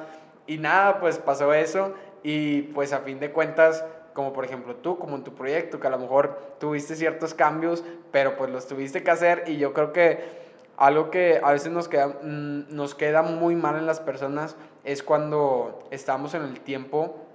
Y 0.49 0.59
nada, 0.59 0.99
pues 0.99 1.19
pasó 1.19 1.55
eso. 1.55 1.95
Y 2.25 2.63
pues 2.63 2.93
a 2.93 2.99
fin 3.01 3.21
de 3.21 3.31
cuentas, 3.31 3.85
como 4.15 4.33
por 4.33 4.45
ejemplo 4.45 4.75
tú, 4.75 4.99
como 4.99 5.15
en 5.15 5.23
tu 5.23 5.35
proyecto, 5.35 5.79
que 5.79 5.87
a 5.87 5.91
lo 5.91 5.99
mejor 5.99 6.57
tuviste 6.59 6.97
ciertos 6.97 7.35
cambios, 7.35 7.85
pero 8.11 8.37
pues 8.37 8.51
los 8.51 8.67
tuviste 8.67 9.05
que 9.05 9.11
hacer. 9.13 9.45
Y 9.47 9.59
yo 9.59 9.73
creo 9.73 9.93
que 9.93 10.49
algo 10.77 11.11
que 11.11 11.41
a 11.45 11.53
veces 11.53 11.71
nos 11.71 11.87
queda, 11.87 12.09
mm, 12.23 12.75
nos 12.75 12.97
queda 12.97 13.23
muy 13.23 13.55
mal 13.55 13.77
en 13.77 13.87
las 13.87 14.01
personas 14.01 14.57
es 14.85 15.03
cuando 15.03 15.87
estamos 15.91 16.35
en 16.35 16.43
el 16.43 16.61
tiempo 16.61 17.28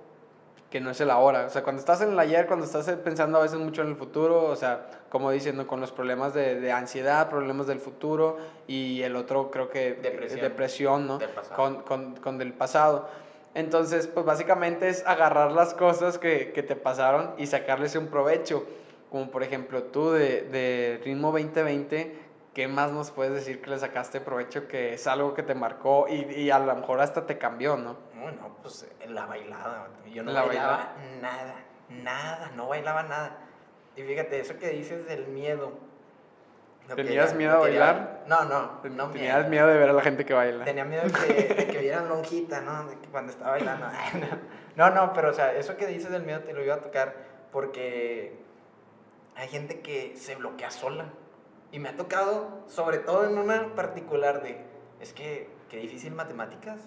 que 0.74 0.82
no 0.82 0.90
es 0.90 1.00
el 1.02 1.12
ahora. 1.12 1.46
O 1.46 1.52
sea, 1.52 1.62
cuando 1.62 1.80
estás 1.80 2.02
en 2.02 2.14
el 2.14 2.18
ayer, 2.18 2.48
cuando 2.48 2.66
estás 2.66 2.90
pensando 3.04 3.38
a 3.38 3.44
veces 3.44 3.60
mucho 3.60 3.84
en 3.84 3.90
el 3.90 3.96
futuro, 3.96 4.46
o 4.46 4.56
sea, 4.56 4.88
como 5.08 5.30
diciendo, 5.30 5.68
con 5.68 5.80
los 5.80 5.92
problemas 5.92 6.34
de, 6.34 6.60
de 6.60 6.72
ansiedad, 6.72 7.30
problemas 7.30 7.68
del 7.68 7.80
futuro 7.80 8.40
y 8.66 9.04
el 9.04 9.16
otro 9.16 9.52
creo 9.52 9.70
que 9.70 9.94
Depresión. 9.94 10.42
depresión 10.42 11.08
¿no? 11.08 11.20
Del. 11.20 11.30
Con, 11.56 11.84
con, 11.84 12.16
con 12.16 12.40
del 12.40 12.54
pasado. 12.54 13.08
Entonces, 13.54 14.08
pues 14.08 14.26
básicamente 14.26 14.90
es 14.90 15.06
agarrar 15.06 15.52
las 15.52 15.76
cosas 15.76 16.18
que, 16.18 16.52
que 16.54 16.64
te 16.64 16.76
pasaron 16.76 17.36
y 17.38 17.46
sacarles 17.46 17.96
un 17.96 18.08
provecho. 18.08 18.66
Como 19.12 19.30
por 19.30 19.44
ejemplo 19.44 19.84
tú 19.84 20.10
de, 20.10 20.42
de 20.42 21.00
Ritmo 21.06 21.32
2020, 21.32 22.16
¿qué 22.54 22.68
más 22.68 22.92
nos 22.92 23.12
puedes 23.12 23.34
decir 23.34 23.62
que 23.62 23.70
le 23.70 23.80
sacaste 23.80 24.22
provecho 24.22 24.68
que 24.68 24.94
es 24.94 25.08
algo 25.08 25.34
que 25.34 25.44
te 25.44 25.56
marcó 25.56 26.08
y, 26.08 26.24
y 26.34 26.52
a 26.52 26.60
lo 26.60 26.76
mejor 26.76 27.00
hasta 27.02 27.26
te 27.26 27.38
cambió, 27.38 27.78
¿no? 27.78 27.98
Bueno, 28.20 28.56
pues 28.62 28.88
en 29.02 29.16
la 29.16 29.26
bailada. 29.26 29.88
Yo 30.12 30.24
no 30.24 30.32
La 30.32 30.44
bailaba 30.44 30.94
nada, 31.22 31.56
nada, 31.90 32.52
no 32.56 32.68
bailaba 32.68 33.04
nada. 33.04 33.38
Y 33.96 34.02
fíjate, 34.04 34.40
eso 34.40 34.58
que 34.60 34.70
dices 34.70 35.06
del 35.08 35.28
miedo. 35.28 35.74
¿Tenías 36.96 37.28
quería- 37.32 37.38
miedo 37.38 37.62
a 37.62 37.66
quería- 37.66 37.80
bailar? 37.80 38.24
No, 38.28 38.44
no, 38.46 38.82
no 38.90 39.10
Tenías 39.12 39.48
miedo 39.48 39.68
de 39.68 39.78
ver 39.78 39.90
a 39.90 39.94
la 39.94 40.02
gente 40.02 40.26
que 40.26 40.34
baila. 40.34 40.66
Tenía 40.66 40.84
miedo 40.84 41.04
que, 41.04 41.34
de 41.54 41.68
que 41.68 41.78
vieran 41.78 42.10
lonjita, 42.10 42.60
¿no? 42.62 42.88
De 42.88 42.98
que 43.00 43.08
cuando 43.08 43.32
estaba 43.32 43.52
bailando. 43.52 43.88
No, 44.76 44.90
no, 44.90 45.14
pero 45.14 45.30
o 45.30 45.34
sea, 45.34 45.54
eso 45.54 45.78
que 45.78 45.86
dices 45.86 46.10
del 46.12 46.24
miedo 46.24 46.40
te 46.42 46.52
lo 46.52 46.64
iba 46.64 46.74
a 46.74 46.80
tocar 46.80 47.14
porque 47.52 48.36
hay 49.36 49.48
gente 49.48 49.82
que 49.82 50.16
se 50.18 50.36
bloquea 50.36 50.72
sola. 50.72 51.06
Y 51.74 51.80
me 51.80 51.90
ha 51.90 51.98
tocado, 51.98 52.64
sobre 52.68 53.00
todo 53.00 53.26
en 53.26 53.36
una 53.36 53.74
particular 53.74 54.44
de, 54.44 54.64
es 55.02 55.12
que, 55.12 55.50
qué 55.70 55.78
difícil 55.78 56.14
matemáticas. 56.14 56.80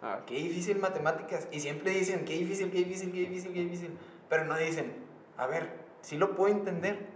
Ah, 0.00 0.20
Qué 0.26 0.34
difícil 0.34 0.78
matemáticas. 0.78 1.46
Y 1.52 1.60
siempre 1.60 1.90
dicen, 1.90 2.24
qué 2.24 2.32
difícil, 2.32 2.70
qué 2.70 2.78
difícil, 2.78 3.12
qué 3.12 3.20
difícil, 3.20 3.52
qué 3.52 3.60
difícil. 3.60 3.98
Pero 4.30 4.46
no 4.46 4.56
dicen, 4.56 4.94
a 5.36 5.46
ver, 5.46 5.68
sí 6.00 6.16
lo 6.16 6.34
puedo 6.34 6.54
entender. 6.54 7.06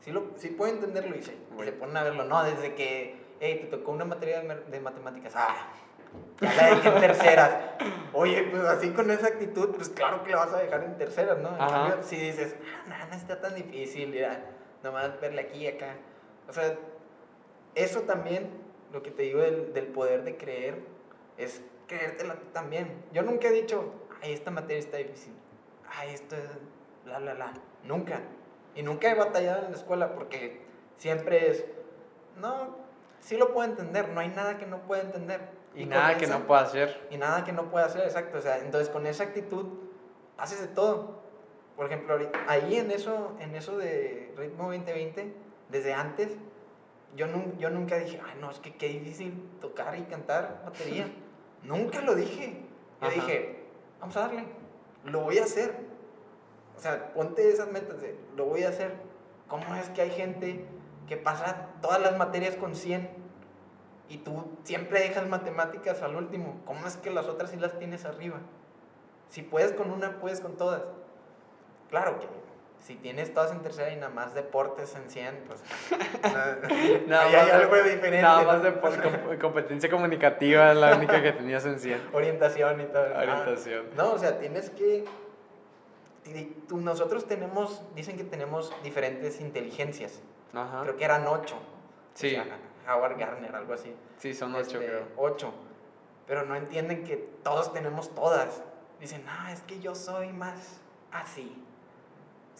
Sí, 0.00 0.10
lo, 0.10 0.30
sí 0.36 0.48
puedo 0.48 0.72
entenderlo. 0.72 1.14
Y 1.16 1.22
se, 1.22 1.32
ponen 1.72 1.96
a 1.98 2.02
verlo. 2.02 2.24
No, 2.24 2.42
desde 2.44 2.74
que, 2.74 3.14
hey, 3.40 3.58
te 3.60 3.76
tocó 3.76 3.92
una 3.92 4.06
materia 4.06 4.40
de, 4.40 4.80
matemáticas. 4.80 5.34
Ah, 5.36 5.68
ya 6.40 6.54
la 6.54 6.74
dejé 6.74 6.88
en 6.88 7.00
terceras. 7.00 7.56
Oye, 8.14 8.44
pues 8.44 8.62
así 8.62 8.88
con 8.92 9.10
esa 9.10 9.26
actitud, 9.26 9.74
pues 9.74 9.90
claro 9.90 10.24
que 10.24 10.30
la 10.30 10.46
vas 10.46 10.54
a 10.54 10.62
dejar 10.62 10.82
en 10.84 10.96
terceras, 10.96 11.36
¿no? 11.40 11.50
En 11.50 11.58
cambio, 11.58 12.02
si 12.02 12.16
dices, 12.16 12.56
ah, 12.88 13.04
no, 13.04 13.10
no 13.10 13.14
está 13.16 13.38
tan 13.38 13.54
difícil, 13.54 14.08
mira, 14.08 14.46
nomás 14.82 15.20
verle 15.20 15.42
aquí 15.42 15.58
y 15.58 15.66
acá. 15.66 15.94
O 16.52 16.54
sea, 16.54 16.76
eso 17.74 18.02
también, 18.02 18.50
lo 18.92 19.02
que 19.02 19.10
te 19.10 19.22
digo 19.22 19.40
del, 19.40 19.72
del 19.72 19.86
poder 19.86 20.22
de 20.22 20.36
creer, 20.36 20.82
es 21.38 21.62
creértela 21.86 22.34
tú 22.34 22.46
también. 22.52 23.02
Yo 23.10 23.22
nunca 23.22 23.48
he 23.48 23.52
dicho, 23.52 23.90
ay, 24.22 24.34
esta 24.34 24.50
materia 24.50 24.78
está 24.80 24.98
difícil, 24.98 25.32
ay, 25.88 26.10
esto 26.12 26.36
es 26.36 26.42
la, 27.06 27.18
la, 27.20 27.32
la. 27.32 27.54
Nunca. 27.84 28.20
Y 28.74 28.82
nunca 28.82 29.10
he 29.10 29.14
batallado 29.14 29.64
en 29.64 29.70
la 29.72 29.78
escuela 29.78 30.14
porque 30.14 30.60
siempre 30.98 31.50
es, 31.50 31.64
no, 32.38 32.76
sí 33.20 33.38
lo 33.38 33.54
puedo 33.54 33.66
entender, 33.70 34.10
no 34.10 34.20
hay 34.20 34.28
nada 34.28 34.58
que 34.58 34.66
no 34.66 34.82
pueda 34.82 35.00
entender. 35.04 35.40
Y 35.74 35.84
con 35.84 35.88
nada 35.88 36.18
que 36.18 36.26
esa- 36.26 36.38
no 36.38 36.46
pueda 36.46 36.60
hacer. 36.64 37.06
y 37.10 37.16
nada 37.16 37.44
que 37.46 37.52
no 37.52 37.70
pueda 37.70 37.86
hacer, 37.86 38.02
exacto. 38.02 38.36
O 38.36 38.42
sea, 38.42 38.58
entonces 38.58 38.90
con 38.90 39.06
esa 39.06 39.24
actitud 39.24 39.64
haces 40.36 40.60
de 40.60 40.68
todo. 40.68 41.22
Por 41.76 41.86
ejemplo, 41.86 42.18
ahí 42.46 42.76
en 42.76 42.90
eso, 42.90 43.34
en 43.40 43.54
eso 43.54 43.78
de 43.78 44.34
Ritmo 44.36 44.64
2020, 44.64 45.32
desde 45.72 45.94
antes, 45.94 46.28
yo, 47.16 47.26
nun- 47.26 47.56
yo 47.58 47.70
nunca 47.70 47.96
dije, 47.96 48.20
ay, 48.24 48.38
no, 48.40 48.50
es 48.50 48.60
que 48.60 48.74
qué 48.76 48.88
difícil 48.88 49.48
tocar 49.60 49.98
y 49.98 50.02
cantar 50.02 50.62
batería. 50.64 51.10
nunca 51.64 52.00
lo 52.00 52.14
dije. 52.14 52.62
Yo 53.00 53.08
Ajá. 53.08 53.14
dije, 53.16 53.64
vamos 54.00 54.16
a 54.16 54.20
darle, 54.20 54.44
lo 55.04 55.20
voy 55.22 55.38
a 55.38 55.44
hacer. 55.44 55.74
O 56.76 56.80
sea, 56.80 57.12
ponte 57.12 57.50
esas 57.50 57.70
metas 57.72 58.00
de, 58.00 58.16
lo 58.36 58.44
voy 58.46 58.62
a 58.62 58.68
hacer. 58.68 58.94
¿Cómo 59.48 59.74
es 59.74 59.88
que 59.90 60.02
hay 60.02 60.10
gente 60.10 60.64
que 61.08 61.16
pasa 61.16 61.68
todas 61.82 62.00
las 62.00 62.16
materias 62.16 62.56
con 62.56 62.74
100 62.74 63.08
y 64.08 64.18
tú 64.18 64.44
siempre 64.64 65.00
dejas 65.00 65.28
matemáticas 65.28 66.00
al 66.02 66.16
último. 66.16 66.60
¿Cómo 66.64 66.86
es 66.86 66.96
que 66.96 67.10
las 67.10 67.26
otras 67.26 67.50
sí 67.50 67.56
las 67.56 67.78
tienes 67.78 68.04
arriba? 68.04 68.38
Si 69.28 69.42
puedes 69.42 69.72
con 69.72 69.90
una, 69.90 70.20
puedes 70.20 70.40
con 70.40 70.56
todas. 70.56 70.82
Claro 71.90 72.18
que 72.20 72.26
si 72.82 72.96
tienes 72.96 73.32
todas 73.32 73.52
en 73.52 73.62
tercera 73.62 73.90
y 73.92 73.96
nada 73.96 74.08
más 74.12 74.34
deportes 74.34 74.94
en 74.96 75.08
100, 75.08 75.44
pues 75.46 75.62
Nada 76.22 76.58
nada, 77.06 77.22
ahí 77.24 77.34
hay 77.34 77.42
más 77.46 77.52
algo 77.52 77.76
diferente. 77.76 78.22
Nada 78.22 78.42
más 78.42 78.62
de 78.62 79.38
competencia 79.40 79.88
comunicativa 79.90 80.72
es 80.72 80.76
la 80.76 80.96
única 80.96 81.22
que 81.22 81.32
tenías 81.32 81.64
en 81.64 81.78
100. 81.78 82.08
orientación 82.12 82.80
y 82.80 82.84
todo. 82.86 83.06
Ah, 83.14 83.18
Orientación. 83.20 83.86
No, 83.96 84.12
o 84.12 84.18
sea, 84.18 84.38
tienes 84.38 84.70
que... 84.70 85.04
tú- 86.68 86.78
nosotros 86.78 87.26
tenemos, 87.26 87.82
dicen 87.94 88.16
que 88.16 88.24
tenemos 88.24 88.72
diferentes 88.82 89.40
inteligencias. 89.40 90.20
Ajá. 90.52 90.82
Creo 90.82 90.96
que 90.96 91.04
eran 91.04 91.26
ocho. 91.26 91.56
Sí. 92.14 92.36
O 92.36 92.44
sea, 92.44 92.94
Howard 92.94 93.16
Gardner, 93.18 93.54
algo 93.54 93.74
así. 93.74 93.94
Sí, 94.18 94.34
son 94.34 94.54
ocho, 94.54 94.62
Este, 94.80 94.86
creo. 94.86 95.04
ocho. 95.16 95.52
Pero 96.26 96.44
no 96.44 96.54
entienden 96.56 97.04
que 97.04 97.16
todos 97.42 97.72
tenemos 97.72 98.14
todas. 98.14 98.62
Dicen, 99.00 99.24
ah, 99.28 99.52
es 99.52 99.60
que 99.62 99.80
yo 99.80 99.94
soy 99.94 100.32
más 100.32 100.80
así. 101.10 101.56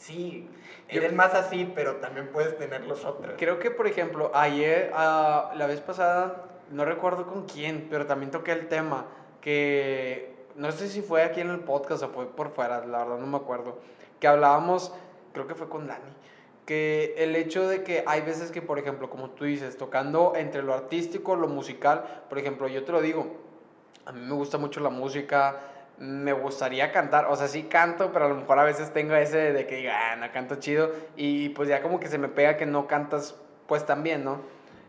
Sí, 0.03 0.49
eres 0.89 1.13
más 1.13 1.33
así, 1.33 1.71
pero 1.77 1.97
también 1.97 2.31
puedes 2.33 2.59
tener 2.59 2.85
los 2.87 3.05
otros. 3.05 3.35
Creo 3.39 3.61
que, 3.61 3.71
por 3.71 3.87
ejemplo, 3.87 4.33
ayer, 4.35 4.91
ah, 4.95 5.53
la 5.55 5.69
vez 5.69 5.81
pasada, 5.81 6.47
no 6.73 6.85
recuerdo 6.85 7.25
con 7.25 7.47
quién, 7.47 7.87
pero 7.89 8.07
también 8.07 8.33
toqué 8.33 8.51
el 8.51 8.67
tema 8.67 9.07
que 9.41 10.35
no 10.57 10.73
sé 10.73 10.89
si 10.89 11.03
fue 11.03 11.23
aquí 11.23 11.41
en 11.41 11.51
el 11.51 11.61
podcast 11.61 12.03
o 12.03 12.09
fue 12.09 12.27
por 12.27 12.51
fuera, 12.51 12.85
la 12.85 12.99
verdad 12.99 13.19
no 13.19 13.27
me 13.29 13.37
acuerdo, 13.37 13.79
que 14.19 14.27
hablábamos, 14.27 14.93
creo 15.33 15.47
que 15.47 15.55
fue 15.55 15.69
con 15.69 15.87
Dani, 15.87 16.11
que 16.67 17.15
el 17.19 17.37
hecho 17.37 17.69
de 17.69 17.85
que 17.85 18.03
hay 18.05 18.23
veces 18.23 18.51
que, 18.51 18.61
por 18.61 18.81
ejemplo, 18.81 19.09
como 19.09 19.31
tú 19.31 19.45
dices, 19.45 19.77
tocando 19.77 20.33
entre 20.35 20.65
lo 20.65 20.75
artístico, 20.75 21.37
lo 21.37 21.47
musical, 21.47 22.25
por 22.29 22.39
ejemplo, 22.39 22.67
yo 22.67 22.85
te 22.85 22.91
lo 22.91 23.01
digo, 23.01 23.37
a 24.05 24.11
mí 24.11 24.21
me 24.21 24.35
gusta 24.35 24.59
mucho 24.59 24.81
la 24.81 24.91
música, 24.91 25.61
me 26.03 26.33
gustaría 26.33 26.91
cantar, 26.91 27.27
o 27.27 27.37
sea, 27.37 27.47
sí 27.47 27.63
canto, 27.63 28.11
pero 28.13 28.25
a 28.25 28.29
lo 28.29 28.35
mejor 28.35 28.59
a 28.59 28.65
veces 28.65 28.93
tengo 28.93 29.15
ese 29.15 29.53
de 29.53 29.67
que 29.69 29.77
diga, 29.77 30.11
ah, 30.11 30.17
no 30.17 30.33
canto 30.33 30.57
chido, 30.57 30.91
y 31.17 31.51
pues 31.51 31.69
ya 31.69 31.81
como 31.81 32.01
que 32.01 32.09
se 32.09 32.19
me 32.19 32.27
pega 32.27 32.57
que 32.57 32.67
no 32.67 32.89
cantas 32.89 33.37
pues 33.69 33.87
también, 33.87 34.25
¿no? 34.25 34.41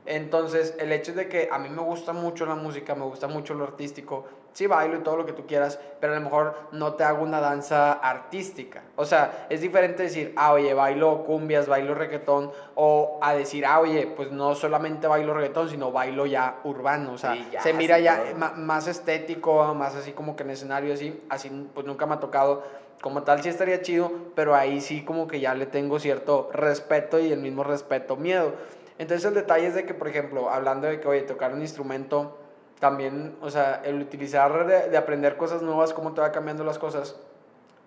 Entonces, 0.08 0.76
el 0.80 0.92
hecho 0.92 1.14
de 1.14 1.30
que 1.30 1.50
a 1.52 1.60
mí 1.60 1.70
me 1.70 1.84
gusta 1.84 2.14
mucho 2.14 2.48
la 2.48 2.56
música, 2.56 2.96
me 2.96 3.06
gusta 3.06 3.28
mucho 3.28 3.54
lo 3.54 3.64
artístico, 3.64 4.26
sí 4.54 4.68
bailo 4.68 4.98
y 4.98 5.00
todo 5.00 5.18
lo 5.18 5.26
que 5.26 5.34
tú 5.34 5.46
quieras, 5.46 5.80
pero 6.00 6.14
a 6.14 6.16
lo 6.18 6.22
mejor 6.22 6.56
no 6.72 6.94
te 6.94 7.04
hago 7.04 7.24
una 7.24 7.42
danza 7.42 7.94
artística. 7.94 8.84
O 8.96 9.06
sea, 9.06 9.48
es 9.50 9.62
diferente 9.62 10.04
decir, 10.04 10.34
ah, 10.36 10.54
oye, 10.54 10.74
bailo 10.74 11.24
cumbias, 11.24 11.68
bailo 11.68 11.96
reggaetón, 11.96 12.52
o 12.76 13.20
a 13.22 13.34
decir, 13.34 13.66
ah, 13.66 13.80
oye, 13.80 14.08
pues 14.16 14.32
no 14.32 14.56
solamente 14.56 15.08
bailo 15.08 15.34
reggaetón, 15.34 15.70
sino 15.70 15.92
bailo 15.92 16.26
ya 16.26 16.60
urbano. 16.64 17.14
O 17.14 17.18
sea, 17.18 17.34
Sí, 17.34 17.48
ya, 17.52 17.62
se 17.62 17.74
mira 17.74 18.00
ya 18.00 18.24
todo. 18.24 18.52
más 18.58 18.88
estético, 18.88 19.74
más 19.74 19.96
así 19.96 20.12
como 20.14 20.36
que 20.36 20.44
en 20.44 20.52
escenario 20.52 20.94
así, 20.94 21.20
así 21.30 21.50
pues 21.74 21.86
nunca 21.86 22.06
me 22.06 22.14
ha 22.14 22.20
tocado. 22.20 22.64
Como 23.02 23.24
tal 23.24 23.42
sí 23.44 23.50
estaría 23.50 23.82
chido, 23.82 24.12
pero 24.34 24.56
ahí 24.56 24.80
sí 24.80 25.04
como 25.04 25.28
que 25.28 25.40
ya 25.42 25.54
le 25.56 25.66
tengo 25.66 26.00
cierto 26.00 26.50
respeto 26.54 27.20
y 27.20 27.34
el 27.34 27.40
mismo 27.40 27.64
respeto 27.64 28.16
miedo. 28.16 28.54
Entonces 28.98 29.26
el 29.28 29.34
detalle 29.34 29.68
es 29.68 29.74
de 29.76 29.86
que, 29.86 29.94
por 29.94 30.08
ejemplo, 30.08 30.50
hablando 30.50 30.88
de 30.88 31.00
que, 31.02 31.08
oye, 31.08 31.22
tocar 31.24 31.52
un 31.54 31.62
instrumento, 31.62 32.38
también, 32.80 33.36
o 33.42 33.50
sea, 33.50 33.82
el 33.86 34.02
utilizar 34.02 34.66
de, 34.68 34.90
de 34.90 34.98
aprender 34.98 35.38
cosas 35.38 35.62
nuevas, 35.62 35.94
cómo 35.94 36.14
te 36.14 36.22
va 36.22 36.32
cambiando 36.32 36.64
las 36.64 36.78
cosas. 36.80 37.16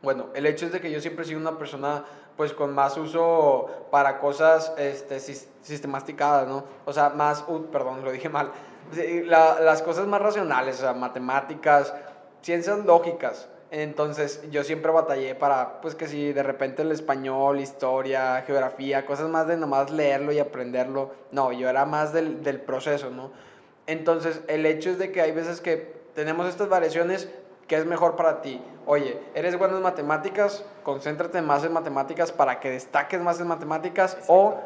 Bueno, 0.03 0.27
el 0.35 0.47
hecho 0.47 0.67
es 0.67 0.73
de 0.73 0.81
que 0.81 0.91
yo 0.91 1.01
siempre 1.01 1.25
he 1.25 1.29
sido 1.29 1.41
una 1.41 1.59
persona, 1.59 2.05
pues, 2.37 2.53
con 2.53 2.75
más 2.75 2.97
uso 2.97 3.67
para 3.91 4.19
cosas, 4.19 4.73
este, 4.79 5.21
sis- 5.21 5.49
sistematicadas, 5.63 6.47
¿no? 6.47 6.65
O 6.85 6.93
sea, 6.93 7.11
más, 7.11 7.45
uh, 7.49 7.65
perdón, 7.73 8.05
lo 8.05 8.13
dije 8.13 8.29
mal. 8.29 8.51
La- 9.25 9.59
las 9.61 9.83
cosas 9.83 10.07
más 10.07 10.21
racionales, 10.23 10.77
o 10.77 10.81
sea, 10.83 10.93
matemáticas, 10.93 11.93
ciencias 12.43 12.85
lógicas. 12.85 13.49
Entonces, 13.73 14.49
yo 14.51 14.63
siempre 14.63 14.93
batallé 14.93 15.35
para, 15.35 15.81
pues, 15.81 15.95
que 15.97 16.07
si 16.07 16.33
de 16.33 16.43
repente 16.45 16.83
el 16.83 16.93
español, 16.93 17.59
historia, 17.59 18.43
geografía, 18.47 19.05
cosas 19.07 19.29
más 19.29 19.49
de 19.49 19.57
nomás 19.57 19.91
leerlo 19.91 20.31
y 20.31 20.39
aprenderlo. 20.39 21.11
No, 21.33 21.51
yo 21.53 21.69
era 21.69 21.85
más 21.85 22.13
del, 22.13 22.45
del 22.45 22.61
proceso, 22.61 23.11
¿no? 23.11 23.33
Entonces, 23.87 24.41
el 24.49 24.67
hecho 24.67 24.91
es 24.91 24.99
de 24.99 25.13
que 25.13 25.21
hay 25.21 25.33
veces 25.33 25.61
que 25.61 25.95
tenemos 26.15 26.49
estas 26.49 26.69
variaciones, 26.69 27.29
¿qué 27.69 27.77
es 27.77 27.87
mejor 27.87 28.17
para 28.17 28.43
ti? 28.43 28.61
Oye, 28.87 29.19
eres 29.35 29.57
bueno 29.59 29.77
en 29.77 29.83
matemáticas, 29.83 30.65
concéntrate 30.83 31.41
más 31.43 31.65
en 31.65 31.73
matemáticas 31.73 32.33
para 32.33 32.61
que 32.61 32.71
destaques 32.71 33.21
más 33.21 33.41
en 33.41 33.49
matemáticas 33.49 34.19
o 34.29 34.57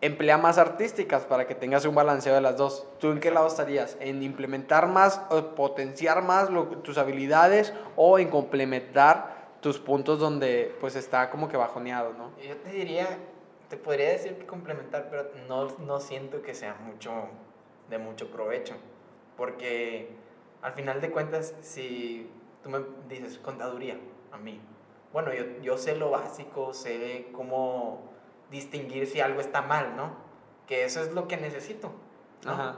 emplea 0.00 0.38
más 0.38 0.58
artísticas 0.58 1.24
para 1.24 1.46
que 1.46 1.54
tengas 1.54 1.84
un 1.84 1.94
balanceo 1.94 2.34
de 2.34 2.40
las 2.40 2.56
dos. 2.56 2.86
¿Tú 3.00 3.10
en 3.10 3.18
qué 3.20 3.30
lado 3.30 3.48
estarías? 3.48 3.96
¿En 4.00 4.22
implementar 4.22 4.86
más 4.86 5.20
o 5.30 5.54
potenciar 5.54 6.22
más 6.22 6.50
lo- 6.50 6.66
tus 6.66 6.98
habilidades 6.98 7.72
o 7.96 8.18
en 8.18 8.28
complementar 8.30 9.36
tus 9.60 9.78
puntos 9.78 10.20
donde 10.20 10.72
pues 10.80 10.94
está 10.94 11.30
como 11.30 11.48
que 11.48 11.56
bajoneado, 11.56 12.12
¿no? 12.12 12.30
Yo 12.46 12.56
te 12.58 12.70
diría, 12.70 13.08
te 13.68 13.76
podría 13.76 14.10
decir 14.10 14.38
que 14.38 14.46
complementar, 14.46 15.08
pero 15.10 15.26
no, 15.48 15.66
no 15.84 15.98
siento 15.98 16.42
que 16.42 16.54
sea 16.54 16.76
mucho, 16.84 17.10
de 17.88 17.98
mucho 17.98 18.30
provecho. 18.30 18.74
Porque 19.36 20.10
al 20.62 20.72
final 20.72 21.00
de 21.00 21.10
cuentas, 21.10 21.54
si 21.60 22.30
tú 22.62 22.70
me 22.70 22.80
dices 23.08 23.38
contaduría, 23.38 23.98
a 24.32 24.38
mí, 24.38 24.60
bueno, 25.12 25.32
yo, 25.32 25.44
yo 25.62 25.78
sé 25.78 25.96
lo 25.96 26.10
básico, 26.10 26.74
sé 26.74 27.28
cómo 27.32 28.12
distinguir 28.50 29.06
si 29.06 29.20
algo 29.20 29.40
está 29.40 29.62
mal, 29.62 29.96
¿no? 29.96 30.16
Que 30.66 30.84
eso 30.84 31.00
es 31.00 31.12
lo 31.12 31.28
que 31.28 31.36
necesito. 31.36 31.92
¿no? 32.44 32.52
Ajá. 32.52 32.76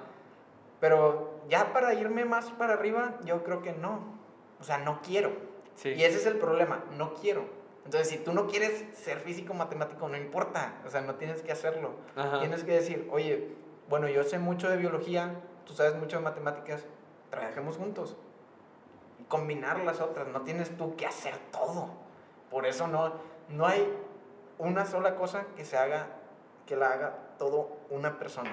Pero 0.81 1.41
ya 1.49 1.73
para 1.73 1.95
irme 1.95 2.25
más 2.25 2.51
para 2.53 2.75
arriba, 2.75 3.19
yo 3.25 3.45
creo 3.45 3.63
que 3.63 3.73
no. 3.73 4.19
O 4.61 4.65
sea, 4.65 4.79
no 4.79 5.01
quiero. 5.03 5.33
Sí. 5.75 5.91
Y 5.91 6.05
ese 6.05 6.19
es 6.19 6.27
el 6.27 6.39
problema, 6.39 6.85
no 6.97 7.15
quiero. 7.15 7.45
Entonces, 7.85 8.09
si 8.09 8.19
tú 8.19 8.33
no 8.33 8.47
quieres 8.47 8.85
ser 8.93 9.21
físico 9.21 9.55
matemático, 9.55 10.09
no 10.09 10.17
importa, 10.17 10.81
o 10.87 10.91
sea, 10.91 11.01
no 11.01 11.17
tienes 11.17 11.43
que 11.43 11.53
hacerlo. 11.53 11.93
Ajá. 12.15 12.41
Tienes 12.41 12.65
que 12.65 12.73
decir, 12.73 13.09
oye, 13.11 13.57
bueno, 13.91 14.09
yo 14.09 14.23
sé 14.23 14.39
mucho 14.39 14.71
de 14.71 14.77
biología, 14.77 15.35
tú 15.67 15.75
sabes 15.75 15.97
mucho 15.97 16.17
de 16.17 16.23
matemáticas, 16.23 16.85
trabajemos 17.29 17.77
juntos. 17.77 18.17
Combinar 19.27 19.81
las 19.81 20.01
otras, 20.01 20.29
no 20.29 20.43
tienes 20.43 20.77
tú 20.77 20.95
que 20.95 21.07
hacer 21.07 21.37
todo. 21.51 21.89
Por 22.53 22.67
eso 22.67 22.87
no, 22.87 23.15
no 23.49 23.67
hay 23.67 23.93
una 24.59 24.87
sola 24.87 25.17
cosa 25.17 25.45
que 25.57 25.65
se 25.65 25.77
haga, 25.77 26.07
que 26.67 26.77
la 26.77 26.93
haga 26.93 27.15
todo 27.37 27.79
una 27.91 28.17
persona. 28.21 28.53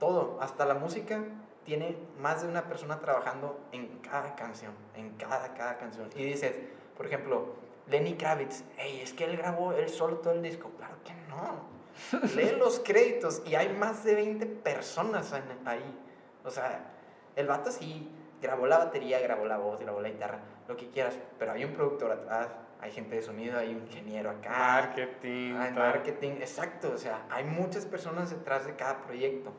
Todo, 0.00 0.38
hasta 0.40 0.64
la 0.64 0.74
música, 0.74 1.22
tiene 1.64 1.96
más 2.18 2.42
de 2.42 2.48
una 2.48 2.64
persona 2.64 2.98
trabajando 2.98 3.60
en 3.70 4.00
cada 4.00 4.34
canción, 4.34 4.72
en 4.96 5.10
cada, 5.10 5.54
cada 5.54 5.78
canción. 5.78 6.10
Y 6.16 6.24
dices, 6.24 6.52
por 6.96 7.06
ejemplo, 7.06 7.54
Lenny 7.86 8.14
Kravitz, 8.16 8.64
hey, 8.76 9.00
es 9.04 9.12
que 9.12 9.24
él 9.24 9.36
grabó 9.36 9.72
él 9.72 9.88
solo 9.88 10.16
todo 10.16 10.32
el 10.32 10.42
disco. 10.42 10.68
Claro 10.76 10.96
que 11.04 11.14
no. 11.28 11.73
Lee 12.36 12.56
los 12.58 12.80
créditos 12.80 13.42
y 13.46 13.54
hay 13.54 13.72
más 13.72 14.04
de 14.04 14.14
20 14.14 14.46
personas 14.46 15.32
ahí. 15.64 16.00
O 16.44 16.50
sea, 16.50 16.92
el 17.36 17.46
vato 17.46 17.70
sí 17.70 18.10
grabó 18.40 18.66
la 18.66 18.78
batería, 18.78 19.20
grabó 19.20 19.46
la 19.46 19.56
voz, 19.56 19.80
grabó 19.80 20.00
la 20.00 20.10
guitarra, 20.10 20.40
lo 20.68 20.76
que 20.76 20.90
quieras, 20.90 21.18
pero 21.38 21.52
hay 21.52 21.64
un 21.64 21.72
productor 21.72 22.12
atrás, 22.12 22.48
hay 22.80 22.92
gente 22.92 23.16
de 23.16 23.22
sonido, 23.22 23.58
hay 23.58 23.74
un 23.74 23.82
ingeniero 23.86 24.30
acá. 24.30 24.50
Marketing. 24.50 25.54
Hay 25.54 25.72
marketing, 25.72 26.32
exacto, 26.32 26.92
o 26.94 26.98
sea, 26.98 27.24
hay 27.30 27.44
muchas 27.44 27.86
personas 27.86 28.30
detrás 28.30 28.66
de 28.66 28.74
cada 28.76 29.02
proyecto. 29.02 29.52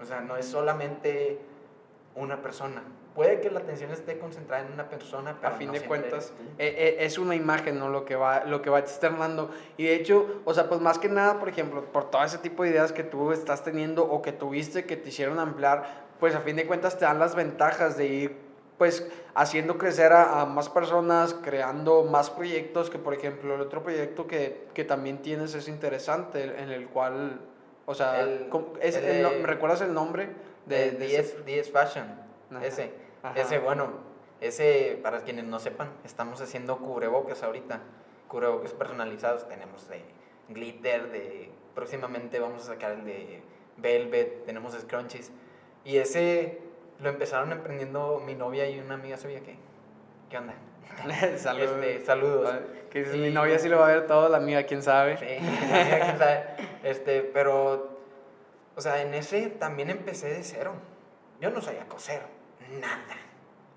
O 0.00 0.04
sea, 0.04 0.20
no 0.20 0.36
es 0.36 0.46
solamente 0.46 1.38
una 2.14 2.40
persona. 2.40 2.82
Puede 3.14 3.40
que 3.40 3.50
la 3.50 3.58
atención 3.60 3.90
esté 3.90 4.18
concentrada 4.18 4.64
en 4.64 4.72
una 4.72 4.88
persona, 4.88 5.36
pero 5.40 5.52
a 5.52 5.56
fin 5.56 5.66
no 5.68 5.72
de 5.72 5.80
cuentas 5.82 6.32
eh, 6.58 6.74
eh, 6.78 6.96
es 7.00 7.18
una 7.18 7.34
imagen 7.34 7.78
no 7.78 7.88
lo 7.88 8.04
que 8.04 8.14
va 8.14 8.44
lo 8.44 8.62
que 8.62 8.70
va 8.70 8.78
externando 8.78 9.50
y 9.76 9.84
de 9.84 9.94
hecho 9.96 10.40
o 10.44 10.54
sea 10.54 10.68
pues 10.68 10.80
más 10.80 10.98
que 11.00 11.08
nada 11.08 11.40
por 11.40 11.48
ejemplo 11.48 11.84
por 11.86 12.10
todo 12.10 12.22
ese 12.22 12.38
tipo 12.38 12.62
de 12.62 12.70
ideas 12.70 12.92
que 12.92 13.02
tú 13.02 13.32
estás 13.32 13.64
teniendo 13.64 14.04
o 14.04 14.22
que 14.22 14.30
tuviste 14.32 14.84
que 14.84 14.96
te 14.96 15.08
hicieron 15.08 15.40
ampliar 15.40 16.06
pues 16.20 16.36
a 16.36 16.40
fin 16.40 16.54
de 16.54 16.66
cuentas 16.66 16.96
te 16.96 17.06
dan 17.06 17.18
las 17.18 17.34
ventajas 17.34 17.96
de 17.96 18.06
ir 18.06 18.36
pues 18.78 19.08
haciendo 19.34 19.78
crecer 19.78 20.12
a, 20.12 20.42
a 20.42 20.46
más 20.46 20.68
personas 20.68 21.34
creando 21.34 22.04
más 22.04 22.30
proyectos 22.30 22.88
que 22.88 22.98
por 23.00 23.14
ejemplo 23.14 23.56
el 23.56 23.60
otro 23.62 23.82
proyecto 23.82 24.28
que, 24.28 24.68
que 24.74 24.84
también 24.84 25.18
tienes 25.22 25.54
es 25.54 25.66
interesante 25.66 26.44
en 26.44 26.70
el 26.70 26.86
cual 26.88 27.40
o 27.86 27.94
sea 27.94 28.20
El- 28.20 28.48
¿cómo- 28.48 28.74
es 28.80 28.94
el 28.94 29.04
el 29.06 29.22
no- 29.22 29.30
de- 29.30 29.38
¿me 29.40 29.46
recuerdas 29.48 29.80
el 29.80 29.92
nombre 29.92 30.28
de, 30.66 30.92
de, 30.92 30.98
de 30.98 31.06
10, 31.08 31.20
ese? 31.20 31.42
10 31.42 31.72
Fashion. 31.72 32.27
Ajá. 32.50 32.64
Ese, 32.66 32.92
Ajá. 33.22 33.40
ese, 33.40 33.58
bueno, 33.58 33.88
ese, 34.40 34.98
para 35.02 35.20
quienes 35.22 35.44
no 35.44 35.58
sepan, 35.58 35.90
estamos 36.04 36.40
haciendo 36.40 36.78
cubrebocas 36.78 37.42
ahorita. 37.42 37.80
Cubrebocas 38.28 38.72
personalizados. 38.72 39.48
Tenemos 39.48 39.88
de 39.88 40.02
glitter, 40.48 41.10
de 41.10 41.50
próximamente 41.74 42.38
vamos 42.40 42.62
a 42.64 42.66
sacar 42.74 42.92
el 42.92 43.04
de 43.04 43.42
velvet, 43.76 44.44
tenemos 44.44 44.72
scrunchies. 44.74 45.30
Y 45.84 45.96
ese 45.98 46.58
lo 47.00 47.08
empezaron 47.08 47.52
emprendiendo 47.52 48.20
mi 48.24 48.34
novia 48.34 48.68
y 48.68 48.78
una 48.80 48.94
amiga 48.94 49.16
suya 49.16 49.40
que, 49.40 49.56
¿qué 50.28 50.38
onda? 50.38 50.54
Saludos. 51.36 51.70
Este, 51.76 52.04
saludos. 52.04 52.54
Que 52.90 53.00
dices, 53.00 53.14
Y- 53.14 53.18
mi 53.20 53.30
novia 53.30 53.58
sí 53.58 53.68
lo 53.68 53.78
va 53.78 53.88
a 53.88 53.92
ver 53.92 54.06
todo, 54.06 54.28
la 54.28 54.38
amiga 54.38 54.64
quién 54.64 54.82
sabe. 54.82 55.16
Sí, 55.18 55.26
la 55.26 55.80
amiga, 55.82 56.00
quién 56.06 56.18
sabe. 56.18 56.44
Este, 56.82 57.22
pero, 57.22 57.98
o 58.74 58.80
sea, 58.80 59.02
en 59.02 59.14
ese 59.14 59.48
también 59.48 59.90
empecé 59.90 60.28
de 60.28 60.42
cero. 60.42 60.72
Yo 61.40 61.50
no 61.50 61.60
sabía 61.60 61.86
coser, 61.86 62.22
nada. 62.80 63.16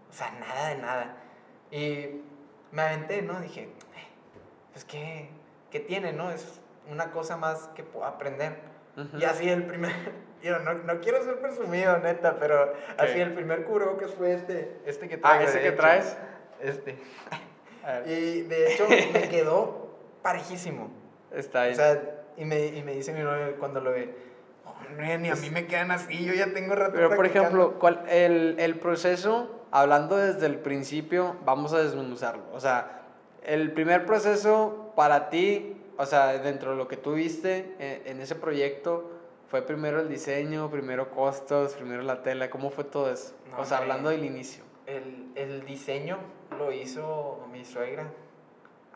O 0.10 0.14
sea, 0.14 0.32
nada 0.40 0.70
de 0.70 0.76
nada. 0.78 1.16
Y 1.72 2.22
me 2.72 2.82
aventé, 2.82 3.22
¿no? 3.22 3.40
Dije, 3.40 3.62
"Eh, 3.64 3.70
pues, 4.74 4.86
¿qué, 4.86 5.30
qué 5.70 5.80
tiene, 5.80 6.12
no? 6.14 6.32
Es 6.32 6.60
una 6.90 7.12
cosa 7.12 7.38
más 7.38 7.70
que 7.76 7.84
puedo 7.84 8.06
aprender. 8.06 8.56
Ujú. 8.98 9.18
Y 9.20 9.24
así 9.24 9.48
el 9.50 9.66
primer, 9.66 9.92
yo 10.44 10.60
no, 10.60 10.74
no 10.74 11.00
quiero 11.00 11.24
ser 11.24 11.40
presumido, 11.40 11.98
neta, 12.00 12.38
pero 12.40 12.74
así 12.98 13.20
el 13.20 13.34
primer 13.34 13.64
cubrebocas 13.64 14.12
fue 14.14 14.34
este, 14.34 14.80
este 14.86 15.08
que 15.08 15.16
Ah, 15.16 15.20
traigo. 15.22 15.44
ese 15.46 15.58
de 15.58 15.62
que 15.64 15.68
hecho. 15.70 15.78
traes. 15.78 16.18
Este. 16.62 16.98
A 17.84 18.00
ver, 18.00 18.08
Y 18.10 18.42
de 18.44 18.74
hecho 18.74 18.88
me 18.88 19.28
quedó 19.30 19.90
parejísimo. 20.22 20.92
está 21.32 21.64
ahí. 21.64 21.72
O 21.72 21.76
sea, 21.76 22.00
y 22.38 22.46
me, 22.46 22.66
y 22.68 22.84
me 22.84 22.94
dice 22.94 23.12
mi 23.14 23.22
novio 23.22 23.56
cuando 23.58 23.80
lo 23.82 23.92
ve, 23.92 24.14
ni 24.98 25.30
a 25.30 25.36
mí 25.36 25.50
me 25.50 25.68
quedan 25.68 25.92
así, 25.92 26.24
yo 26.26 26.34
ya 26.34 26.54
tengo 26.54 26.76
rato 26.76 26.94
Pero 26.94 27.10
por 27.10 27.18
practicando". 27.18 27.48
ejemplo, 27.58 27.80
¿cuál, 27.80 28.04
el, 28.10 28.56
el 28.60 28.76
proceso, 28.80 29.66
hablando 29.72 30.18
desde 30.18 30.46
el 30.46 30.58
principio, 30.60 31.36
vamos 31.46 31.74
a 31.74 31.80
desmenuzarlo. 31.82 32.44
O 32.54 32.60
sea, 32.60 33.02
el 33.44 33.72
primer 33.72 34.06
proceso 34.06 34.94
para 34.96 35.30
ti, 35.30 35.76
o 35.98 36.06
sea, 36.06 36.34
dentro 36.40 36.72
de 36.72 36.78
lo 36.78 36.88
que 36.88 36.98
tú 36.98 37.14
viste 37.14 37.76
en, 37.80 38.08
en 38.18 38.22
ese 38.22 38.36
proyecto, 38.36 39.12
fue 39.48 39.62
primero 39.64 40.00
el 40.00 40.08
diseño, 40.08 40.70
primero 40.70 41.12
costos, 41.12 41.74
primero 41.74 42.02
la 42.04 42.24
tela, 42.24 42.50
¿cómo 42.50 42.70
fue 42.70 42.84
todo 42.86 43.12
eso? 43.12 43.34
No, 43.52 43.60
o 43.62 43.66
sea, 43.66 43.80
hablando 43.80 44.10
del 44.10 44.24
inicio. 44.24 44.64
El, 44.86 45.32
el 45.36 45.66
diseño 45.66 46.18
lo 46.58 46.72
hizo 46.72 47.46
mi 47.52 47.66
suegra 47.66 48.06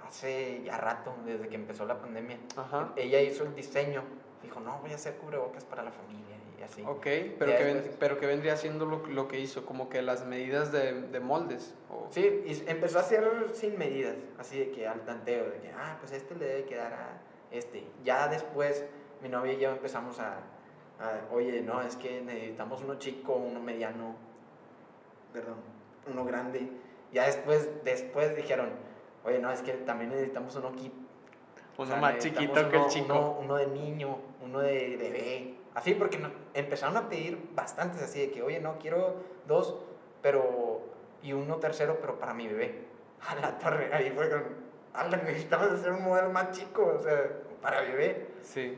hace 0.07 0.61
ya 0.63 0.77
rato, 0.77 1.13
desde 1.25 1.47
que 1.47 1.55
empezó 1.55 1.85
la 1.85 1.99
pandemia. 1.99 2.37
Ajá. 2.55 2.89
Ella 2.95 3.21
hizo 3.21 3.43
el 3.43 3.55
diseño, 3.55 4.03
dijo, 4.45 4.59
no, 4.59 4.79
voy 4.79 4.91
a 4.91 4.95
hacer 4.95 5.15
cubrebocas 5.15 5.63
para 5.65 5.83
la 5.83 5.91
familia 5.91 6.35
y 6.59 6.63
así. 6.63 6.81
Ok, 6.85 7.05
pero 7.37 7.57
que, 7.57 7.63
ven- 7.63 7.91
pero 7.99 8.17
que 8.19 8.25
vendría 8.25 8.55
siendo 8.57 8.85
lo, 8.85 9.05
lo 9.07 9.27
que 9.27 9.39
hizo, 9.39 9.65
como 9.65 9.89
que 9.89 10.01
las 10.01 10.25
medidas 10.25 10.71
de, 10.71 10.93
de 11.01 11.19
moldes. 11.19 11.73
o- 11.89 12.07
Sí, 12.11 12.43
y 12.45 12.63
empezó 12.69 12.97
a 12.99 13.01
hacer 13.01 13.49
sin 13.53 13.77
medidas, 13.77 14.15
así 14.39 14.57
de 14.59 14.71
que 14.71 14.87
al 14.87 15.01
tanteo, 15.01 15.49
de 15.49 15.59
que, 15.59 15.71
ah, 15.71 15.97
pues 15.99 16.11
este 16.13 16.35
le 16.35 16.45
debe 16.45 16.63
quedar 16.65 16.93
a 16.93 17.21
este. 17.51 17.85
Ya 18.03 18.27
después, 18.27 18.85
mi 19.21 19.29
novia 19.29 19.53
y 19.53 19.59
yo 19.59 19.71
empezamos 19.71 20.19
a, 20.19 20.37
a, 20.99 21.33
oye, 21.33 21.61
no, 21.61 21.81
es 21.81 21.95
que 21.95 22.21
necesitamos 22.21 22.81
uno 22.81 22.95
chico, 22.95 23.33
uno 23.35 23.59
mediano, 23.59 24.15
perdón, 25.33 25.55
uno 26.07 26.25
grande. 26.25 26.69
Ya 27.11 27.25
después, 27.25 27.69
después 27.83 28.35
dijeron, 28.35 28.69
oye, 29.23 29.39
no, 29.39 29.51
es 29.51 29.61
que 29.61 29.73
también 29.73 30.09
necesitamos 30.11 30.55
uno. 30.55 30.71
Uno 31.77 31.97
más 31.97 32.17
chiquito 32.19 32.69
que 32.69 32.77
el 32.77 32.87
chico. 32.87 33.05
Uno, 33.13 33.37
uno 33.41 33.55
de 33.57 33.67
niño, 33.67 34.17
uno 34.45 34.59
de 34.59 34.95
bebé. 34.97 35.55
Así, 35.73 35.93
porque 35.93 36.17
no- 36.17 36.31
empezaron 36.53 36.95
a 36.97 37.09
pedir 37.09 37.49
bastantes 37.53 38.01
así 38.01 38.19
de 38.21 38.31
que, 38.31 38.41
oye, 38.41 38.59
no, 38.59 38.77
quiero 38.79 39.15
dos, 39.47 39.75
pero. 40.21 40.81
y 41.21 41.33
uno 41.33 41.57
tercero, 41.57 41.97
pero 41.99 42.19
para 42.19 42.33
mi 42.33 42.47
bebé. 42.47 42.85
A 43.27 43.35
la 43.35 43.57
torre, 43.57 43.93
ahí 43.93 44.11
fue 44.11 44.29
con. 44.29 44.43
ala, 44.93 45.17
necesitamos 45.17 45.71
hacer 45.71 45.91
un 45.91 46.03
modelo 46.03 46.29
más 46.29 46.51
chico, 46.51 46.85
o 46.99 47.01
sea, 47.01 47.31
para 47.61 47.81
bebé. 47.81 48.27
Sí. 48.43 48.77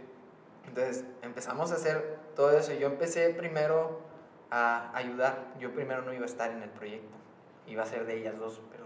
Entonces 0.67 1.05
empezamos 1.21 1.71
a 1.71 1.75
hacer 1.75 2.17
todo 2.35 2.57
eso. 2.57 2.73
Yo 2.73 2.87
empecé 2.87 3.29
primero 3.31 3.99
a 4.49 4.95
ayudar. 4.95 5.53
Yo 5.59 5.71
primero 5.73 6.01
no 6.01 6.13
iba 6.13 6.23
a 6.23 6.25
estar 6.25 6.51
en 6.51 6.61
el 6.63 6.69
proyecto. 6.69 7.15
Iba 7.67 7.83
a 7.83 7.85
ser 7.85 8.05
de 8.05 8.15
ellas 8.17 8.37
dos, 8.37 8.61
pero 8.71 8.85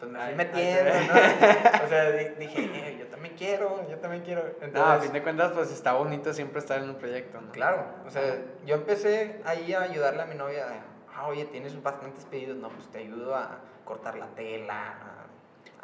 pues 0.00 0.10
me 0.10 0.18
fui 0.18 0.34
metiendo, 0.34 0.90
¿no? 0.92 1.84
O 1.84 1.88
sea, 1.88 2.10
di- 2.10 2.34
dije, 2.38 2.70
"Eh, 2.74 2.96
yo 2.98 3.06
también 3.06 3.34
quiero, 3.36 3.88
yo 3.88 3.98
también 3.98 4.22
quiero. 4.24 4.40
Entonces, 4.46 4.72
No, 4.74 4.84
a 4.86 4.98
fin 4.98 5.12
de 5.12 5.22
cuentas, 5.22 5.52
pues 5.52 5.70
está 5.70 5.92
bonito 5.92 6.32
siempre 6.32 6.58
estar 6.58 6.82
en 6.82 6.88
un 6.90 6.96
proyecto, 6.96 7.40
¿no? 7.40 7.52
Claro, 7.52 7.84
o 8.06 8.10
sea, 8.10 8.22
yo 8.66 8.74
empecé 8.76 9.40
ahí 9.44 9.72
a 9.74 9.82
ayudarle 9.82 10.22
a 10.22 10.26
mi 10.26 10.34
novia. 10.34 10.66
Ah, 11.14 11.28
oye, 11.28 11.44
tienes 11.44 11.80
bastantes 11.82 12.24
pedidos, 12.24 12.56
no, 12.56 12.68
pues 12.70 12.88
te 12.88 12.98
ayudo 12.98 13.34
a 13.36 13.58
cortar 13.84 14.16
la 14.16 14.26
tela. 14.28 14.88
a- 14.90 15.16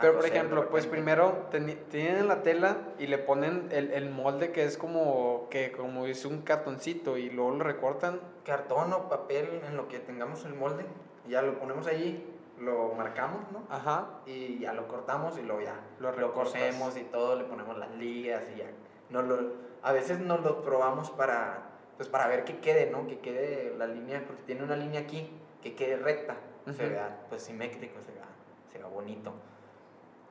Pero 0.00 0.14
por 0.14 0.26
ejemplo, 0.26 0.68
pues 0.68 0.86
primero 0.86 1.46
tienen 1.90 2.28
la 2.28 2.42
tela 2.42 2.76
y 2.98 3.06
le 3.06 3.16
ponen 3.18 3.68
el, 3.72 3.90
el 3.92 4.10
molde 4.10 4.52
que 4.52 4.64
es 4.64 4.76
como 4.76 5.48
que 5.50 5.72
como 5.72 6.04
dice 6.04 6.28
un 6.28 6.42
cartoncito 6.42 7.16
y 7.16 7.30
luego 7.30 7.52
lo 7.52 7.64
recortan. 7.64 8.20
Cartón 8.44 8.92
o 8.92 9.08
papel 9.08 9.62
en 9.66 9.76
lo 9.76 9.88
que 9.88 9.98
tengamos 9.98 10.44
el 10.44 10.52
molde, 10.54 10.84
ya 11.28 11.40
lo 11.42 11.58
ponemos 11.58 11.86
allí, 11.86 12.24
lo 12.58 12.94
marcamos, 12.94 13.50
¿no? 13.52 13.62
Ajá. 13.68 14.20
y 14.26 14.58
ya 14.58 14.72
lo 14.72 14.88
cortamos 14.88 15.38
y 15.38 15.42
luego 15.42 15.60
ya 15.62 15.80
Lo 15.98 16.12
lo, 16.12 16.32
cosemos 16.32 16.96
y 16.96 17.02
todo, 17.04 17.36
le 17.36 17.44
ponemos 17.44 17.76
las 17.78 17.90
ligas 17.96 18.44
y 18.54 18.58
ya. 18.58 18.66
Nos 19.10 19.24
lo, 19.24 19.52
a 19.82 19.92
veces 19.92 20.18
nos 20.20 20.40
lo 20.42 20.62
probamos 20.62 21.10
para, 21.10 21.62
pues 21.96 22.08
para 22.08 22.26
ver 22.28 22.44
que 22.44 22.58
quede, 22.58 22.90
¿no? 22.90 23.06
Que 23.06 23.18
quede 23.20 23.74
la 23.76 23.86
línea, 23.86 24.24
porque 24.26 24.42
tiene 24.44 24.64
una 24.64 24.76
línea 24.76 25.00
aquí, 25.00 25.30
que 25.62 25.74
quede 25.74 25.96
recta, 25.96 26.36
se 26.64 26.70
Ujú. 26.84 26.92
vea 26.92 27.26
pues 27.28 27.42
simétrico, 27.42 28.00
se 28.02 28.12
vea, 28.12 28.24
se 28.72 28.78
vea 28.78 28.86
bonito. 28.88 29.32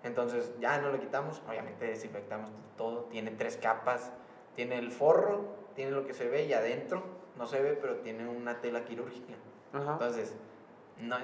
Entonces 0.03 0.53
ya 0.59 0.79
no 0.79 0.91
lo 0.91 0.99
quitamos, 0.99 1.41
obviamente 1.47 1.87
desinfectamos 1.87 2.51
todo, 2.77 3.05
tiene 3.05 3.31
tres 3.31 3.57
capas, 3.57 4.11
tiene 4.55 4.77
el 4.77 4.91
forro, 4.91 5.45
tiene 5.75 5.91
lo 5.91 6.05
que 6.05 6.13
se 6.13 6.27
ve 6.27 6.45
y 6.45 6.53
adentro 6.53 7.03
no 7.37 7.47
se 7.47 7.61
ve, 7.61 7.73
pero 7.73 7.97
tiene 7.97 8.27
una 8.27 8.61
tela 8.61 8.85
quirúrgica. 8.85 9.33
Ajá. 9.73 9.93
Entonces, 9.93 10.35
no, 10.99 11.17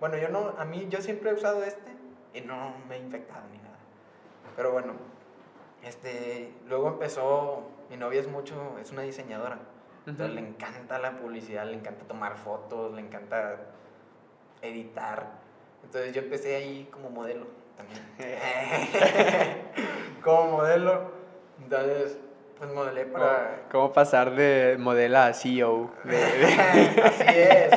bueno, 0.00 0.16
yo 0.18 0.28
no, 0.28 0.54
a 0.58 0.64
mí, 0.64 0.86
yo 0.90 1.00
siempre 1.00 1.30
he 1.30 1.34
usado 1.34 1.62
este 1.64 1.90
y 2.34 2.40
no 2.42 2.74
me 2.88 2.96
he 2.96 2.98
infectado 2.98 3.42
ni 3.52 3.58
nada. 3.58 3.76
Pero 4.56 4.72
bueno, 4.72 4.94
este, 5.82 6.52
luego 6.66 6.88
empezó, 6.88 7.68
mi 7.90 7.96
novia 7.96 8.20
es 8.20 8.28
mucho, 8.28 8.76
es 8.80 8.90
una 8.92 9.02
diseñadora. 9.02 9.58
Entonces 10.06 10.34
le 10.36 10.40
encanta 10.40 10.98
la 10.98 11.18
publicidad, 11.18 11.66
le 11.66 11.74
encanta 11.74 12.04
tomar 12.06 12.36
fotos, 12.36 12.94
le 12.94 13.00
encanta 13.00 13.56
editar. 14.62 15.26
Entonces 15.84 16.14
yo 16.14 16.22
empecé 16.22 16.56
ahí 16.56 16.88
como 16.92 17.10
modelo 17.10 17.46
también. 17.76 18.00
como 20.22 20.52
modelo. 20.58 21.10
Entonces, 21.62 22.18
pues 22.58 22.70
modelé 22.72 23.06
para... 23.06 23.62
¿Cómo 23.72 23.92
pasar 23.92 24.34
de 24.34 24.76
modela 24.78 25.26
a 25.26 25.34
CEO? 25.34 25.90
De- 26.04 26.16
Así 27.04 27.24
es. 27.28 27.72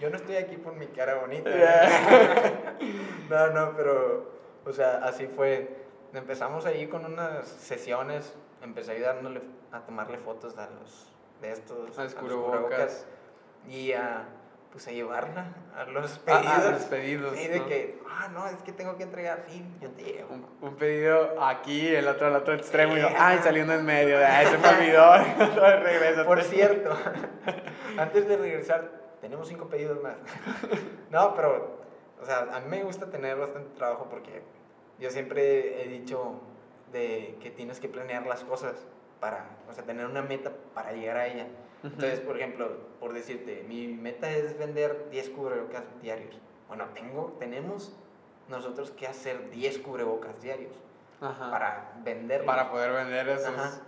Yo 0.00 0.10
no 0.10 0.16
estoy 0.16 0.36
aquí 0.36 0.56
por 0.56 0.74
mi 0.74 0.86
cara 0.88 1.14
bonita. 1.16 1.50
No, 3.30 3.48
no, 3.50 3.76
pero, 3.76 4.30
o 4.64 4.72
sea, 4.72 4.98
así 5.02 5.26
fue. 5.26 5.84
Empezamos 6.12 6.64
ahí 6.66 6.86
con 6.86 7.04
unas 7.04 7.46
sesiones, 7.46 8.34
empecé 8.62 8.92
ayudándole 8.92 9.40
a 9.72 9.80
tomarle 9.80 10.18
fotos 10.18 10.56
a 10.58 10.68
los, 10.70 11.12
de 11.42 11.50
estos, 11.52 11.98
A 11.98 12.04
los 12.04 12.14
a 12.14 12.20
cubrebocas. 12.20 13.04
Y 13.68 13.92
a, 13.92 14.22
pues 14.70 14.86
a 14.86 14.92
llevarla 14.92 15.46
a 15.76 15.84
los 15.84 16.18
pedidos. 16.20 16.44
ah, 16.46 16.68
los 16.70 16.82
pedidos, 16.84 17.36
Sí, 17.36 17.48
de 17.48 17.58
¿no? 17.58 17.66
que, 17.66 17.98
ah, 18.08 18.28
no, 18.32 18.46
es 18.46 18.62
que 18.62 18.70
tengo 18.72 18.96
que 18.96 19.02
entregar, 19.02 19.44
sí, 19.48 19.64
yo 19.80 19.90
te 19.90 20.04
llevo. 20.04 20.32
Un, 20.34 20.46
un 20.60 20.76
pedido 20.76 21.42
aquí, 21.44 21.88
el 21.94 22.06
otro 22.06 22.28
al 22.28 22.36
otro 22.36 22.54
extremo, 22.54 22.96
y 22.96 23.00
yo, 23.00 23.08
Sí. 23.08 23.14
ay, 23.18 23.40
saliendo 23.42 23.74
en 23.74 23.84
medio, 23.84 24.18
ay, 24.24 24.46
se 24.46 24.56
me 24.58 24.68
olvidó, 24.78 25.16
regresa. 25.82 26.24
Por 26.24 26.42
cierto, 26.44 26.96
antes 27.98 28.28
de 28.28 28.36
regresar, 28.36 28.88
tenemos 29.20 29.48
cinco 29.48 29.66
pedidos 29.68 30.02
más. 30.02 30.16
No, 31.10 31.34
pero, 31.36 31.78
o 32.20 32.24
sea, 32.24 32.48
a 32.52 32.60
mí 32.60 32.68
me 32.68 32.82
gusta 32.82 33.08
tener 33.08 33.36
bastante 33.38 33.70
trabajo 33.76 34.08
porque 34.10 34.42
yo 34.98 35.08
siempre 35.10 35.82
he 35.82 35.88
dicho 35.88 36.40
de 36.92 37.38
que 37.40 37.50
tienes 37.50 37.78
que 37.78 37.88
planear 37.88 38.26
las 38.26 38.42
cosas 38.42 38.74
para, 39.20 39.46
o 39.70 39.72
sea, 39.72 39.84
tener 39.84 40.06
una 40.06 40.22
meta 40.22 40.52
para 40.74 40.92
llegar 40.92 41.16
a 41.16 41.26
ella. 41.28 41.46
Entonces, 41.84 42.20
por 42.20 42.36
ejemplo, 42.36 42.68
por 42.98 43.12
decirte, 43.12 43.64
mi 43.68 43.86
meta 43.86 44.28
es 44.30 44.58
vender 44.58 45.08
10 45.10 45.30
cubrebocas 45.30 45.84
diarios. 46.02 46.36
Bueno, 46.68 46.86
tengo, 46.92 47.36
tenemos 47.38 47.94
nosotros 48.48 48.90
que 48.90 49.06
hacer 49.06 49.50
10 49.50 49.78
cubrebocas 49.78 50.40
diarios 50.42 50.72
Ajá. 51.20 51.50
para 51.50 51.92
venderlos. 52.02 52.46
Para 52.46 52.70
poder 52.70 52.92
vender 52.92 53.28
esos. 53.28 53.46
Ajá. 53.46 53.80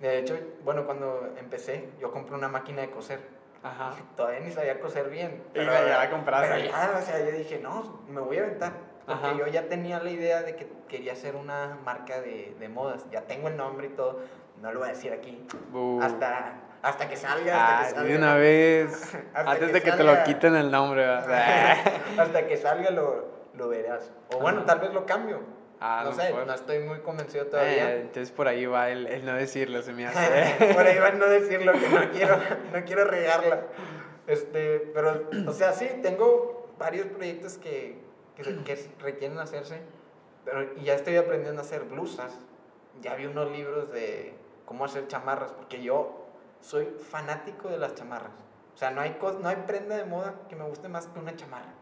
De 0.00 0.18
hecho, 0.18 0.38
bueno, 0.64 0.84
cuando 0.84 1.32
empecé, 1.38 1.88
yo 1.98 2.10
compré 2.10 2.34
una 2.34 2.48
máquina 2.48 2.82
de 2.82 2.90
coser. 2.90 3.35
Ajá. 3.62 3.92
Todavía 4.16 4.40
ni 4.40 4.50
sabía 4.52 4.78
coser 4.80 5.08
bien. 5.10 5.42
Y 5.54 5.64
ya 5.64 5.98
la 5.98 6.10
compraste. 6.10 6.48
Pero 6.54 6.70
ya, 6.70 6.94
o 6.98 7.02
sea, 7.02 7.18
yo 7.24 7.30
dije, 7.36 7.58
no, 7.58 8.00
me 8.08 8.20
voy 8.20 8.38
a 8.38 8.42
aventar. 8.42 8.72
Porque 9.06 9.26
Ajá. 9.26 9.36
yo 9.38 9.46
ya 9.46 9.68
tenía 9.68 10.00
la 10.00 10.10
idea 10.10 10.42
de 10.42 10.56
que 10.56 10.68
quería 10.88 11.12
hacer 11.12 11.36
una 11.36 11.78
marca 11.84 12.20
de, 12.20 12.56
de 12.58 12.68
modas. 12.68 13.06
Ya 13.10 13.22
tengo 13.22 13.48
el 13.48 13.56
nombre 13.56 13.86
y 13.86 13.90
todo. 13.90 14.20
No 14.60 14.72
lo 14.72 14.80
voy 14.80 14.88
a 14.88 14.92
decir 14.92 15.12
aquí. 15.12 15.46
Bu. 15.70 16.00
Hasta, 16.02 16.54
hasta 16.82 17.08
que 17.08 17.16
salga. 17.16 17.54
Hasta 17.54 17.78
Ah, 17.78 17.84
que 17.88 17.90
salga. 17.94 18.08
de 18.10 18.16
una 18.18 18.34
vez. 18.36 19.14
Antes 19.34 19.58
que 19.58 19.66
de 19.66 19.82
que 19.82 19.90
te 19.92 19.96
salga. 19.98 20.12
lo 20.18 20.24
quiten 20.24 20.54
el 20.56 20.70
nombre, 20.70 21.04
hasta 22.18 22.46
que 22.48 22.56
salga 22.56 22.90
lo, 22.90 23.26
lo 23.54 23.68
verás. 23.68 24.10
O 24.34 24.38
bueno, 24.40 24.64
tal 24.64 24.80
vez 24.80 24.92
lo 24.92 25.06
cambio. 25.06 25.40
Ah, 25.80 26.02
no 26.04 26.10
no 26.10 26.16
sé, 26.16 26.32
no 26.32 26.54
estoy 26.54 26.78
muy 26.80 27.00
convencido 27.00 27.46
todavía. 27.46 27.94
Eh, 27.94 28.00
entonces 28.00 28.30
por 28.30 28.48
ahí 28.48 28.64
va 28.66 28.90
el, 28.90 29.06
el 29.06 29.26
no 29.26 29.34
decirlo, 29.34 29.82
se 29.82 29.92
me 29.92 30.06
hace. 30.08 30.72
Por 30.74 30.86
ahí 30.86 30.98
va 30.98 31.08
a 31.08 31.12
no 31.12 31.26
decirlo, 31.26 31.72
que 31.72 31.88
no 31.88 32.10
quiero, 32.10 32.38
no 32.72 32.84
quiero 32.84 33.04
regarla. 33.04 33.62
Este, 34.26 34.90
pero, 34.94 35.28
o 35.46 35.52
sea, 35.52 35.72
sí, 35.72 35.88
tengo 36.02 36.68
varios 36.78 37.06
proyectos 37.08 37.58
que, 37.58 37.98
que, 38.36 38.42
que 38.64 38.90
requieren 39.00 39.38
hacerse, 39.38 39.80
pero 40.44 40.74
y 40.76 40.84
ya 40.84 40.94
estoy 40.94 41.16
aprendiendo 41.16 41.60
a 41.60 41.64
hacer 41.64 41.82
blusas. 41.84 42.32
Ya 43.02 43.14
vi 43.14 43.26
unos 43.26 43.50
libros 43.52 43.92
de 43.92 44.34
cómo 44.64 44.84
hacer 44.86 45.06
chamarras, 45.06 45.52
porque 45.52 45.82
yo 45.82 46.26
soy 46.60 46.86
fanático 46.86 47.68
de 47.68 47.78
las 47.78 47.94
chamarras. 47.94 48.32
O 48.74 48.78
sea, 48.78 48.90
no 48.90 49.00
hay, 49.00 49.16
no 49.40 49.48
hay 49.48 49.56
prenda 49.66 49.96
de 49.96 50.04
moda 50.04 50.34
que 50.48 50.56
me 50.56 50.64
guste 50.64 50.88
más 50.88 51.06
que 51.06 51.18
una 51.18 51.36
chamarra. 51.36 51.72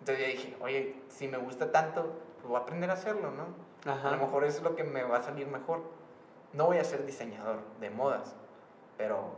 Entonces 0.00 0.26
yo 0.26 0.32
dije, 0.32 0.56
oye, 0.60 0.96
si 1.08 1.28
me 1.28 1.38
gusta 1.38 1.72
tanto, 1.72 2.18
voy 2.48 2.56
a 2.56 2.60
aprender 2.60 2.90
a 2.90 2.94
hacerlo, 2.94 3.30
¿no? 3.30 3.46
A 3.90 3.94
lo 3.94 4.00
Ajá. 4.00 4.16
mejor 4.16 4.44
es 4.44 4.62
lo 4.62 4.74
que 4.76 4.84
me 4.84 5.02
va 5.02 5.18
a 5.18 5.22
salir 5.22 5.46
mejor. 5.46 5.82
No 6.52 6.66
voy 6.66 6.78
a 6.78 6.84
ser 6.84 7.04
diseñador 7.04 7.58
de 7.80 7.90
modas, 7.90 8.34
pero 8.96 9.36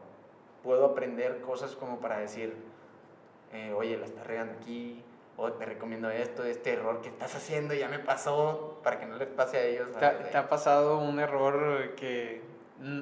puedo 0.63 0.87
aprender 0.87 1.41
cosas 1.41 1.75
como 1.75 1.99
para 1.99 2.19
decir, 2.19 2.57
eh, 3.53 3.73
oye, 3.77 3.97
la 3.97 4.07
estás 4.07 4.27
regando 4.27 4.55
aquí, 4.61 5.03
o 5.37 5.53
te 5.53 5.65
recomiendo 5.67 6.11
esto, 6.11 6.45
este 6.45 6.73
error 6.73 7.01
que 7.03 7.09
estás 7.09 7.35
haciendo 7.35 7.75
ya 7.75 7.89
me 7.89 7.99
pasó, 7.99 8.81
para 8.83 8.99
que 8.99 9.07
no 9.07 9.17
les 9.17 9.29
pase 9.29 9.59
a 9.59 9.65
ellos. 9.65 9.89
¿Te, 9.93 10.09
te 10.09 10.37
ha 10.37 10.49
pasado 10.49 10.99
un 10.99 11.21
error 11.21 11.95
que, 11.95 12.43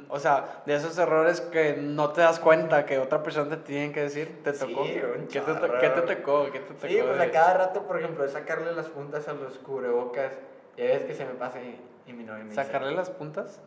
o 0.08 0.18
sea, 0.20 0.62
de 0.66 0.74
esos 0.76 0.96
errores 0.98 1.40
que 1.40 1.74
no 1.76 2.10
te 2.10 2.20
das 2.20 2.38
cuenta 2.38 2.86
que 2.86 2.98
otra 2.98 3.22
persona 3.22 3.50
te 3.50 3.56
tiene 3.58 3.92
que 3.92 4.02
decir? 4.02 4.40
¿Te 4.44 4.52
Sí, 4.52 4.60
tocó? 4.60 4.82
un 4.82 5.26
¿Qué, 5.28 5.40
te, 5.40 5.54
to- 5.54 5.78
qué 5.80 5.88
te 5.90 6.14
tocó? 6.14 6.44
¿Qué 6.52 6.60
te 6.60 6.74
tocó? 6.74 6.86
Sí, 6.88 6.98
pues 7.04 7.20
a 7.20 7.30
cada 7.30 7.54
rato, 7.54 7.82
por 7.82 7.98
ejemplo, 7.98 8.24
es 8.24 8.32
sacarle 8.32 8.72
las 8.72 8.86
puntas 8.86 9.26
a 9.28 9.32
los 9.34 9.58
cubrebocas, 9.58 10.32
y 10.76 10.82
a 10.82 10.84
veces 10.84 11.04
que 11.04 11.14
se 11.14 11.24
me 11.24 11.34
pasa 11.34 11.60
y, 11.60 11.80
y 12.06 12.12
mi 12.12 12.22
novia 12.24 12.44
me 12.44 12.50
dice, 12.50 12.62
¿Sacarle 12.64 12.92
las 12.92 13.10
puntas? 13.10 13.60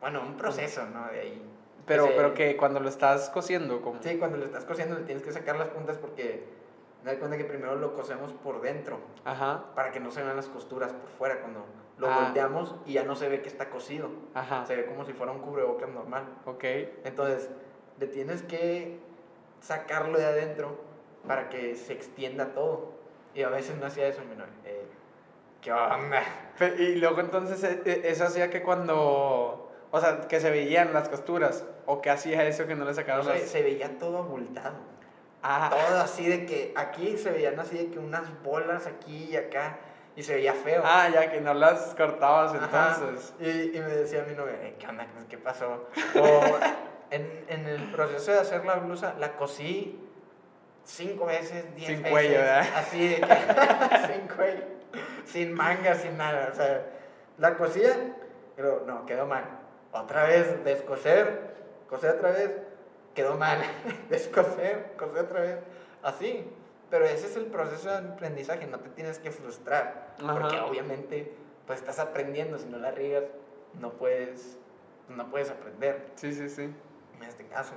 bueno, 0.00 0.20
un 0.20 0.36
proceso, 0.36 0.84
¿no? 0.92 1.06
De 1.10 1.20
ahí. 1.20 1.42
Pero, 1.86 2.04
se- 2.08 2.12
pero 2.12 2.34
que 2.34 2.56
cuando 2.56 2.80
lo 2.80 2.88
estás 2.88 3.30
cosiendo, 3.30 3.80
como... 3.80 4.02
Sí, 4.02 4.18
cuando 4.18 4.36
le 4.36 4.44
estás 4.46 4.64
cosiendo 4.64 4.96
le 4.96 5.04
tienes 5.04 5.22
que 5.24 5.32
sacar 5.32 5.56
las 5.56 5.68
puntas 5.68 5.96
porque 5.98 6.44
me 7.04 7.12
da 7.14 7.18
cuenta 7.18 7.36
que 7.38 7.44
primero 7.44 7.76
lo 7.76 7.94
cosemos 7.94 8.32
por 8.32 8.60
dentro 8.60 8.98
Ajá, 9.24 9.62
para 9.74 9.92
que 9.92 10.00
no 10.00 10.10
se 10.10 10.22
vean 10.22 10.36
las 10.36 10.46
costuras 10.48 10.92
por 10.92 11.08
fuera 11.10 11.40
cuando 11.40 11.60
lo 11.98 12.08
Ah. 12.08 12.20
volteamos 12.24 12.74
y 12.84 12.92
ya 12.94 13.04
no 13.04 13.16
se 13.16 13.28
ve 13.28 13.40
que 13.42 13.48
está 13.48 13.70
cosido. 13.70 14.10
ajá, 14.34 14.66
Se 14.66 14.76
ve 14.76 14.86
como 14.86 15.04
si 15.04 15.12
fuera 15.12 15.32
un 15.32 15.40
cubrebocas 15.40 15.88
normal. 15.88 16.24
ok. 16.44 16.64
Entonces, 17.04 17.48
le 17.98 18.06
tienes 18.06 18.42
que 18.42 18.98
sacarlo 19.60 20.18
de 20.18 20.26
adentro 20.26 20.78
para 21.26 21.48
que 21.48 21.74
se 21.76 21.92
extienda 21.92 22.52
todo. 22.52 22.92
Y 23.34 23.42
a 23.42 23.48
veces 23.48 23.76
no 23.78 23.86
hacía 23.86 24.06
eso, 24.08 24.20
mi 24.28 24.34
novia. 24.36 24.52
Eh, 24.64 24.86
¿Qué 25.60 25.72
onda? 25.72 26.22
Y 26.78 26.94
luego 26.96 27.20
entonces 27.20 27.62
e- 27.64 27.82
e- 27.84 28.08
eso 28.10 28.24
hacía 28.24 28.50
que 28.50 28.62
cuando, 28.62 29.70
o 29.90 30.00
sea, 30.00 30.20
que 30.28 30.38
se 30.40 30.50
veían 30.50 30.92
las 30.92 31.08
costuras, 31.08 31.64
o 31.86 32.00
que 32.00 32.10
hacía 32.10 32.44
eso 32.46 32.66
que 32.66 32.74
no 32.76 32.84
le 32.84 32.90
No 32.90 32.94
sacaron 32.94 33.24
sé, 33.24 33.32
las... 33.32 33.40
se 33.42 33.62
veía 33.62 33.98
todo 33.98 34.18
abultado. 34.18 34.76
Ah, 35.42 35.70
Todo 35.70 36.00
así 36.00 36.26
de 36.28 36.44
que 36.46 36.72
aquí 36.76 37.16
se 37.18 37.30
veían 37.30 37.58
así 37.60 37.76
de 37.78 37.90
que 37.90 37.98
unas 37.98 38.42
bolas 38.42 38.86
aquí 38.86 39.28
y 39.30 39.36
acá 39.36 39.78
y 40.16 40.22
se 40.22 40.34
veía 40.34 40.54
feo. 40.54 40.82
ah, 40.84 41.08
ya 41.12 41.30
que 41.30 41.40
no 41.40 41.52
las 41.54 41.94
cortabas 41.94 42.54
Ajá. 42.54 42.96
entonces. 42.98 43.34
Y, 43.38 43.76
y 43.76 43.80
me 43.80 43.88
decía 43.88 44.24
mi 44.28 44.34
novia, 44.34 44.54
"Eh, 44.62 44.74
¿qué 44.78 44.86
onda? 44.88 45.06
¿Qué 45.28 45.38
pasó? 45.38 45.88
O 46.18 46.40
en, 47.10 47.44
en 47.48 47.66
el 47.66 47.82
proceso 47.92 48.32
de 48.32 48.40
hacer 48.40 48.64
la 48.64 48.76
blusa, 48.76 49.14
la 49.18 49.36
cosí 49.36 50.00
cinco 50.84 51.26
veces, 51.26 51.64
diez 51.74 51.86
Sin 51.88 51.96
veces. 51.98 52.10
cuello, 52.10 52.38
¿verdad? 52.38 52.66
Así 52.76 53.08
de 53.08 53.16
que, 53.16 54.12
sin 54.14 54.28
cuello, 54.28 54.62
sin 55.24 55.52
manga, 55.52 55.94
sin 55.94 56.16
nada. 56.16 56.48
O 56.52 56.54
sea, 56.56 56.82
la 57.38 57.56
cosía, 57.56 57.94
pero 58.56 58.84
no, 58.86 59.04
quedó 59.06 59.26
mal. 59.26 59.44
Otra 59.92 60.24
vez, 60.24 60.64
descoser, 60.64 61.54
coser 61.88 62.16
otra 62.16 62.30
vez, 62.30 62.50
quedó 63.14 63.36
mal. 63.36 63.58
Descoser, 64.10 64.92
coser 64.96 65.24
otra 65.24 65.40
vez. 65.40 65.56
Así. 66.02 66.50
Pero 66.90 67.04
ese 67.04 67.26
es 67.26 67.36
el 67.36 67.46
proceso 67.46 67.90
de 67.90 67.96
aprendizaje, 67.96 68.66
no 68.66 68.78
te 68.78 68.88
tienes 68.90 69.18
que 69.18 69.30
frustrar. 69.30 70.14
Porque 70.18 70.56
Ajá. 70.56 70.66
obviamente, 70.66 71.32
pues 71.66 71.80
estás 71.80 71.98
aprendiendo, 71.98 72.58
si 72.58 72.66
no 72.66 72.78
la 72.78 72.92
riegas, 72.92 73.24
no 73.80 73.92
puedes, 73.94 74.56
no 75.08 75.28
puedes 75.30 75.50
aprender 75.50 76.06
Sí, 76.14 76.32
sí, 76.32 76.48
sí. 76.48 76.62
en 76.62 77.22
este 77.26 77.44
caso. 77.46 77.72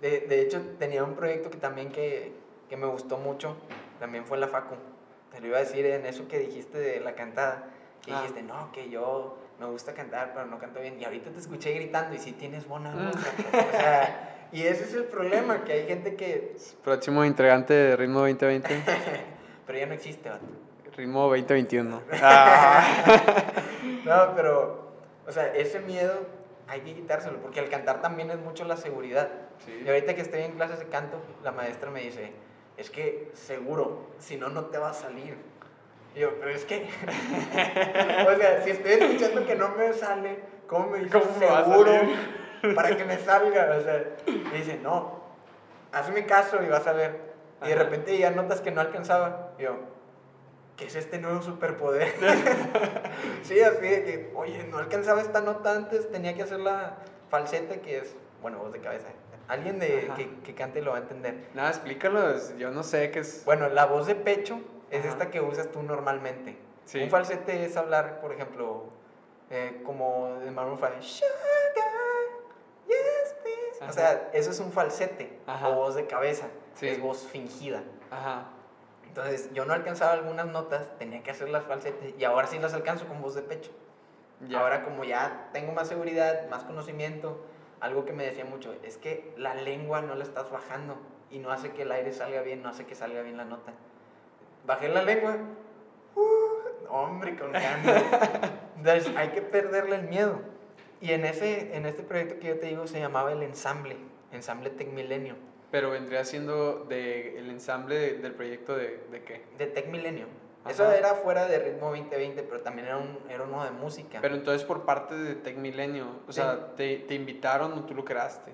De, 0.00 0.20
de 0.20 0.40
hecho, 0.40 0.60
tenía 0.78 1.04
un 1.04 1.14
proyecto 1.14 1.50
que 1.50 1.58
también 1.58 1.92
que, 1.92 2.32
que 2.68 2.76
me 2.76 2.86
gustó 2.86 3.16
mucho, 3.18 3.56
también 4.00 4.26
fue 4.26 4.38
la 4.38 4.48
Facu. 4.48 4.74
Te 5.30 5.40
lo 5.40 5.46
iba 5.46 5.58
a 5.58 5.60
decir 5.60 5.86
en 5.86 6.04
eso 6.04 6.26
que 6.26 6.38
dijiste 6.40 6.78
de 6.78 7.00
la 7.00 7.14
cantada. 7.14 7.64
Que 8.04 8.12
Ah. 8.12 8.16
dijiste, 8.22 8.42
no, 8.42 8.72
que 8.72 8.90
yo 8.90 9.38
me 9.60 9.66
gusta 9.66 9.94
cantar, 9.94 10.32
pero 10.34 10.46
no 10.46 10.58
canto 10.58 10.80
bien. 10.80 11.00
Y 11.00 11.04
ahorita 11.04 11.30
te 11.30 11.38
escuché 11.38 11.72
gritando 11.72 12.16
y 12.16 12.18
sí 12.18 12.32
tienes 12.32 12.66
buena 12.66 12.92
voz. 12.92 13.14
Mm. 13.14 13.56
o 13.56 13.70
sea, 13.70 14.31
y 14.52 14.62
ese 14.62 14.84
es 14.84 14.94
el 14.94 15.04
problema, 15.04 15.64
que 15.64 15.72
hay 15.72 15.86
gente 15.86 16.14
que... 16.14 16.54
Próximo 16.84 17.24
integrante 17.24 17.72
de 17.72 17.96
Ritmo 17.96 18.20
2020, 18.20 18.82
Pero 19.66 19.78
ya 19.78 19.86
no 19.86 19.94
existe, 19.94 20.28
vato. 20.28 20.44
Ritmo 20.94 21.22
2021. 21.22 22.02
Ah. 22.22 22.84
No, 24.04 24.34
pero, 24.34 24.92
o 25.26 25.32
sea, 25.32 25.54
ese 25.54 25.78
miedo 25.80 26.26
hay 26.66 26.80
que 26.80 26.94
quitárselo, 26.94 27.38
porque 27.38 27.60
al 27.60 27.68
cantar 27.68 28.02
también 28.02 28.30
es 28.30 28.38
mucho 28.38 28.64
la 28.64 28.76
seguridad. 28.76 29.30
Sí. 29.64 29.82
Y 29.84 29.88
ahorita 29.88 30.14
que 30.14 30.22
estoy 30.22 30.42
en 30.42 30.52
clases 30.52 30.80
de 30.80 30.86
canto, 30.86 31.22
la 31.44 31.52
maestra 31.52 31.90
me 31.90 32.00
dice, 32.00 32.32
es 32.76 32.90
que 32.90 33.30
seguro, 33.32 34.08
si 34.18 34.36
no, 34.36 34.48
no 34.48 34.66
te 34.66 34.78
va 34.78 34.90
a 34.90 34.94
salir. 34.94 35.36
Y 36.14 36.20
yo, 36.20 36.34
pero 36.40 36.50
es 36.50 36.64
que, 36.64 36.88
o 38.26 38.36
sea, 38.36 38.62
si 38.62 38.70
estoy 38.70 38.92
escuchando 38.92 39.46
que 39.46 39.54
no 39.54 39.68
me 39.70 39.92
sale, 39.92 40.40
¿cómo 40.66 40.88
me 40.88 40.98
dice 40.98 41.10
¿Cómo 41.10 41.38
me 41.38 41.46
va 41.46 41.60
a 41.60 41.64
seguro 41.64 41.92
salir? 41.92 42.41
Para 42.74 42.96
que 42.96 43.04
me 43.04 43.18
salga? 43.18 43.76
O 43.76 43.80
sea, 43.82 44.04
me 44.26 44.58
dice, 44.58 44.78
no, 44.82 45.20
hazme 45.92 46.26
caso 46.26 46.62
y 46.62 46.68
vas 46.68 46.86
a 46.86 46.92
ver. 46.92 47.32
Y 47.62 47.68
de 47.68 47.74
repente 47.74 48.18
ya 48.18 48.30
notas 48.30 48.60
que 48.60 48.70
no 48.70 48.80
alcanzaba. 48.80 49.52
Y 49.58 49.62
yo, 49.62 49.76
¿qué 50.76 50.86
es 50.86 50.96
este 50.96 51.18
nuevo 51.18 51.42
superpoder? 51.42 52.12
sí, 53.42 53.60
así 53.60 53.86
de 53.86 54.04
que, 54.04 54.32
oye, 54.34 54.64
no 54.64 54.78
alcanzaba 54.78 55.20
esta 55.20 55.40
nota 55.40 55.72
antes, 55.72 56.10
tenía 56.10 56.34
que 56.34 56.42
hacer 56.42 56.60
la 56.60 56.96
falsete, 57.30 57.80
que 57.80 57.98
es, 57.98 58.16
bueno, 58.40 58.58
voz 58.58 58.72
de 58.72 58.80
cabeza. 58.80 59.08
Alguien 59.48 59.78
de, 59.78 60.10
que, 60.16 60.40
que 60.40 60.54
cante 60.54 60.82
lo 60.82 60.92
va 60.92 60.98
a 60.98 61.00
entender. 61.00 61.48
Nada, 61.54 61.68
explícalo, 61.68 62.36
yo 62.56 62.70
no 62.70 62.82
sé 62.82 63.10
qué 63.10 63.20
es... 63.20 63.44
Bueno, 63.44 63.68
la 63.68 63.86
voz 63.86 64.06
de 64.06 64.14
pecho 64.14 64.60
es 64.90 65.00
Ajá. 65.00 65.08
esta 65.08 65.30
que 65.30 65.40
usas 65.40 65.70
tú 65.70 65.82
normalmente. 65.82 66.56
Sí. 66.84 67.02
Un 67.02 67.10
falsete 67.10 67.64
es 67.64 67.76
hablar, 67.76 68.20
por 68.20 68.32
ejemplo, 68.32 68.84
eh, 69.50 69.82
como 69.84 70.38
de 70.40 70.50
Maroon 70.50 70.78
5. 70.78 71.26
Yes, 72.86 73.34
please. 73.42 73.82
Ajá. 73.82 73.90
O 73.90 73.92
sea, 73.92 74.30
eso 74.32 74.50
es 74.50 74.60
un 74.60 74.72
falsete 74.72 75.38
Ajá. 75.46 75.68
o 75.68 75.74
voz 75.74 75.94
de 75.94 76.06
cabeza. 76.06 76.48
Sí. 76.74 76.88
Es 76.88 77.00
voz 77.00 77.26
fingida. 77.26 77.82
Ajá. 78.10 78.46
Entonces, 79.06 79.52
yo 79.52 79.64
no 79.64 79.74
alcanzaba 79.74 80.12
algunas 80.12 80.46
notas, 80.46 80.96
tenía 80.98 81.22
que 81.22 81.30
hacer 81.30 81.50
las 81.50 81.64
falsetes 81.64 82.14
y 82.18 82.24
ahora 82.24 82.46
sí 82.46 82.58
las 82.58 82.72
alcanzo 82.72 83.06
con 83.06 83.20
voz 83.20 83.34
de 83.34 83.42
pecho. 83.42 83.70
Ya. 84.48 84.60
Ahora 84.60 84.84
como 84.84 85.04
ya 85.04 85.50
tengo 85.52 85.72
más 85.72 85.88
seguridad, 85.88 86.48
más 86.48 86.64
conocimiento, 86.64 87.44
algo 87.80 88.04
que 88.04 88.12
me 88.12 88.24
decía 88.24 88.44
mucho, 88.44 88.74
es 88.82 88.96
que 88.96 89.32
la 89.36 89.54
lengua 89.54 90.00
no 90.02 90.14
la 90.14 90.24
estás 90.24 90.50
bajando 90.50 90.96
y 91.30 91.38
no 91.38 91.50
hace 91.50 91.72
que 91.72 91.82
el 91.82 91.92
aire 91.92 92.12
salga 92.12 92.42
bien, 92.42 92.62
no 92.62 92.68
hace 92.68 92.86
que 92.86 92.94
salga 92.94 93.22
bien 93.22 93.36
la 93.36 93.44
nota. 93.44 93.72
Bajé 94.66 94.88
la 94.88 95.02
lengua. 95.02 95.36
Uh, 96.14 96.88
hombre, 96.88 97.36
con 97.36 97.52
ganas. 97.52 97.84
Entonces 98.76 99.12
hay 99.16 99.28
que 99.30 99.42
perderle 99.42 99.96
el 99.96 100.08
miedo. 100.08 100.40
Y 101.02 101.12
en, 101.12 101.24
ese, 101.24 101.76
en 101.76 101.84
este 101.84 102.02
proyecto 102.04 102.38
que 102.38 102.46
yo 102.46 102.58
te 102.60 102.66
digo 102.68 102.86
se 102.86 103.00
llamaba 103.00 103.32
el 103.32 103.42
ensamble, 103.42 103.96
ensamble 104.30 104.70
Tech 104.70 104.88
Milenio. 104.88 105.34
Pero 105.72 105.90
vendría 105.90 106.24
siendo 106.24 106.84
de, 106.84 107.38
el 107.38 107.50
ensamble 107.50 107.96
de- 107.98 108.18
del 108.18 108.32
proyecto 108.34 108.76
de, 108.76 109.02
de 109.10 109.22
qué? 109.24 109.42
De 109.58 109.66
Tech 109.66 109.88
Milenio. 109.88 110.26
Ajá. 110.62 110.70
Eso 110.70 110.92
era 110.92 111.14
fuera 111.16 111.46
de 111.48 111.58
Ritmo 111.58 111.88
2020, 111.90 112.44
pero 112.44 112.60
también 112.60 112.86
era, 112.86 112.98
un, 112.98 113.18
era 113.28 113.42
uno 113.42 113.64
de 113.64 113.72
música. 113.72 114.20
Pero 114.22 114.36
entonces 114.36 114.62
por 114.64 114.84
parte 114.84 115.16
de 115.16 115.34
Tech 115.34 115.56
Milenio, 115.56 116.06
o 116.28 116.32
sea, 116.32 116.76
te, 116.76 116.98
te 116.98 117.14
invitaron 117.14 117.72
o 117.72 117.84
tú 117.84 117.94
lo 117.94 118.04
creaste. 118.04 118.52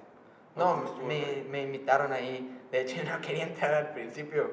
¿O 0.57 0.59
no, 0.59 0.95
me, 1.07 1.45
me 1.51 1.63
invitaron 1.63 2.13
ahí. 2.15 2.59
De 2.73 2.81
hecho, 2.81 2.97
yo 3.05 3.11
no 3.13 3.21
quería 3.21 3.43
entrar 3.45 3.75
al 3.75 3.93
principio. 3.93 4.51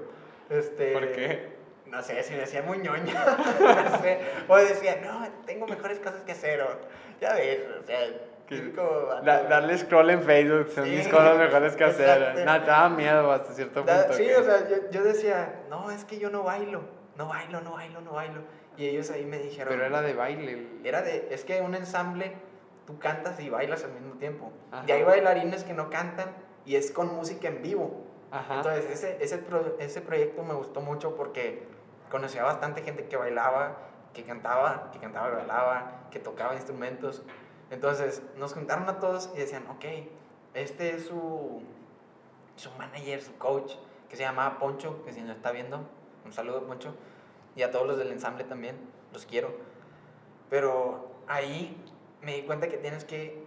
Este, 0.50 0.92
¿Por 0.92 1.14
qué? 1.14 1.56
No 1.86 2.02
sé, 2.04 2.22
si 2.24 2.34
me 2.34 2.40
decía 2.40 2.62
muy 2.62 2.80
ñoña. 2.80 3.14
no 3.90 4.02
sé. 4.02 4.20
O 4.50 4.58
decía, 4.58 5.00
no, 5.02 5.26
tengo 5.46 5.66
mejores 5.66 6.00
cosas 6.00 6.24
que 6.24 6.34
hacer. 6.34 6.62
O, 6.62 6.68
ya 7.20 7.34
ves, 7.34 7.60
o 7.82 7.86
sea. 7.86 8.00
Da- 9.24 9.44
darle 9.44 9.78
scroll 9.78 10.10
en 10.12 10.22
Facebook 10.22 10.70
son 10.70 10.86
Sí, 10.86 10.92
mis 10.92 11.08
cosas 11.08 11.38
mejores 11.38 11.76
que 11.76 11.84
hacer. 11.84 12.46
Nada, 12.46 12.60
te 12.64 12.70
daba 12.70 12.90
miedo 12.90 13.32
hasta 13.32 13.54
cierto 13.54 13.82
Da- 13.84 14.02
punto. 14.04 14.14
sí, 14.18 14.26
que- 14.26 14.36
o 14.38 14.44
sea, 14.44 14.70
yo, 14.70 14.76
yo 14.92 15.04
decía, 15.04 15.64
no, 15.70 15.90
es 15.90 16.06
que 16.06 16.20
yo 16.20 16.30
no 16.30 16.44
bailo. 16.44 16.82
No 17.16 17.28
bailo, 17.28 17.62
no 17.62 17.72
bailo, 17.74 18.02
no 18.02 18.12
bailo. 18.12 18.42
Y 18.78 18.88
ellos 18.88 19.10
ahí 19.10 19.26
me 19.26 19.40
dijeron. 19.40 19.74
Pero 19.74 19.86
era 19.86 20.02
de 20.02 20.14
baile. 20.14 20.68
Era 20.84 21.02
de, 21.02 21.30
es 21.32 21.44
que 21.46 21.62
un 21.62 21.74
ensamble, 21.76 22.34
tú 22.86 23.00
cantas 23.00 23.40
y 23.40 23.50
bailas 23.50 23.84
al 23.84 23.94
mismo 23.94 24.14
tiempo. 24.20 24.52
Ajá. 24.72 24.84
Y 24.88 24.92
hay 24.92 25.04
bailarines 25.04 25.64
que 25.64 25.74
no 25.74 25.90
cantan 25.90 26.30
y 26.66 26.76
es 26.76 26.92
con 26.92 27.16
música 27.16 27.48
en 27.48 27.62
vivo. 27.64 28.04
Ajá. 28.32 28.58
Entonces, 28.58 28.86
ese, 28.92 29.18
ese, 29.22 29.38
pro- 29.38 29.78
ese 29.80 30.02
proyecto 30.02 30.44
me 30.44 30.54
gustó 30.54 30.82
mucho 30.82 31.16
porque 31.16 31.64
conocía 32.12 32.44
bastante 32.44 32.82
gente 32.84 33.06
que 33.06 33.16
bailaba, 33.18 33.78
que 34.16 34.24
cantaba, 34.24 34.90
que 34.92 35.00
cantaba 35.00 35.30
y 35.30 35.36
bailaba, 35.36 36.08
que 36.10 36.20
tocaba 36.20 36.56
instrumentos. 36.56 37.22
Entonces, 37.70 38.24
nos 38.38 38.54
juntaron 38.54 38.90
a 38.90 39.00
todos 39.00 39.30
y 39.36 39.38
decían, 39.38 39.68
ok, 39.70 39.86
este 40.54 40.96
es 40.96 41.06
su, 41.06 41.62
su 42.56 42.72
manager, 42.72 43.22
su 43.22 43.38
coach, 43.38 43.74
que 44.10 44.16
se 44.16 44.24
llamaba 44.24 44.58
Poncho, 44.58 45.04
que 45.04 45.14
si 45.14 45.22
nos 45.22 45.36
está 45.36 45.52
viendo, 45.52 45.82
un 46.26 46.32
saludo 46.32 46.66
Poncho, 46.66 46.96
y 47.56 47.62
a 47.62 47.72
todos 47.72 47.86
los 47.86 47.98
del 47.98 48.12
ensamble 48.12 48.46
también, 48.46 48.78
los 49.14 49.26
quiero. 49.26 49.54
Pero 50.50 51.12
ahí 51.28 51.84
me 52.22 52.36
di 52.36 52.42
cuenta 52.44 52.70
que 52.70 52.78
tienes 52.78 53.04
que 53.04 53.44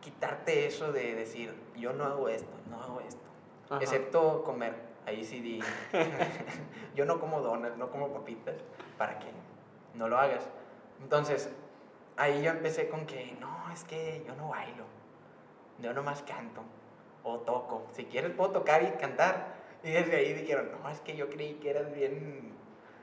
quitarte 0.00 0.66
eso 0.66 0.92
de 0.92 1.14
decir, 1.14 1.54
yo 1.76 1.92
no 1.92 2.04
hago 2.04 2.28
esto, 2.28 2.52
no 2.68 2.82
hago 2.82 3.00
esto. 3.00 3.22
Ajá. 3.70 3.82
Excepto 3.82 4.42
comer. 4.44 4.88
Ahí 5.06 5.24
sí 5.24 5.40
di. 5.40 5.60
Yo 6.94 7.06
no 7.06 7.18
como 7.18 7.40
donas, 7.40 7.78
no 7.78 7.90
como 7.90 8.08
papitas. 8.12 8.56
¿Para 8.98 9.18
qué? 9.18 9.28
No 9.98 10.08
lo 10.08 10.16
hagas. 10.16 10.48
Entonces, 11.02 11.50
ahí 12.16 12.42
yo 12.42 12.52
empecé 12.52 12.88
con 12.88 13.04
que, 13.04 13.36
no, 13.40 13.70
es 13.72 13.82
que 13.84 14.22
yo 14.24 14.34
no 14.36 14.48
bailo. 14.48 14.84
Yo 15.80 15.92
nomás 15.92 16.22
canto. 16.22 16.62
O 17.24 17.40
toco. 17.40 17.88
Si 17.92 18.04
quieres 18.04 18.30
puedo 18.30 18.52
tocar 18.52 18.82
y 18.84 18.92
cantar. 18.98 19.58
Y 19.82 19.90
desde 19.90 20.16
ahí 20.16 20.32
dijeron, 20.34 20.70
no, 20.70 20.88
es 20.88 21.00
que 21.00 21.16
yo 21.16 21.28
creí 21.28 21.54
que 21.54 21.70
eras 21.70 21.92
bien, 21.92 22.52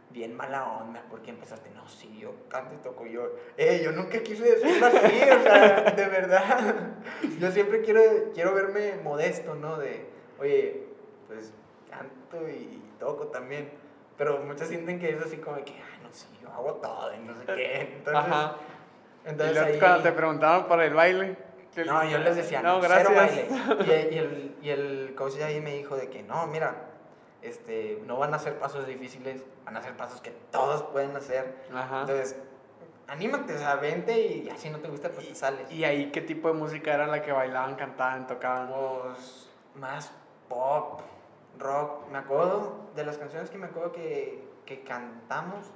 bien 0.10 0.36
mala 0.36 0.72
onda. 0.72 1.06
Porque 1.10 1.32
empezaste, 1.32 1.70
no, 1.72 1.86
sí, 1.90 2.18
yo 2.18 2.34
canto 2.48 2.74
y 2.74 2.78
toco. 2.78 3.06
Yo, 3.06 3.30
eh, 3.58 3.82
yo 3.84 3.92
nunca 3.92 4.24
quise 4.24 4.44
decirlo 4.44 4.88
así, 4.88 5.22
o 5.22 5.44
sea, 5.44 5.92
de 5.92 6.08
verdad. 6.08 6.94
Yo 7.40 7.52
siempre 7.52 7.82
quiero, 7.82 8.02
quiero 8.34 8.54
verme 8.54 8.96
modesto, 9.04 9.56
¿no? 9.56 9.78
De, 9.78 10.06
oye, 10.40 10.88
pues 11.28 11.54
canto 11.90 12.50
y 12.50 12.82
toco 13.00 13.28
también. 13.28 13.70
Pero 14.18 14.40
muchos 14.40 14.70
sienten 14.70 15.00
que 15.00 15.10
es 15.10 15.22
así 15.22 15.38
como 15.38 15.58
que, 15.58 15.74
sé, 16.16 16.28
yo 16.42 16.50
hago 16.50 16.74
todo 16.76 17.14
y 17.14 17.20
no 17.20 17.36
sé 17.36 17.46
qué. 17.46 17.82
Entonces, 17.98 18.16
Ajá. 18.16 18.56
Y 19.26 19.30
entonces 19.30 19.56
luego 19.56 19.74
ahí... 19.74 19.80
cuando 19.80 20.02
te 20.04 20.12
preguntaban 20.12 20.68
por 20.68 20.82
el 20.82 20.94
baile. 20.94 21.38
¿qué 21.74 21.86
No, 21.86 22.04
yo 22.06 22.18
les 22.20 22.36
decía, 22.36 22.62
no, 22.62 22.76
no, 22.76 22.82
gracias. 22.82 23.08
cero 23.08 23.78
baile. 23.78 24.10
Y, 24.12 24.16
y 24.16 24.18
el, 24.18 24.56
y 24.62 24.70
el 24.70 25.16
coach 25.18 25.36
ahí 25.42 25.62
me 25.62 25.76
dijo 25.76 25.96
de 25.96 26.10
que, 26.10 26.24
no, 26.24 26.48
mira, 26.48 26.76
este, 27.42 28.02
no 28.06 28.18
van 28.18 28.34
a 28.34 28.40
ser 28.40 28.58
pasos 28.58 28.88
difíciles, 28.88 29.44
van 29.66 29.78
a 29.78 29.82
ser 29.82 29.96
pasos 29.96 30.22
que 30.22 30.32
todos 30.52 30.84
pueden 30.84 31.16
hacer. 31.16 31.66
Ajá. 31.74 32.02
Entonces, 32.02 32.36
anímate, 33.08 33.54
o 33.54 33.58
sea, 33.58 33.76
vente 33.76 34.20
y 34.20 34.50
así 34.50 34.70
no 34.70 34.80
te 34.80 34.88
gusta, 34.88 35.10
pues 35.10 35.28
te 35.28 35.36
sales. 35.36 35.72
¿Y 35.72 35.84
ahí 35.84 36.12
qué 36.12 36.22
tipo 36.22 36.48
de 36.48 36.56
música 36.56 36.94
era 36.94 37.08
la 37.08 37.22
que 37.22 37.32
bailaban, 37.32 37.76
cantaban, 37.76 38.26
tocaban? 38.28 38.70
Pues, 38.70 39.50
más 39.76 40.12
pop, 40.50 41.02
rock. 41.60 42.10
Me 42.12 42.18
acuerdo 42.18 42.90
de 42.96 43.06
las 43.06 43.18
canciones 43.18 43.50
que 43.50 43.58
me 43.58 43.68
acuerdo 43.68 43.92
que, 43.92 44.44
que 44.66 44.82
cantamos. 44.82 45.68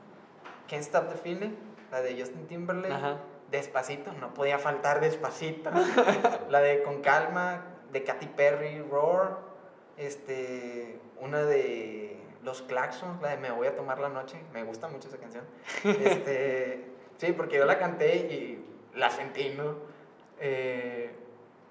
Can't 0.69 0.83
Stop 0.83 1.09
the 1.09 1.17
Feeling, 1.17 1.55
la 1.91 2.01
de 2.01 2.19
Justin 2.19 2.47
Timberlake. 2.47 2.93
Ajá. 2.93 3.17
Despacito, 3.51 4.13
no 4.13 4.33
podía 4.33 4.59
faltar 4.59 5.01
Despacito. 5.01 5.71
la 6.49 6.61
de 6.61 6.83
Con 6.83 7.01
Calma, 7.01 7.63
de 7.91 8.03
Katy 8.03 8.27
Perry, 8.27 8.81
Roar. 8.81 9.39
Este, 9.97 10.99
una 11.19 11.43
de 11.43 12.21
Los 12.43 12.61
Claxons, 12.61 13.21
la 13.21 13.29
de 13.29 13.37
Me 13.37 13.51
Voy 13.51 13.67
a 13.67 13.75
Tomar 13.75 13.99
la 13.99 14.09
Noche. 14.09 14.39
Me 14.53 14.63
gusta 14.63 14.87
mucho 14.87 15.07
esa 15.07 15.17
canción. 15.17 15.43
Este, 15.83 16.85
sí, 17.17 17.33
porque 17.33 17.57
yo 17.57 17.65
la 17.65 17.77
canté 17.79 18.15
y 18.15 18.65
la 18.95 19.09
sentí, 19.09 19.49
¿no? 19.49 19.75
Eh, 20.39 21.11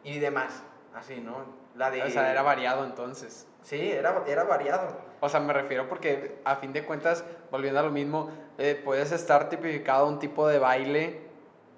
y 0.05 0.18
demás, 0.18 0.62
así, 0.94 1.20
¿no? 1.20 1.44
La 1.74 1.90
de... 1.90 2.03
O 2.03 2.11
sea, 2.11 2.30
era 2.30 2.42
variado 2.42 2.84
entonces. 2.84 3.47
Sí, 3.62 3.90
era, 3.90 4.22
era 4.26 4.44
variado. 4.44 4.96
O 5.20 5.28
sea, 5.28 5.40
me 5.40 5.52
refiero 5.52 5.88
porque 5.88 6.36
a 6.44 6.56
fin 6.56 6.72
de 6.72 6.84
cuentas, 6.84 7.24
volviendo 7.50 7.80
a 7.80 7.82
lo 7.82 7.90
mismo, 7.90 8.30
eh, 8.56 8.80
puedes 8.82 9.12
estar 9.12 9.48
tipificado 9.48 10.06
a 10.06 10.09
un 10.09 10.18
tipo 10.18 10.46
de 10.48 10.59
baile, 10.59 11.20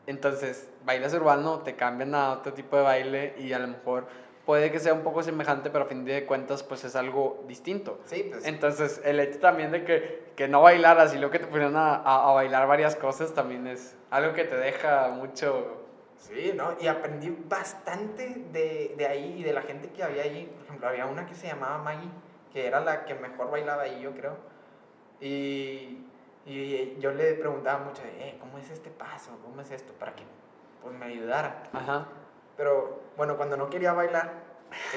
entonces 0.06 0.68
bailas 0.84 1.14
urbano, 1.14 1.60
te 1.60 1.74
cambian 1.76 2.14
a 2.14 2.32
otro 2.32 2.52
tipo 2.52 2.76
de 2.76 2.82
baile 2.82 3.34
y 3.38 3.52
a 3.52 3.58
lo 3.58 3.68
mejor 3.68 4.06
puede 4.46 4.70
que 4.70 4.78
sea 4.78 4.92
un 4.94 5.02
poco 5.02 5.22
semejante, 5.22 5.70
pero 5.70 5.84
a 5.84 5.88
fin 5.88 6.04
de 6.04 6.24
cuentas 6.26 6.62
pues 6.62 6.84
es 6.84 6.96
algo 6.96 7.44
distinto. 7.48 7.98
Sí, 8.04 8.28
pues... 8.30 8.44
Entonces 8.46 9.00
el 9.04 9.18
hecho 9.20 9.38
también 9.38 9.70
de 9.72 9.84
que, 9.84 10.32
que 10.36 10.48
no 10.48 10.62
bailaras 10.62 11.12
y 11.14 11.18
luego 11.18 11.32
que 11.32 11.38
te 11.38 11.46
pusieran 11.46 11.76
a, 11.76 11.94
a- 11.96 12.30
a 12.30 12.32
bailar 12.34 12.66
varias 12.66 12.96
cosas 12.96 13.32
también 13.34 13.66
es 13.66 13.96
algo 14.10 14.32
que 14.34 14.44
te 14.44 14.56
deja 14.56 15.08
mucho... 15.08 15.76
Sí, 16.20 16.52
¿no? 16.54 16.76
Y 16.80 16.86
aprendí 16.86 17.30
bastante 17.48 18.28
de, 18.52 18.94
de 18.96 19.06
ahí 19.06 19.36
y 19.38 19.42
de 19.42 19.52
la 19.54 19.62
gente 19.62 19.88
que 19.88 20.04
había 20.04 20.22
ahí. 20.22 20.46
Por 20.54 20.64
ejemplo, 20.66 20.88
había 20.88 21.06
una 21.06 21.26
que 21.26 21.34
se 21.34 21.46
llamaba 21.48 21.78
Maggie, 21.78 22.10
que 22.52 22.66
era 22.66 22.80
la 22.80 23.04
que 23.06 23.14
mejor 23.14 23.50
bailaba 23.50 23.82
ahí, 23.82 24.00
yo 24.02 24.12
creo. 24.12 24.36
Y, 25.20 26.04
y 26.46 26.96
yo 27.00 27.12
le 27.12 27.34
preguntaba 27.34 27.84
mucho, 27.84 28.02
eh, 28.04 28.36
¿cómo 28.38 28.58
es 28.58 28.70
este 28.70 28.90
paso? 28.90 29.30
¿Cómo 29.42 29.60
es 29.62 29.70
esto? 29.70 29.92
Para 29.94 30.14
que 30.14 30.22
pues, 30.82 30.94
me 30.94 31.06
ayudara. 31.06 31.62
Ajá. 31.72 32.06
Pero 32.56 33.00
bueno, 33.16 33.36
cuando 33.36 33.56
no 33.56 33.70
quería 33.70 33.92
bailar, 33.94 34.30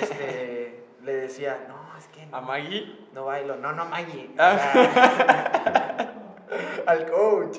este, 0.02 0.84
le 1.04 1.14
decía, 1.14 1.66
no, 1.70 1.98
es 1.98 2.08
que 2.10 2.28
A 2.32 2.42
Maggie. 2.42 3.08
no 3.14 3.26
bailo. 3.26 3.56
No, 3.56 3.72
no, 3.72 3.86
Maggie. 3.86 4.30
O 4.38 4.42
Ah. 4.42 4.58
sea, 4.60 6.14
al 6.86 7.10
coach. 7.10 7.58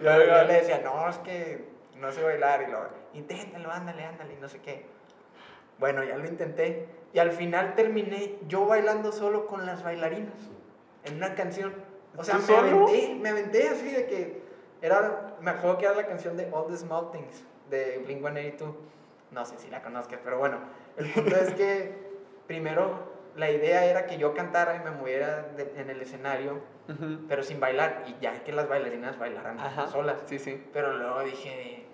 Yo, 0.00 0.24
yo 0.26 0.44
le 0.44 0.52
decía, 0.52 0.80
no, 0.84 1.08
es 1.08 1.18
que 1.18 1.68
no 2.00 2.10
sé 2.12 2.22
bailar. 2.22 2.64
Y 2.66 2.70
lo, 2.70 2.78
inténtalo, 3.14 3.70
ándale, 3.70 4.04
ándale, 4.04 4.34
y 4.34 4.36
no 4.36 4.48
sé 4.48 4.60
qué. 4.60 4.86
Bueno, 5.78 6.04
ya 6.04 6.16
lo 6.16 6.26
intenté. 6.26 6.86
Y 7.12 7.18
al 7.18 7.32
final 7.32 7.74
terminé 7.74 8.38
yo 8.46 8.66
bailando 8.66 9.12
solo 9.12 9.46
con 9.46 9.66
las 9.66 9.82
bailarinas. 9.82 10.34
En 11.04 11.16
una 11.16 11.34
canción. 11.34 11.72
O 12.16 12.24
sea, 12.24 12.34
¿Tú 12.36 12.40
me 12.42 12.46
solo? 12.46 12.88
aventé, 12.88 13.14
me 13.20 13.28
aventé 13.30 13.68
así 13.68 13.90
de 13.90 14.06
que. 14.06 14.40
Era, 14.82 15.36
me 15.40 15.50
acuerdo 15.50 15.76
que 15.78 15.84
era 15.86 15.94
la 15.94 16.06
canción 16.06 16.36
de 16.36 16.48
All 16.52 16.66
the 16.68 16.76
Small 16.76 17.10
Things 17.10 17.44
de 17.68 17.98
Blink 18.04 18.20
182. 18.20 18.74
No 19.30 19.44
sé 19.44 19.58
si 19.58 19.68
la 19.70 19.82
conozcas, 19.82 20.20
pero 20.24 20.38
bueno. 20.38 20.58
El 20.96 21.06
punto 21.12 21.36
es 21.36 21.52
que 21.54 21.94
primero 22.46 23.10
la 23.36 23.50
idea 23.50 23.84
era 23.84 24.06
que 24.06 24.18
yo 24.18 24.34
cantara 24.34 24.76
y 24.76 24.80
me 24.80 24.90
moviera 24.90 25.42
de- 25.56 25.72
en 25.76 25.88
el 25.90 26.00
escenario, 26.02 26.60
Ujú. 26.88 27.26
pero 27.28 27.42
sin 27.42 27.60
bailar. 27.60 28.04
Y 28.08 28.16
ya 28.22 28.42
que 28.42 28.52
las 28.52 28.68
bailarinas 28.68 29.18
bailaran 29.18 29.58
Ajá. 29.60 29.86
solas. 29.86 30.22
Sí, 30.26 30.38
sí. 30.38 30.62
Pero 30.72 30.96
luego 30.96 31.20
dije, 31.22 31.86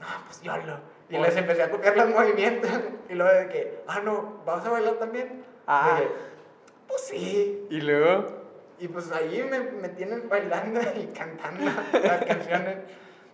no, 0.00 0.06
pues 0.26 0.40
yo 0.42 0.56
lo. 0.56 0.98
Y 1.10 1.16
Oye. 1.16 1.26
les 1.26 1.36
empecé 1.36 1.62
a 1.62 1.70
copiar 1.70 1.96
los 1.96 2.08
movimientos. 2.10 2.70
Y 3.08 3.14
luego 3.14 3.38
de 3.38 3.48
que, 3.48 3.82
ah, 3.86 4.00
no, 4.04 4.42
¿vas 4.44 4.66
a 4.66 4.68
bailar 4.68 4.96
también? 4.96 5.42
Ah. 5.66 5.96
Dije, 5.98 6.10
pues 6.86 7.00
sí. 7.06 7.66
Y 7.70 7.80
luego... 7.80 8.26
Y 8.78 8.86
pues 8.88 9.10
ahí 9.10 9.42
me, 9.50 9.60
me 9.60 9.88
tienen 9.88 10.28
bailando 10.28 10.78
y 10.94 11.06
cantando 11.06 11.64
las 11.64 12.24
canciones. 12.26 12.76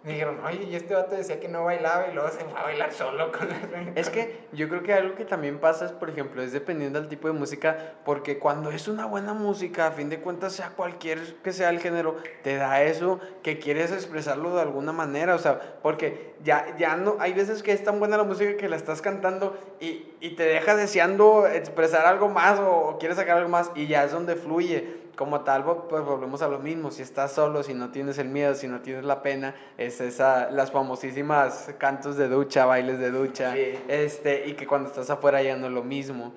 Dijeron, 0.05 0.39
oye, 0.45 0.65
y 0.65 0.77
este 0.77 0.93
vato 0.93 1.17
decía 1.17 1.41
que 1.41 1.49
no 1.49 1.65
bailaba 1.65 2.09
y 2.09 2.15
luego 2.15 2.29
se 2.29 2.45
fue 2.45 2.61
a 2.61 2.65
bailar 2.65 2.93
solo 2.93 3.33
con 3.33 3.49
la... 3.49 3.57
Es 3.95 4.11
que 4.11 4.47
yo 4.53 4.69
creo 4.69 4.83
que 4.83 4.93
algo 4.93 5.15
que 5.15 5.25
también 5.25 5.59
pasa 5.59 5.87
es, 5.87 5.93
por 5.93 6.11
ejemplo, 6.11 6.43
es 6.43 6.53
dependiendo 6.53 7.01
del 7.01 7.09
tipo 7.09 7.27
de 7.27 7.33
música, 7.33 7.95
porque 8.05 8.39
cuando 8.39 8.71
es 8.71 8.87
una 8.87 9.07
buena 9.07 9.33
música, 9.33 9.87
a 9.87 9.93
fin 9.93 10.11
de 10.11 10.21
cuentas, 10.21 10.53
sea 10.53 10.73
cualquier 10.77 11.37
que 11.37 11.55
sea 11.55 11.71
el 11.71 11.81
género, 11.81 12.17
te 12.43 12.57
da 12.57 12.83
eso 12.83 13.19
que 13.43 13.59
quieres 13.59 13.93
expresarlo 13.93 14.55
de 14.55 14.61
alguna 14.61 14.93
manera, 14.93 15.35
o 15.35 15.39
sea, 15.39 15.79
porque 15.83 16.35
ya, 16.43 16.77
ya 16.77 16.97
no, 16.97 17.17
hay 17.19 17.33
veces 17.33 17.63
que 17.63 17.73
es 17.73 17.83
tan 17.83 17.99
buena 17.99 18.19
la 18.19 18.25
música 18.25 18.59
que 18.59 18.69
la 18.69 18.77
estás 18.77 19.01
cantando 19.01 19.57
y, 19.81 20.13
y 20.21 20.37
te 20.37 20.43
deja 20.43 20.77
deseando 20.77 21.47
expresar 21.47 22.05
algo 22.05 22.29
más 22.29 22.61
o, 22.61 22.89
o 22.89 22.99
quieres 22.99 23.17
sacar 23.17 23.39
algo 23.39 23.49
más 23.49 23.71
y 23.75 23.87
ya 23.87 24.05
es 24.05 24.13
donde 24.13 24.37
fluye 24.37 25.04
como 25.17 25.41
tal, 25.43 25.65
pues 25.65 26.05
volvemos 26.05 26.43
a 26.43 26.49
lo 26.49 26.59
mismo. 26.59 26.91
Si 26.91 27.03
estás 27.03 27.33
solo, 27.33 27.63
si 27.63 27.75
no 27.75 27.91
tienes 27.91 28.19
el 28.19 28.29
miedo, 28.29 28.55
si 28.55 28.69
no 28.69 28.81
tienes 28.81 29.05
la 29.05 29.23
pena, 29.23 29.55
es 29.79 30.01
esa, 30.01 30.51
las 30.51 30.71
famosísimas 30.71 31.75
cantos 31.79 32.17
de 32.17 32.29
ducha, 32.29 32.67
bailes 32.67 32.99
de 32.99 33.11
ducha, 33.11 33.57
este, 33.57 34.47
y 34.47 34.55
que 34.55 34.67
cuando 34.67 34.89
estás 34.89 35.11
afuera 35.11 35.43
ya 35.43 35.57
no 35.57 35.67
es 35.67 35.73
lo 35.73 35.83
mismo. 35.83 36.33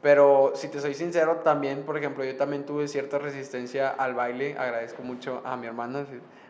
Pero 0.00 0.52
si 0.56 0.68
te 0.68 0.80
soy 0.80 0.94
sincero, 0.94 1.36
también, 1.36 1.84
por 1.84 1.96
ejemplo, 1.96 2.24
yo 2.24 2.36
también 2.36 2.66
tuve 2.66 2.88
cierta 2.88 3.18
resistencia 3.18 3.90
al 3.90 4.14
baile. 4.14 4.56
Agradezco 4.58 5.02
mucho 5.02 5.42
a 5.44 5.56
mi 5.56 5.68
hermana, 5.68 6.04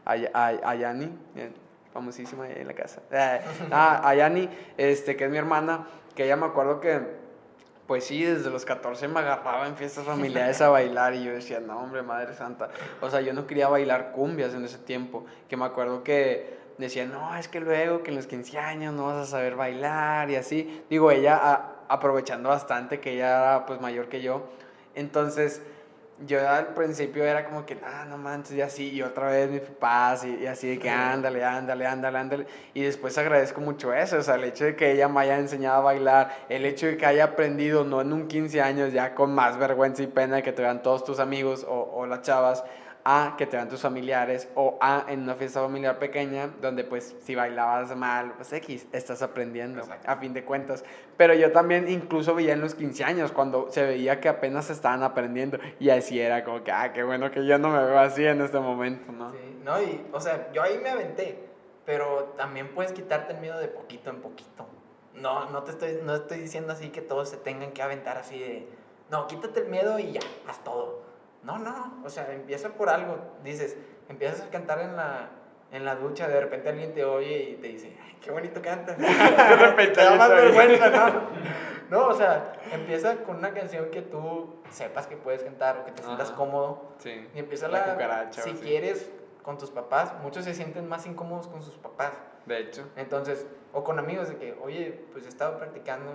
a, 0.07 0.12
a, 0.12 0.74
Yani, 0.74 1.11
eh, 1.37 1.51
famosísima 1.93 2.49
en 2.49 2.66
la 2.66 2.74
casa. 2.74 3.03
Ah, 3.70 4.09
a 4.09 4.14
Yani, 4.14 4.49
este, 4.78 5.16
que 5.16 5.24
es 5.24 5.30
mi 5.30 5.37
hermana, 5.37 5.87
que 6.14 6.24
ella 6.24 6.37
me 6.37 6.47
acuerdo 6.47 6.80
que 6.80 7.22
pues 7.93 8.05
sí, 8.05 8.24
desde 8.24 8.49
los 8.49 8.64
14 8.64 9.07
me 9.07 9.20
agarraba 9.20 9.66
en 9.66 9.76
fiestas 9.76 10.07
familiares 10.07 10.62
a 10.62 10.70
bailar 10.70 11.12
y 11.12 11.24
yo 11.24 11.32
decía, 11.32 11.61
no, 11.61 11.78
hombre, 11.78 12.01
Madre 12.01 12.32
Santa. 12.32 12.70
O 13.03 13.11
sea, 13.11 13.20
yo 13.20 13.34
no 13.34 13.47
quería 13.47 13.68
bailar 13.68 14.12
cumbias 14.12 14.55
en 14.55 14.64
ese 14.64 14.78
tiempo, 14.78 15.26
que 15.47 15.59
me 15.59 15.66
acuerdo 15.66 16.03
que 16.03 16.57
decía, 16.78 17.05
no, 17.05 17.36
es 17.36 17.49
que 17.49 17.61
luego 17.61 18.03
que 18.03 18.09
en 18.09 18.16
los 18.16 18.26
15 18.26 18.59
años 18.59 18.95
no 18.95 19.09
vas 19.09 19.16
a 19.16 19.30
saber 19.30 19.57
bailar 19.57 20.30
y 20.30 20.36
así. 20.36 20.82
Digo, 20.88 21.11
ella 21.11 21.82
aprovechando 21.86 22.49
bastante 22.49 22.99
que 22.99 23.12
ella 23.12 23.26
era 23.26 23.66
pues 23.66 23.78
mayor 23.82 24.09
que 24.09 24.22
yo. 24.22 24.49
Entonces, 24.95 25.61
yo 26.27 26.49
al 26.49 26.68
principio 26.68 27.25
era 27.25 27.45
como 27.45 27.64
que, 27.66 27.79
ah, 27.85 28.05
no 28.09 28.18
manches, 28.18 28.57
y 28.57 28.61
así, 28.61 28.91
y 28.91 29.03
otra 29.03 29.29
vez 29.29 29.51
mis 29.51 29.61
papás, 29.61 30.25
y, 30.25 30.47
así 30.47 30.68
de 30.68 30.79
que 30.79 30.91
ándale, 30.91 31.45
ándale, 31.45 31.87
ándale, 31.87 32.18
ándale. 32.18 32.47
Y 32.75 32.83
después 32.83 33.16
agradezco 33.18 33.61
mucho 33.61 33.93
eso, 33.93 34.18
o 34.18 34.23
sea, 34.23 34.37
el 34.37 34.45
hecho 34.45 34.64
de 34.64 34.77
que 34.77 34.93
ella 34.93 35.09
me 35.09 35.20
haya 35.20 35.39
enseñado 35.39 35.79
a 35.79 35.81
bailar, 35.81 36.47
el 36.49 36.64
hecho 36.64 36.87
de 36.87 36.97
que 36.97 37.07
haya 37.07 37.25
aprendido, 37.25 37.85
no 37.85 38.01
en 38.01 38.12
un 38.12 38.29
15 38.29 38.61
años, 38.61 38.93
ya 38.93 39.14
con 39.14 39.35
más 39.35 39.59
vergüenza 39.59 40.03
y 40.03 40.07
pena 40.07 40.43
que 40.43 40.53
te 40.53 40.62
vean 40.62 40.83
todos 40.83 41.05
tus 41.05 41.18
amigos 41.18 41.66
o, 41.68 41.91
o 41.95 42.07
las 42.07 42.23
chavas, 42.23 42.64
a 43.05 43.34
que 43.36 43.46
te 43.46 43.57
vean 43.57 43.68
tus 43.68 43.80
familiares 43.80 44.48
o 44.55 44.78
a 44.80 45.07
en 45.09 45.22
una 45.22 45.34
fiesta 45.34 45.61
familiar 45.61 45.98
pequeña 45.98 46.48
donde 46.61 46.84
pues 46.84 47.16
si 47.20 47.34
bailabas 47.34 47.94
mal, 47.96 48.34
pues 48.36 48.53
X, 48.53 48.86
estás 48.92 49.22
aprendiendo 49.22 49.82
a 50.07 50.16
fin 50.16 50.32
de 50.32 50.44
cuentas. 50.44 50.84
Pero 51.16 51.34
yo 51.34 51.50
también 51.53 51.88
incluso 51.88 52.34
veía 52.34 52.53
en 52.53 52.61
los 52.61 52.74
15 52.74 53.05
años 53.05 53.32
cuando 53.32 53.70
se 53.70 53.84
veía 53.84 54.20
que 54.20 54.28
apenas 54.28 54.70
estaban 54.70 55.03
aprendiendo 55.03 55.59
y 55.80 55.90
así 55.90 56.20
era 56.20 56.44
como 56.44 56.62
que, 56.62 56.70
ah, 56.70 56.92
qué 56.92 57.03
bueno 57.03 57.30
que 57.30 57.44
yo 57.44 57.59
no 57.59 57.70
me 57.70 57.84
veo 57.84 57.98
así 57.98 58.24
en 58.24 58.40
este 58.40 58.61
momento, 58.61 59.11
¿no? 59.11 59.32
Sí, 59.32 59.61
no, 59.64 59.82
y 59.82 60.07
o 60.12 60.20
sea, 60.20 60.53
yo 60.53 60.62
ahí 60.62 60.78
me 60.78 60.90
aventé, 60.90 61.44
pero 61.84 62.34
también 62.36 62.68
puedes 62.74 62.92
quitarte 62.92 63.32
el 63.34 63.40
miedo 63.40 63.59
de 63.59 63.68
poquito 63.68 64.11
en 64.11 64.20
poquito. 64.20 64.66
No, 65.14 65.50
no 65.50 65.62
te 65.62 65.72
estoy, 65.72 65.98
no 66.05 66.14
estoy 66.14 66.38
diciendo 66.38 66.72
así 66.72 66.88
que 66.90 67.00
todos 67.00 67.28
se 67.28 67.36
tengan 67.36 67.72
que 67.72 67.82
aventar 67.82 68.16
así 68.16 68.38
de, 68.38 68.68
no, 69.11 69.26
quítate 69.26 69.61
el 69.61 69.68
miedo 69.68 69.98
y 69.98 70.12
ya, 70.12 70.20
haz 70.48 70.62
todo 70.64 71.11
no, 71.43 71.59
no, 71.59 72.03
o 72.05 72.09
sea, 72.11 72.32
empieza 72.32 72.70
por 72.70 72.88
algo. 72.88 73.18
Dices, 73.43 73.76
empiezas 74.09 74.43
a 74.43 74.51
cantar 74.51 74.80
en 74.80 74.97
la, 74.97 75.30
en 75.72 75.84
la 75.84 75.97
ducha, 75.97 76.28
de 76.28 76.40
repente 76.40 76.68
alguien 76.68 76.95
te 76.95 77.05
oye 77.05 77.51
y 77.51 77.55
te 77.57 77.68
dice, 77.68 77.97
Ay, 78.05 78.16
qué 78.20 78.30
bonito 78.30 78.62
cantas. 78.62 78.99
de 78.99 79.57
repente 79.57 79.95
te 79.95 80.05
da 80.05 80.14
más 80.16 80.30
vergüenza, 80.30 80.90
¿no? 80.90 81.22
No, 81.90 82.07
o 82.09 82.14
sea, 82.14 82.55
empieza 82.72 83.16
con 83.24 83.36
una 83.36 83.53
canción 83.53 83.90
que 83.90 84.01
tú 84.01 84.55
sepas 84.70 85.07
que 85.07 85.16
puedes 85.16 85.43
cantar 85.43 85.78
o 85.78 85.84
que 85.84 85.93
te 85.93 86.03
sientas 86.03 86.30
cómodo. 86.30 86.95
Sí. 86.99 87.28
Y 87.34 87.38
empieza 87.38 87.68
la, 87.68 87.86
la 87.86 87.93
cucaracha. 87.93 88.43
Si 88.43 88.53
quieres, 88.53 89.11
con 89.43 89.59
tus 89.59 89.70
papás. 89.70 90.14
Muchos 90.22 90.45
se 90.45 90.55
sienten 90.55 90.88
más 90.88 91.07
incómodos 91.07 91.49
con 91.49 91.62
sus 91.62 91.76
papás. 91.76 92.12
De 92.47 92.59
hecho. 92.59 92.88
Entonces, 92.97 93.47
o 93.72 93.84
con 93.84 93.99
amigos 93.99 94.28
de 94.28 94.36
que, 94.36 94.57
oye, 94.62 95.05
pues 95.12 95.26
he 95.26 95.28
estado 95.28 95.59
practicando, 95.59 96.12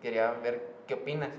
quería 0.00 0.30
ver 0.32 0.76
qué 0.86 0.94
opinas 0.94 1.30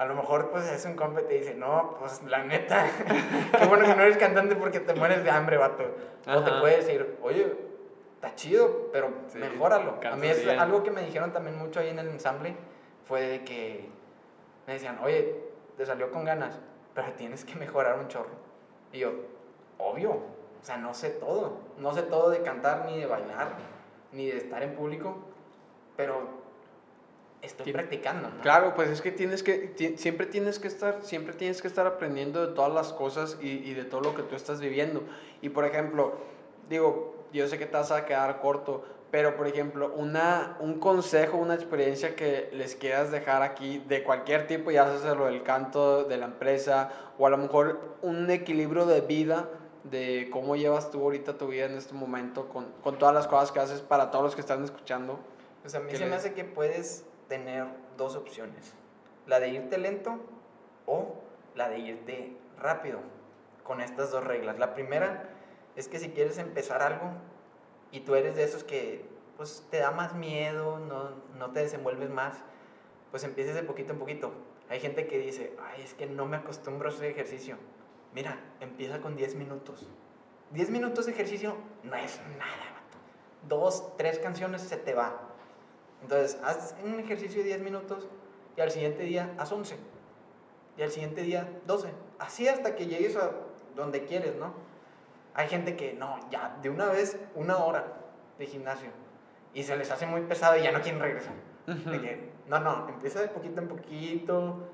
a 0.00 0.06
lo 0.06 0.14
mejor 0.14 0.50
pues 0.50 0.64
es 0.64 0.86
un 0.86 0.94
compa 0.94 1.20
y 1.20 1.24
te 1.24 1.34
dice, 1.34 1.54
no, 1.54 1.94
pues 1.98 2.22
la 2.22 2.42
neta, 2.42 2.86
qué 3.58 3.66
bueno 3.66 3.84
que 3.84 3.94
no 3.94 4.00
eres 4.00 4.16
cantante 4.16 4.56
porque 4.56 4.80
te 4.80 4.94
mueres 4.94 5.22
de 5.24 5.30
hambre, 5.30 5.58
vato. 5.58 5.84
O 6.26 6.42
te 6.42 6.52
puede 6.52 6.78
decir, 6.78 7.18
oye, 7.20 7.54
está 8.14 8.34
chido, 8.34 8.88
pero 8.92 9.12
mejóralo. 9.34 10.00
A 10.10 10.16
mí 10.16 10.26
es 10.26 10.48
algo 10.48 10.82
que 10.82 10.90
me 10.90 11.02
dijeron 11.02 11.34
también 11.34 11.58
mucho 11.58 11.80
ahí 11.80 11.90
en 11.90 11.98
el 11.98 12.08
ensamble, 12.08 12.56
fue 13.06 13.20
de 13.26 13.44
que 13.44 13.90
me 14.66 14.72
decían, 14.72 14.98
oye, 15.02 15.36
te 15.76 15.84
salió 15.84 16.10
con 16.10 16.24
ganas, 16.24 16.58
pero 16.94 17.12
tienes 17.12 17.44
que 17.44 17.56
mejorar 17.56 17.98
un 17.98 18.08
chorro. 18.08 18.30
Y 18.94 19.00
yo, 19.00 19.12
obvio, 19.76 20.12
o 20.12 20.62
sea, 20.62 20.78
no 20.78 20.94
sé 20.94 21.10
todo, 21.10 21.58
no 21.76 21.92
sé 21.92 22.04
todo 22.04 22.30
de 22.30 22.40
cantar, 22.40 22.86
ni 22.86 22.98
de 22.98 23.04
bailar, 23.04 23.48
ni 24.12 24.28
de 24.28 24.38
estar 24.38 24.62
en 24.62 24.74
público, 24.74 25.18
pero 25.94 26.39
estoy 27.42 27.72
practicando. 27.72 28.30
Claro, 28.42 28.74
pues 28.74 28.90
es 28.90 29.00
que 29.00 29.10
tienes 29.10 29.42
que, 29.42 29.94
siempre 29.96 30.26
tienes 30.26 30.58
que 30.58 30.68
estar, 30.68 31.02
siempre 31.02 31.34
tienes 31.34 31.62
que 31.62 31.68
estar 31.68 31.86
aprendiendo 31.86 32.46
de 32.46 32.54
todas 32.54 32.72
las 32.72 32.92
cosas 32.92 33.38
y, 33.40 33.48
y, 33.48 33.74
de 33.74 33.84
todo 33.84 34.00
lo 34.00 34.14
que 34.14 34.22
tú 34.22 34.34
estás 34.34 34.60
viviendo. 34.60 35.02
Y 35.40 35.48
por 35.48 35.64
ejemplo, 35.64 36.18
digo, 36.68 37.14
yo 37.32 37.46
sé 37.48 37.58
que 37.58 37.66
te 37.66 37.76
vas 37.76 37.90
a 37.90 38.04
quedar 38.06 38.40
corto, 38.40 38.84
pero 39.10 39.36
por 39.36 39.46
ejemplo, 39.46 39.92
una, 39.96 40.56
un 40.60 40.78
consejo, 40.78 41.36
una 41.36 41.54
experiencia 41.54 42.14
que 42.14 42.48
les 42.52 42.76
quieras 42.76 43.10
dejar 43.10 43.42
aquí 43.42 43.82
de 43.88 44.04
cualquier 44.04 44.46
tipo, 44.46 44.70
ya 44.70 44.98
sea 44.98 45.14
lo 45.14 45.26
del 45.26 45.42
canto, 45.42 46.04
de 46.04 46.16
la 46.16 46.26
empresa, 46.26 46.90
o 47.18 47.26
a 47.26 47.30
lo 47.30 47.36
mejor 47.36 47.96
un 48.02 48.30
equilibrio 48.30 48.86
de 48.86 49.00
vida 49.00 49.48
de 49.84 50.28
cómo 50.30 50.56
llevas 50.56 50.90
tú 50.90 51.02
ahorita 51.02 51.38
tu 51.38 51.48
vida 51.48 51.64
en 51.64 51.74
este 51.74 51.94
momento 51.94 52.48
con, 52.48 52.66
con 52.82 52.98
todas 52.98 53.14
las 53.14 53.26
cosas 53.26 53.50
que 53.50 53.60
haces 53.60 53.80
para 53.80 54.10
todos 54.10 54.24
los 54.24 54.34
que 54.34 54.42
están 54.42 54.62
escuchando. 54.62 55.18
Pues 55.62 55.74
a 55.74 55.80
mí 55.80 55.94
se 55.94 56.06
me 56.06 56.14
hace 56.14 56.32
que 56.32 56.44
puedes 56.44 57.04
tener 57.30 57.64
dos 57.96 58.16
opciones, 58.16 58.74
la 59.26 59.40
de 59.40 59.48
irte 59.48 59.78
lento 59.78 60.18
o 60.84 61.14
la 61.54 61.70
de 61.70 61.78
irte 61.78 62.36
rápido, 62.58 62.98
con 63.62 63.80
estas 63.80 64.10
dos 64.10 64.24
reglas. 64.24 64.58
La 64.58 64.74
primera 64.74 65.30
es 65.76 65.88
que 65.88 65.98
si 65.98 66.10
quieres 66.10 66.36
empezar 66.36 66.82
algo 66.82 67.12
y 67.92 68.00
tú 68.00 68.16
eres 68.16 68.36
de 68.36 68.44
esos 68.44 68.64
que 68.64 69.08
pues 69.38 69.66
te 69.70 69.78
da 69.78 69.90
más 69.92 70.14
miedo, 70.14 70.78
no, 70.78 71.12
no 71.38 71.50
te 71.52 71.60
desenvuelves 71.60 72.10
más, 72.10 72.36
pues 73.10 73.24
empieces 73.24 73.54
de 73.54 73.62
poquito 73.62 73.94
en 73.94 73.98
poquito. 73.98 74.32
Hay 74.68 74.80
gente 74.80 75.06
que 75.06 75.18
dice, 75.18 75.56
ay, 75.62 75.82
es 75.82 75.94
que 75.94 76.06
no 76.06 76.26
me 76.26 76.36
acostumbro 76.36 76.90
a 76.90 76.92
hacer 76.92 77.10
ejercicio. 77.10 77.56
Mira, 78.12 78.38
empieza 78.60 79.00
con 79.00 79.16
10 79.16 79.36
minutos. 79.36 79.88
10 80.50 80.70
minutos 80.70 81.06
de 81.06 81.12
ejercicio 81.12 81.56
no 81.84 81.96
es 81.96 82.20
nada, 82.38 82.66
Dos, 83.48 83.96
tres 83.96 84.18
canciones 84.18 84.60
se 84.60 84.76
te 84.76 84.92
va. 84.92 85.29
Entonces, 86.02 86.38
haz 86.42 86.74
un 86.84 86.98
ejercicio 86.98 87.42
de 87.42 87.48
10 87.48 87.62
minutos 87.62 88.08
y 88.56 88.60
al 88.60 88.70
siguiente 88.70 89.02
día 89.02 89.34
haz 89.38 89.52
11. 89.52 89.76
Y 90.76 90.82
al 90.82 90.90
siguiente 90.90 91.22
día 91.22 91.48
12. 91.66 91.88
Así 92.18 92.48
hasta 92.48 92.74
que 92.74 92.86
llegues 92.86 93.16
a 93.16 93.30
donde 93.76 94.04
quieres, 94.04 94.36
¿no? 94.36 94.52
Hay 95.34 95.48
gente 95.48 95.76
que 95.76 95.92
no, 95.92 96.18
ya 96.30 96.56
de 96.62 96.70
una 96.70 96.86
vez 96.86 97.18
una 97.34 97.58
hora 97.58 97.86
de 98.38 98.46
gimnasio 98.46 98.90
y 99.54 99.62
se 99.62 99.76
les 99.76 99.90
hace 99.90 100.06
muy 100.06 100.22
pesado 100.22 100.56
y 100.56 100.62
ya 100.62 100.72
no 100.72 100.80
quieren 100.80 101.00
regresar. 101.00 101.34
no, 102.48 102.60
no, 102.60 102.88
empieza 102.88 103.20
de 103.20 103.28
poquito 103.28 103.60
en 103.60 103.68
poquito, 103.68 104.68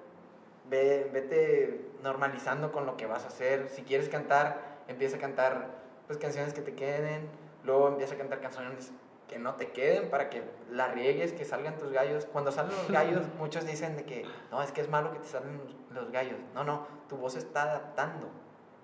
ve, 0.70 1.10
vete 1.12 1.90
normalizando 2.02 2.72
con 2.72 2.86
lo 2.86 2.96
que 2.96 3.06
vas 3.06 3.24
a 3.24 3.28
hacer. 3.28 3.68
Si 3.68 3.82
quieres 3.82 4.08
cantar, 4.08 4.78
empieza 4.88 5.16
a 5.16 5.20
cantar 5.20 5.86
pues 6.06 6.18
canciones 6.18 6.54
que 6.54 6.62
te 6.62 6.74
queden, 6.74 7.28
luego 7.64 7.88
empieza 7.88 8.14
a 8.14 8.18
cantar 8.18 8.40
canciones 8.40 8.92
que 9.28 9.38
no 9.38 9.54
te 9.54 9.72
queden 9.72 10.08
para 10.10 10.30
que 10.30 10.42
la 10.70 10.88
riegues, 10.88 11.32
que 11.32 11.44
salgan 11.44 11.78
tus 11.78 11.90
gallos. 11.90 12.26
Cuando 12.26 12.52
salen 12.52 12.72
los 12.72 12.90
gallos, 12.90 13.26
muchos 13.38 13.66
dicen 13.66 13.96
de 13.96 14.04
que 14.04 14.24
no, 14.50 14.62
es 14.62 14.72
que 14.72 14.80
es 14.80 14.88
malo 14.88 15.12
que 15.12 15.18
te 15.18 15.28
salen 15.28 15.60
los 15.90 16.10
gallos. 16.10 16.38
No, 16.54 16.64
no, 16.64 16.86
tu 17.08 17.16
voz 17.16 17.36
está 17.36 17.62
adaptando, 17.62 18.28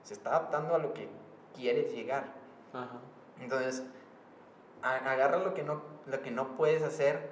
se 0.03 0.15
está 0.15 0.31
adaptando 0.31 0.75
a 0.75 0.79
lo 0.79 0.93
que 0.95 1.09
quieres 1.55 1.93
llegar. 1.93 2.25
Entonces, 3.41 3.85
agarra 4.83 5.39
lo 5.39 5.55
que, 5.55 5.63
no, 5.63 5.83
lo 6.07 6.23
que 6.23 6.31
no 6.31 6.57
puedes 6.57 6.83
hacer, 6.83 7.31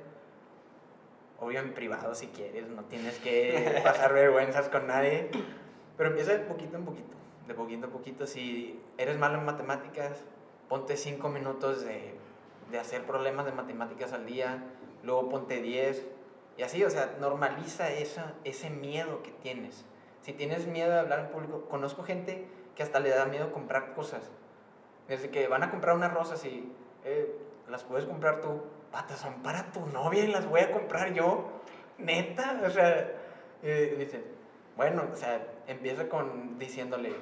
obvio 1.38 1.60
en 1.60 1.72
privado 1.72 2.14
si 2.14 2.28
quieres, 2.28 2.68
no 2.68 2.84
tienes 2.84 3.18
que 3.18 3.80
pasar 3.84 4.12
vergüenzas 4.12 4.68
con 4.68 4.86
nadie, 4.86 5.30
pero 5.96 6.10
empieza 6.10 6.32
de 6.32 6.40
poquito 6.40 6.76
en 6.76 6.84
poquito, 6.84 7.14
de 7.48 7.54
poquito 7.54 7.86
en 7.86 7.92
poquito. 7.92 8.26
Si 8.26 8.80
eres 8.98 9.18
malo 9.18 9.38
en 9.38 9.46
matemáticas, 9.46 10.24
ponte 10.68 10.96
cinco 10.96 11.28
minutos 11.28 11.84
de 11.84 12.19
de 12.70 12.78
hacer 12.78 13.04
problemas 13.04 13.46
de 13.46 13.52
matemáticas 13.52 14.12
al 14.12 14.26
día, 14.26 14.62
luego 15.02 15.28
ponte 15.28 15.60
10, 15.60 16.06
y 16.56 16.62
así, 16.62 16.84
o 16.84 16.90
sea, 16.90 17.16
normaliza 17.18 17.90
esa, 17.90 18.34
ese 18.44 18.70
miedo 18.70 19.22
que 19.22 19.30
tienes. 19.30 19.84
Si 20.20 20.32
tienes 20.32 20.66
miedo 20.66 20.90
de 20.90 20.98
hablar 20.98 21.20
en 21.20 21.28
público, 21.28 21.64
conozco 21.70 22.02
gente 22.02 22.46
que 22.74 22.82
hasta 22.82 23.00
le 23.00 23.10
da 23.10 23.24
miedo 23.24 23.52
comprar 23.52 23.94
cosas. 23.94 24.30
Desde 25.08 25.30
que 25.30 25.48
van 25.48 25.62
a 25.62 25.70
comprar 25.70 25.96
unas 25.96 26.12
rosas 26.12 26.44
y, 26.44 26.70
eh, 27.04 27.34
¿las 27.68 27.84
puedes 27.84 28.04
comprar 28.04 28.42
tú? 28.42 28.62
Patas, 28.92 29.20
son 29.20 29.42
para 29.42 29.72
tu 29.72 29.86
novia 29.86 30.24
y 30.24 30.28
las 30.28 30.46
voy 30.46 30.60
a 30.60 30.70
comprar 30.70 31.14
yo. 31.14 31.48
Neta, 31.98 32.60
o 32.64 32.70
sea, 32.70 33.10
eh, 33.62 34.22
bueno, 34.76 35.04
o 35.12 35.16
sea, 35.16 35.46
empieza 35.66 36.08
con 36.08 36.58
diciéndole 36.58 37.14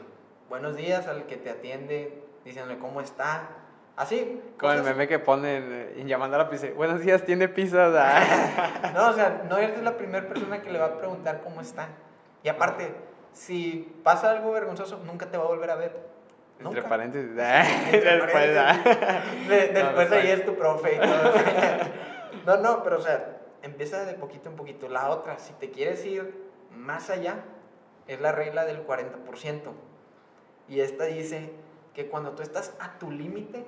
buenos 0.48 0.76
días 0.76 1.06
al 1.06 1.26
que 1.26 1.36
te 1.36 1.50
atiende, 1.50 2.22
diciéndole 2.44 2.78
cómo 2.78 3.00
está. 3.00 3.50
Así. 3.98 4.40
Con 4.60 4.76
el 4.76 4.84
meme 4.84 5.08
que 5.08 5.18
ponen 5.18 5.92
y 5.96 6.04
llamando 6.04 6.36
a 6.36 6.38
la 6.44 6.48
pizza. 6.48 6.68
Buenos 6.76 7.00
días, 7.00 7.24
¿tiene 7.24 7.48
pizza? 7.48 7.90
Ah. 7.96 8.92
No, 8.94 9.08
o 9.08 9.12
sea, 9.12 9.42
no 9.50 9.58
eres 9.58 9.82
la 9.82 9.96
primera 9.96 10.28
persona 10.28 10.62
que 10.62 10.70
le 10.70 10.78
va 10.78 10.86
a 10.86 10.98
preguntar 10.98 11.40
cómo 11.42 11.60
está. 11.60 11.88
Y 12.44 12.48
aparte, 12.48 12.94
si 13.32 13.92
pasa 14.04 14.30
algo 14.30 14.52
vergonzoso, 14.52 15.00
nunca 15.04 15.26
te 15.26 15.36
va 15.36 15.44
a 15.44 15.48
volver 15.48 15.70
a 15.70 15.74
ver. 15.74 15.96
Entre 16.60 16.74
Nunca. 16.76 16.88
paréntesis. 16.88 17.30
ah, 17.40 17.64
Entre 17.92 18.00
Después, 18.20 18.56
ah. 18.56 18.80
paréntesis. 18.84 19.48
De- 19.48 19.68
después 19.68 20.10
No, 20.10 20.16
ahí 20.16 20.30
es 20.30 20.44
tu 20.46 20.54
profe 20.54 20.94
y 20.94 20.98
todo. 21.00 21.32
No, 22.46 22.56
no, 22.62 22.82
pero 22.84 22.98
o 22.98 23.02
sea, 23.02 23.38
empieza 23.62 24.04
de 24.04 24.14
poquito 24.14 24.48
en 24.48 24.54
poquito. 24.54 24.88
La 24.88 25.10
otra, 25.10 25.40
si 25.40 25.52
te 25.54 25.72
quieres 25.72 26.04
ir 26.04 26.32
más 26.70 27.10
allá, 27.10 27.40
es 28.06 28.20
la 28.20 28.30
regla 28.30 28.64
del 28.64 28.86
40%. 28.86 29.72
Y 30.68 30.78
esta 30.80 31.04
dice 31.06 31.50
que 31.94 32.06
cuando 32.06 32.30
tú 32.36 32.42
estás 32.44 32.74
a 32.78 32.96
tu 33.00 33.10
límite, 33.10 33.64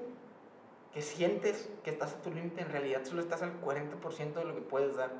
que 0.92 1.02
sientes 1.02 1.68
que 1.84 1.90
estás 1.90 2.14
a 2.14 2.22
tu 2.22 2.30
límite, 2.32 2.62
en 2.62 2.70
realidad 2.70 3.04
solo 3.04 3.20
estás 3.20 3.42
al 3.42 3.60
40% 3.60 4.34
de 4.34 4.44
lo 4.44 4.54
que 4.54 4.60
puedes 4.60 4.96
dar. 4.96 5.10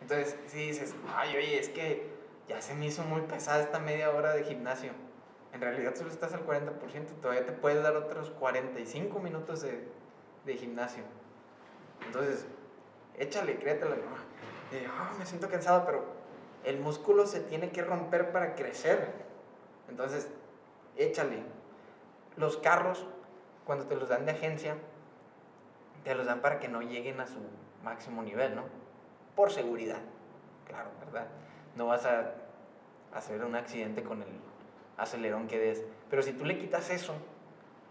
Entonces, 0.00 0.36
si 0.46 0.58
dices, 0.66 0.94
ay, 1.14 1.36
oye, 1.36 1.58
es 1.58 1.68
que 1.68 2.12
ya 2.48 2.60
se 2.60 2.74
me 2.74 2.86
hizo 2.86 3.02
muy 3.04 3.22
pesada 3.22 3.60
esta 3.62 3.78
media 3.78 4.10
hora 4.10 4.32
de 4.34 4.44
gimnasio. 4.44 4.92
En 5.52 5.60
realidad 5.60 5.94
solo 5.94 6.10
estás 6.10 6.34
al 6.34 6.44
40%, 6.44 7.20
todavía 7.22 7.46
te 7.46 7.52
puedes 7.52 7.82
dar 7.82 7.96
otros 7.96 8.30
45 8.30 9.20
minutos 9.20 9.62
de, 9.62 9.86
de 10.44 10.56
gimnasio. 10.56 11.04
Entonces, 12.06 12.44
échale, 13.16 13.56
créetela. 13.58 13.94
¿no? 13.96 14.76
Y, 14.76 14.84
"Ah, 14.86 15.12
me 15.16 15.24
siento 15.24 15.48
cansado, 15.48 15.86
pero 15.86 16.04
el 16.64 16.80
músculo 16.80 17.26
se 17.26 17.40
tiene 17.40 17.70
que 17.70 17.82
romper 17.82 18.32
para 18.32 18.56
crecer. 18.56 19.12
Entonces, 19.88 20.28
échale. 20.96 21.44
Los 22.36 22.56
carros, 22.56 23.06
cuando 23.64 23.86
te 23.86 23.96
los 23.96 24.08
dan 24.08 24.26
de 24.26 24.32
agencia, 24.32 24.76
te 26.04 26.14
los 26.14 26.26
dan 26.26 26.40
para 26.40 26.60
que 26.60 26.68
no 26.68 26.82
lleguen 26.82 27.20
a 27.20 27.26
su 27.26 27.40
máximo 27.82 28.22
nivel, 28.22 28.54
¿no? 28.54 28.62
Por 29.34 29.50
seguridad, 29.50 30.00
claro, 30.66 30.90
¿verdad? 31.04 31.26
No 31.76 31.86
vas 31.86 32.04
a 32.06 32.34
hacer 33.14 33.44
un 33.44 33.54
accidente 33.54 34.02
con 34.02 34.22
el 34.22 34.28
acelerón 34.96 35.48
que 35.48 35.58
des. 35.58 35.82
Pero 36.10 36.22
si 36.22 36.32
tú 36.32 36.44
le 36.44 36.58
quitas 36.58 36.90
eso, 36.90 37.14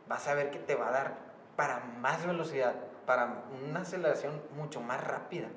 vas 0.07 0.27
a 0.27 0.33
ver 0.33 0.51
que 0.51 0.59
te 0.59 0.75
va 0.75 0.89
a 0.89 0.91
dar 0.91 1.15
para 1.55 1.79
más 1.79 2.25
velocidad, 2.25 2.75
para 3.05 3.43
una 3.67 3.81
aceleración 3.81 4.41
mucho 4.55 4.81
más 4.81 5.03
rápida. 5.03 5.47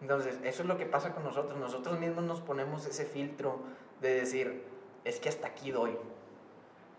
Entonces, 0.00 0.38
eso 0.44 0.62
es 0.62 0.68
lo 0.68 0.76
que 0.76 0.86
pasa 0.86 1.12
con 1.14 1.24
nosotros. 1.24 1.58
Nosotros 1.58 1.98
mismos 1.98 2.24
nos 2.24 2.40
ponemos 2.40 2.86
ese 2.86 3.04
filtro 3.04 3.60
de 4.00 4.14
decir, 4.14 4.64
es 5.04 5.20
que 5.20 5.28
hasta 5.28 5.48
aquí 5.48 5.70
doy. 5.70 5.96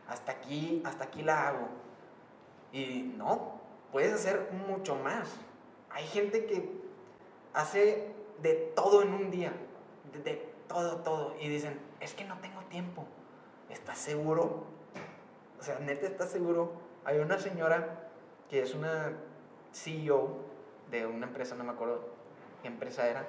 Hasta 0.07 0.32
aquí, 0.32 0.82
hasta 0.86 1.05
aquí 1.05 1.22
la 1.22 1.47
hago. 1.47 1.68
Y 2.72 3.13
no, 3.18 3.59
puedes 3.91 4.13
hacer 4.13 4.49
mucho 4.68 4.95
más. 4.95 5.30
Hay 5.89 6.05
gente 6.05 6.45
que 6.45 6.70
hace 7.53 8.11
de 8.41 8.53
todo 8.76 9.01
en 9.01 9.13
un 9.13 9.32
día. 9.32 9.53
De, 10.11 10.20
de 10.20 10.36
todo, 10.68 10.97
todo. 10.97 11.36
Y 11.39 11.47
dicen, 11.49 11.80
es 11.99 12.13
que 12.13 12.26
no 12.26 12.38
tengo 12.39 12.61
tiempo. 12.70 13.05
¿Estás 13.70 13.97
seguro? 13.97 14.65
O 15.59 15.63
sea, 15.63 15.80
neta, 15.80 16.07
¿estás 16.07 16.30
seguro? 16.30 16.74
Hay 17.05 17.20
una 17.20 17.39
señora 17.39 18.09
que 18.49 18.61
es 18.61 18.74
una 18.74 19.13
CEO 19.74 20.38
de 20.91 21.05
una 21.05 21.28
empresa, 21.28 21.55
no 21.55 21.63
me 21.63 21.72
acuerdo 21.72 22.01
qué 22.61 22.68
empresa 22.68 23.07
era, 23.07 23.28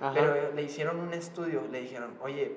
Ajá. 0.00 0.12
pero 0.14 0.52
le 0.52 0.62
hicieron 0.62 1.00
un 1.00 1.14
estudio, 1.14 1.62
le 1.70 1.80
dijeron, 1.80 2.16
oye, 2.22 2.56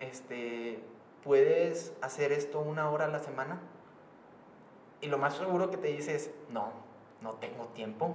este, 0.00 0.80
¿puedes 1.22 1.92
hacer 2.00 2.32
esto 2.32 2.60
una 2.60 2.90
hora 2.90 3.06
a 3.06 3.08
la 3.08 3.18
semana? 3.18 3.60
Y 5.02 5.08
lo 5.08 5.18
más 5.18 5.34
seguro 5.34 5.68
que 5.68 5.76
te 5.76 5.88
dice 5.88 6.14
es, 6.14 6.30
no, 6.48 6.70
no 7.20 7.32
tengo 7.34 7.66
tiempo. 7.66 8.14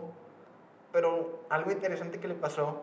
Pero 0.92 1.42
algo 1.50 1.70
interesante 1.72 2.20
que 2.20 2.30
le 2.30 2.34
pasó 2.34 2.82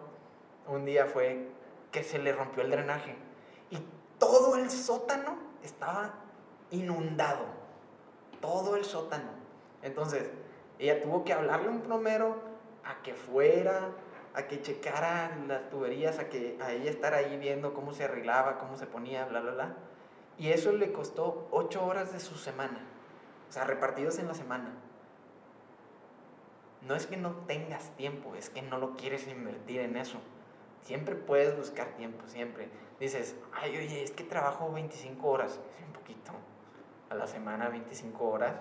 un 0.69 0.85
día 0.85 1.07
fue 1.07 1.49
que 1.91 2.05
se 2.05 2.19
le 2.19 2.33
rompió 2.33 2.63
el 2.63 2.71
drenaje 2.71 3.17
y 3.71 3.79
todo 4.19 4.57
el 4.57 4.71
sótano 4.71 5.39
estaba 5.63 6.15
inundado. 6.71 7.47
Todo 8.43 8.77
el 8.77 8.85
sótano. 8.85 9.31
Entonces, 9.83 10.31
ella 10.79 11.01
tuvo 11.01 11.25
que 11.25 11.33
hablarle 11.33 11.69
a 11.69 11.71
un 11.71 11.81
plomero 11.81 12.37
a 12.85 13.03
que 13.03 13.15
fuera, 13.15 13.89
a 14.35 14.47
que 14.47 14.61
checara 14.61 15.35
las 15.49 15.71
tuberías, 15.71 16.19
a 16.19 16.29
que 16.29 16.59
a 16.61 16.73
ella 16.73 16.91
estar 16.91 17.15
ahí 17.15 17.39
viendo 17.39 17.73
cómo 17.73 17.95
se 17.95 18.05
arreglaba, 18.05 18.59
cómo 18.59 18.77
se 18.77 18.87
ponía, 18.87 19.25
bla, 19.25 19.41
bla, 19.41 19.53
bla. 19.53 19.75
Y 20.37 20.51
eso 20.51 20.73
le 20.73 20.93
costó 20.93 21.49
ocho 21.53 21.87
horas 21.87 22.13
de 22.13 22.21
su 22.21 22.35
semana. 22.35 22.81
O 23.55 23.57
sea, 23.57 23.63
repartidos 23.63 24.19
en 24.19 24.27
la 24.27 24.35
semana. 24.35 24.73
No 26.89 26.97
es 26.97 27.07
que 27.07 27.17
no 27.17 27.31
tengas 27.47 27.91
tiempo, 27.91 28.35
es 28.35 28.51
que 28.51 28.63
no 28.63 28.79
lo 28.79 28.97
quieres 28.97 29.29
invertir 29.29 29.81
en 29.83 29.97
eso. 29.97 30.19
Siempre 30.83 31.15
puedes 31.15 31.57
buscar 31.57 31.87
tiempo, 31.91 32.27
siempre. 32.27 32.69
Dices, 32.99 33.37
ay, 33.53 33.77
oye, 33.77 34.03
es 34.03 34.11
que 34.11 34.25
trabajo 34.25 34.73
25 34.73 35.29
horas. 35.29 35.53
Es 35.53 35.87
un 35.87 35.93
poquito. 35.93 36.33
A 37.11 37.15
la 37.15 37.29
semana, 37.29 37.69
25 37.69 38.25
horas. 38.25 38.57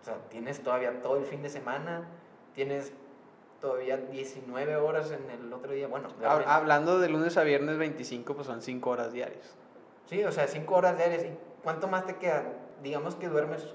O 0.00 0.04
sea, 0.06 0.16
tienes 0.30 0.62
todavía 0.62 1.02
todo 1.02 1.18
el 1.18 1.26
fin 1.26 1.42
de 1.42 1.50
semana. 1.50 2.08
Tienes 2.54 2.94
todavía 3.60 3.98
19 3.98 4.76
horas 4.76 5.10
en 5.10 5.28
el 5.28 5.52
otro 5.52 5.72
día. 5.72 5.86
Bueno, 5.86 6.08
Hablando 6.46 6.98
de 6.98 7.10
lunes 7.10 7.36
a 7.36 7.42
viernes 7.42 7.76
25, 7.76 8.34
pues 8.34 8.46
son 8.46 8.62
5 8.62 8.88
horas 8.88 9.12
diarias. 9.12 9.54
Sí, 10.06 10.24
o 10.24 10.32
sea, 10.32 10.46
5 10.46 10.74
horas 10.74 10.96
diarias. 10.96 11.24
¿Y 11.24 11.38
cuánto 11.62 11.88
más 11.88 12.06
te 12.06 12.16
queda? 12.16 12.42
Digamos 12.82 13.16
que 13.16 13.28
duermes 13.28 13.74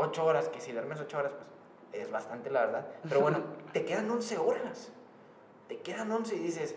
8 0.00 0.24
horas, 0.24 0.48
que 0.48 0.60
si 0.60 0.72
duermes 0.72 1.00
8 1.00 1.18
horas, 1.18 1.32
pues 1.90 2.02
es 2.04 2.10
bastante, 2.10 2.50
la 2.50 2.66
verdad. 2.66 2.86
Pero 3.08 3.20
bueno, 3.20 3.38
te 3.72 3.84
quedan 3.84 4.10
11 4.10 4.38
horas. 4.38 4.92
Te 5.68 5.78
quedan 5.78 6.10
11 6.10 6.34
y 6.36 6.38
dices, 6.40 6.74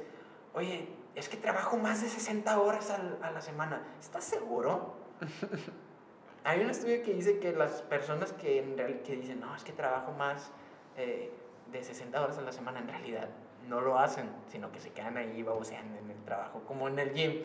oye, 0.53 0.87
es 1.15 1.29
que 1.29 1.37
trabajo 1.37 1.77
más 1.77 2.01
de 2.01 2.09
60 2.09 2.59
horas 2.59 2.89
a 2.89 3.31
la 3.31 3.41
semana. 3.41 3.81
¿Estás 3.99 4.23
seguro? 4.23 4.93
Hay 6.45 6.59
un 6.59 6.69
estudio 6.69 7.01
que 7.03 7.13
dice 7.13 7.39
que 7.39 7.53
las 7.53 7.81
personas 7.83 8.33
que, 8.33 8.59
en 8.59 8.77
real- 8.77 9.01
que 9.03 9.15
dicen, 9.15 9.39
no, 9.39 9.55
es 9.55 9.63
que 9.63 9.71
trabajo 9.71 10.11
más 10.11 10.51
eh, 10.97 11.31
de 11.71 11.83
60 11.83 12.21
horas 12.21 12.37
a 12.37 12.41
la 12.41 12.51
semana, 12.51 12.79
en 12.79 12.87
realidad 12.89 13.29
no 13.69 13.79
lo 13.79 13.97
hacen, 13.97 14.29
sino 14.51 14.69
que 14.71 14.81
se 14.81 14.91
quedan 14.91 15.15
ahí 15.15 15.41
baboseando 15.41 15.97
en 15.99 16.11
el 16.11 16.21
trabajo, 16.25 16.61
como 16.67 16.89
en 16.89 16.99
el 16.99 17.13
gym, 17.13 17.43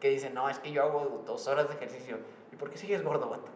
que 0.00 0.08
dicen, 0.08 0.32
no, 0.32 0.48
es 0.48 0.58
que 0.60 0.72
yo 0.72 0.82
hago 0.82 1.22
dos 1.26 1.46
horas 1.46 1.68
de 1.68 1.74
ejercicio. 1.74 2.16
¿Y 2.50 2.56
por 2.56 2.70
qué 2.70 2.78
sigues 2.78 3.04
gordo, 3.04 3.28
vato? 3.28 3.50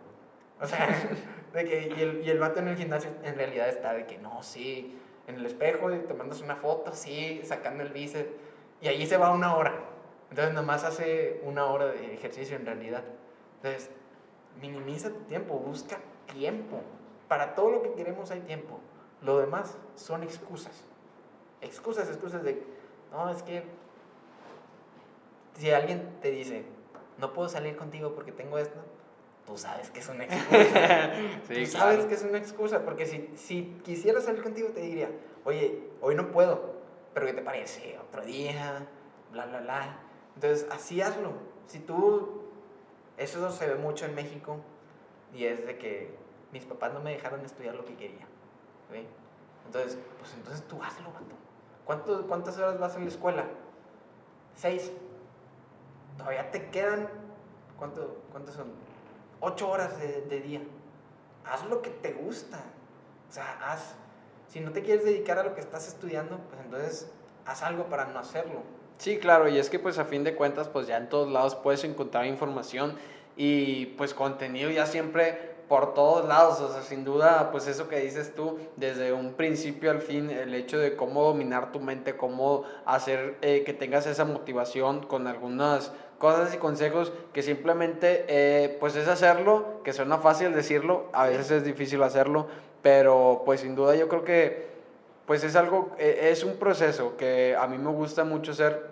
O 0.60 0.66
sea, 0.66 0.88
de 1.52 1.64
que, 1.64 1.94
y, 1.96 2.00
el, 2.00 2.22
y 2.24 2.30
el 2.30 2.38
vato 2.38 2.60
en 2.60 2.68
el 2.68 2.76
gimnasio 2.76 3.10
en 3.22 3.34
realidad 3.34 3.68
está 3.68 3.92
de 3.94 4.06
que, 4.06 4.18
no, 4.18 4.42
sí, 4.42 4.98
en 5.26 5.36
el 5.36 5.46
espejo 5.46 5.88
mandas 6.16 6.40
una 6.40 6.56
foto, 6.56 6.92
sí, 6.92 7.40
sacando 7.44 7.82
el 7.82 7.90
bíceps, 7.90 8.30
y 8.80 8.88
allí 8.88 9.06
se 9.06 9.16
va 9.16 9.30
una 9.30 9.56
hora. 9.56 9.72
Entonces, 10.30 10.54
nomás 10.54 10.84
hace 10.84 11.40
una 11.44 11.66
hora 11.66 11.86
de 11.86 12.14
ejercicio 12.14 12.56
en 12.56 12.66
realidad. 12.66 13.04
Entonces, 13.56 13.90
minimiza 14.60 15.10
tu 15.10 15.20
tiempo, 15.20 15.54
busca 15.58 15.98
tiempo. 16.32 16.80
Para 17.28 17.54
todo 17.54 17.70
lo 17.70 17.82
que 17.82 17.92
queremos 17.92 18.30
hay 18.30 18.40
tiempo. 18.40 18.80
Lo 19.20 19.38
demás 19.38 19.76
son 19.94 20.22
excusas. 20.22 20.84
Excusas, 21.60 22.08
excusas 22.08 22.42
de, 22.42 22.62
no, 23.12 23.30
es 23.30 23.42
que 23.42 23.62
si 25.58 25.70
alguien 25.70 26.18
te 26.20 26.30
dice, 26.30 26.64
no 27.18 27.32
puedo 27.32 27.48
salir 27.48 27.76
contigo 27.76 28.14
porque 28.14 28.32
tengo 28.32 28.58
esto, 28.58 28.80
tú 29.46 29.58
sabes 29.58 29.90
que 29.90 30.00
es 30.00 30.08
una 30.08 30.24
excusa. 30.24 31.12
Sí, 31.48 31.64
tú 31.64 31.66
sabes 31.66 31.94
claro. 31.96 32.08
que 32.08 32.14
es 32.14 32.22
una 32.22 32.38
excusa, 32.38 32.84
porque 32.84 33.06
si, 33.06 33.30
si 33.36 33.80
quisiera 33.84 34.20
salir 34.20 34.42
contigo 34.42 34.68
te 34.70 34.80
diría, 34.80 35.10
oye, 35.44 35.90
hoy 36.00 36.14
no 36.14 36.30
puedo, 36.30 36.74
pero 37.14 37.26
¿qué 37.26 37.32
te 37.32 37.42
parece? 37.42 37.98
Otro 38.08 38.24
día, 38.24 38.86
bla, 39.32 39.46
bla, 39.46 39.60
bla. 39.60 39.98
Entonces, 40.34 40.66
así 40.70 41.02
hazlo. 41.02 41.32
Si 41.66 41.78
tú, 41.78 42.42
eso 43.16 43.50
se 43.50 43.66
ve 43.66 43.74
mucho 43.76 44.06
en 44.06 44.14
México, 44.14 44.60
y 45.34 45.44
es 45.46 45.66
de 45.66 45.78
que 45.78 46.14
mis 46.52 46.64
papás 46.64 46.92
no 46.92 47.00
me 47.00 47.12
dejaron 47.12 47.44
estudiar 47.44 47.74
lo 47.74 47.84
que 47.84 47.96
quería. 47.96 48.26
Entonces, 49.66 49.98
pues 50.18 50.34
entonces 50.34 50.66
tú 50.68 50.82
hazlo, 50.82 51.12
vato. 51.12 51.34
¿Cuánto, 51.84 52.26
¿Cuántas 52.26 52.58
horas 52.58 52.78
vas 52.78 52.96
a 52.96 52.98
la 52.98 53.06
escuela? 53.06 53.44
Seis. 54.54 54.92
Todavía 56.18 56.50
te 56.50 56.68
quedan, 56.68 57.08
¿cuánto, 57.78 58.22
¿cuántos 58.30 58.54
son? 58.54 58.66
Ocho 59.44 59.68
horas 59.68 59.98
de, 59.98 60.40
día. 60.40 60.60
Haz 61.44 61.68
lo 61.68 61.82
que 61.82 61.90
te 61.90 62.12
gusta. 62.12 62.62
O 63.28 63.32
sea, 63.32 63.58
haz. 63.60 63.96
Si 64.46 64.60
no 64.60 64.70
te 64.70 64.82
quieres 64.82 65.04
dedicar 65.04 65.36
a 65.36 65.42
lo 65.42 65.56
que 65.56 65.60
estás 65.60 65.88
estudiando, 65.88 66.38
pues 66.48 66.60
entonces 66.64 67.10
haz 67.44 67.64
algo 67.64 67.86
para 67.86 68.04
no 68.04 68.20
hacerlo. 68.20 68.60
Sí, 68.98 69.18
claro, 69.18 69.48
y 69.48 69.58
es 69.58 69.68
que 69.68 69.80
pues 69.80 69.98
a 69.98 70.04
fin 70.04 70.22
de 70.22 70.36
cuentas 70.36 70.68
pues 70.68 70.86
ya 70.86 70.96
en 70.96 71.08
todos 71.08 71.28
lados 71.28 71.56
puedes 71.56 71.82
encontrar 71.82 72.26
información 72.26 72.96
y 73.36 73.86
pues 73.96 74.14
contenido 74.14 74.70
ya 74.70 74.86
siempre 74.86 75.52
por 75.68 75.94
todos 75.94 76.28
lados, 76.28 76.60
o 76.60 76.70
sea, 76.70 76.82
sin 76.82 77.02
duda, 77.02 77.50
pues 77.50 77.66
eso 77.66 77.88
que 77.88 77.98
dices 77.98 78.34
tú, 78.34 78.58
desde 78.76 79.12
un 79.12 79.32
principio 79.32 79.90
al 79.90 80.02
fin, 80.02 80.30
el 80.30 80.54
hecho 80.54 80.78
de 80.78 80.96
cómo 80.96 81.24
dominar 81.24 81.72
tu 81.72 81.80
mente, 81.80 82.14
cómo 82.16 82.64
hacer 82.84 83.38
eh, 83.40 83.62
que 83.64 83.72
tengas 83.72 84.06
esa 84.06 84.26
motivación 84.26 85.06
con 85.06 85.26
algunas 85.26 85.90
cosas 86.22 86.54
y 86.54 86.58
consejos 86.58 87.12
que 87.32 87.42
simplemente, 87.42 88.24
eh, 88.28 88.76
pues 88.78 88.94
es 88.94 89.08
hacerlo, 89.08 89.80
que 89.82 89.92
suena 89.92 90.18
fácil 90.18 90.52
decirlo, 90.52 91.06
a 91.12 91.26
veces 91.26 91.50
es 91.50 91.64
difícil 91.64 92.00
hacerlo, 92.04 92.46
pero 92.80 93.42
pues 93.44 93.62
sin 93.62 93.74
duda 93.74 93.96
yo 93.96 94.08
creo 94.08 94.22
que, 94.22 94.68
pues 95.26 95.42
es 95.42 95.56
algo, 95.56 95.90
eh, 95.98 96.28
es 96.30 96.44
un 96.44 96.58
proceso 96.58 97.16
que 97.16 97.56
a 97.58 97.66
mí 97.66 97.76
me 97.76 97.90
gusta 97.90 98.22
mucho 98.22 98.54
ser 98.54 98.86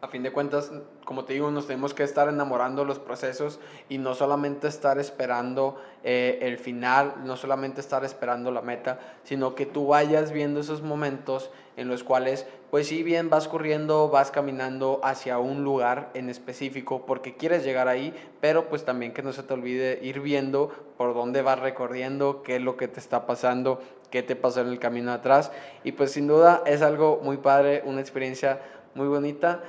a 0.00 0.08
fin 0.08 0.24
de 0.24 0.32
cuentas, 0.32 0.72
como 1.04 1.24
te 1.24 1.34
digo, 1.34 1.52
nos 1.52 1.68
tenemos 1.68 1.94
que 1.94 2.02
estar 2.02 2.28
enamorando 2.28 2.84
los 2.84 2.98
procesos 2.98 3.60
y 3.88 3.98
no 3.98 4.16
solamente 4.16 4.66
estar 4.66 4.98
esperando 4.98 5.80
eh, 6.02 6.40
el 6.42 6.58
final, 6.58 7.14
no 7.24 7.36
solamente 7.36 7.80
estar 7.80 8.04
esperando 8.04 8.50
la 8.50 8.60
meta, 8.60 8.98
sino 9.22 9.54
que 9.54 9.66
tú 9.66 9.86
vayas 9.86 10.32
viendo 10.32 10.58
esos 10.58 10.82
momentos 10.82 11.50
en 11.76 11.88
los 11.88 12.02
cuales, 12.04 12.46
pues 12.70 12.88
si 12.88 13.02
bien 13.02 13.28
vas 13.30 13.48
corriendo, 13.48 14.08
vas 14.08 14.30
caminando 14.30 15.00
hacia 15.04 15.38
un 15.38 15.62
lugar 15.62 16.10
en 16.14 16.30
específico 16.30 17.04
porque 17.04 17.36
quieres 17.36 17.64
llegar 17.64 17.86
ahí, 17.88 18.14
pero 18.40 18.68
pues 18.68 18.84
también 18.84 19.12
que 19.12 19.22
no 19.22 19.32
se 19.32 19.42
te 19.42 19.52
olvide 19.54 19.98
ir 20.02 20.20
viendo 20.20 20.68
por 20.96 21.14
dónde 21.14 21.42
vas 21.42 21.58
recorriendo, 21.60 22.42
qué 22.42 22.56
es 22.56 22.62
lo 22.62 22.76
que 22.76 22.88
te 22.88 22.98
está 22.98 23.26
pasando, 23.26 23.80
qué 24.10 24.22
te 24.22 24.36
pasó 24.36 24.62
en 24.62 24.68
el 24.68 24.78
camino 24.78 25.12
atrás. 25.12 25.52
Y 25.84 25.92
pues 25.92 26.12
sin 26.12 26.26
duda 26.26 26.62
es 26.64 26.80
algo 26.82 27.20
muy 27.22 27.36
padre, 27.36 27.82
una 27.84 28.00
experiencia 28.00 28.60
muy 28.94 29.06
bonita. 29.08 29.62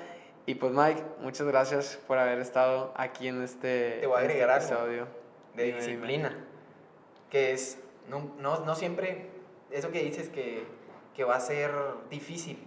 Y 0.46 0.56
pues 0.56 0.72
Mike, 0.72 1.04
muchas 1.22 1.46
gracias 1.46 2.00
por 2.08 2.18
haber 2.18 2.40
estado 2.40 2.94
aquí 2.96 3.28
en 3.28 3.44
este, 3.44 3.98
Te 4.00 4.08
voy 4.08 4.18
a 4.18 4.22
este 4.22 4.34
agregar 4.34 4.62
episodio. 4.62 5.08
de 5.56 5.64
Dime, 5.64 5.66
dime. 5.66 5.78
disciplina. 5.78 6.46
Que 7.30 7.52
es, 7.52 7.80
no, 8.08 8.32
no, 8.40 8.62
no 8.62 8.74
siempre, 8.76 9.28
eso 9.72 9.92
que 9.92 10.02
dices 10.04 10.30
que, 10.30 10.64
que 11.18 11.24
va 11.24 11.36
a 11.36 11.40
ser 11.42 11.72
difícil. 12.12 12.64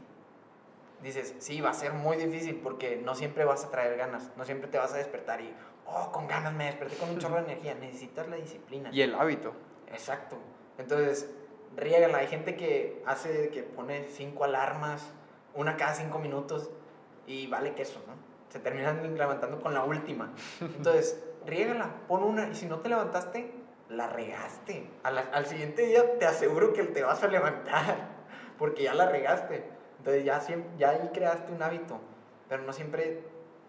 Dices, 1.02 1.34
sí, 1.38 1.60
va 1.62 1.70
a 1.70 1.74
ser 1.74 1.92
muy 1.94 2.16
difícil 2.18 2.56
porque 2.62 2.96
no 2.96 3.14
siempre 3.14 3.44
vas 3.44 3.64
a 3.64 3.70
traer 3.70 3.96
ganas, 3.96 4.30
no 4.36 4.44
siempre 4.44 4.68
te 4.68 4.76
vas 4.76 4.92
a 4.92 4.98
despertar 4.98 5.40
y, 5.40 5.54
oh, 5.86 6.10
con 6.12 6.26
ganas 6.26 6.52
me 6.52 6.64
desperté 6.66 6.96
con 6.96 7.10
un 7.10 7.18
chorro 7.18 7.36
de 7.36 7.42
energía. 7.52 7.74
Necesitas 7.76 8.28
la 8.28 8.36
disciplina. 8.36 8.90
Y 8.92 9.00
el 9.02 9.14
hábito. 9.14 9.52
Exacto. 9.86 10.36
Entonces, 10.76 11.30
riégala. 11.76 12.18
Hay 12.18 12.26
gente 12.26 12.56
que 12.56 13.02
hace, 13.06 13.48
que 13.50 13.62
pone 13.62 14.08
cinco 14.08 14.42
alarmas, 14.44 15.06
una 15.54 15.76
cada 15.76 15.94
cinco 15.94 16.18
minutos, 16.18 16.70
y 17.26 17.46
vale 17.46 17.74
que 17.74 17.82
eso, 17.82 18.02
¿no? 18.06 18.14
Se 18.52 18.58
terminan 18.58 19.16
levantando 19.16 19.60
con 19.60 19.72
la 19.72 19.84
última. 19.84 20.32
Entonces, 20.60 21.22
riégala, 21.46 21.88
pon 22.08 22.24
una, 22.24 22.48
y 22.48 22.54
si 22.56 22.66
no 22.66 22.80
te 22.80 22.88
levantaste, 22.88 23.54
la 23.88 24.08
regaste. 24.08 24.86
La- 25.04 25.30
al 25.32 25.46
siguiente 25.46 25.82
día 25.86 26.18
te 26.18 26.26
aseguro 26.26 26.72
que 26.74 26.82
te 26.84 27.02
vas 27.02 27.22
a 27.22 27.28
levantar, 27.28 28.09
porque 28.60 28.84
ya 28.84 28.94
la 28.94 29.08
regaste. 29.08 29.64
Entonces, 29.98 30.24
ya, 30.24 30.40
ya 30.78 30.90
ahí 30.90 31.10
creaste 31.12 31.50
un 31.52 31.60
hábito, 31.62 31.98
pero 32.48 32.62
no 32.62 32.72
siempre 32.72 33.22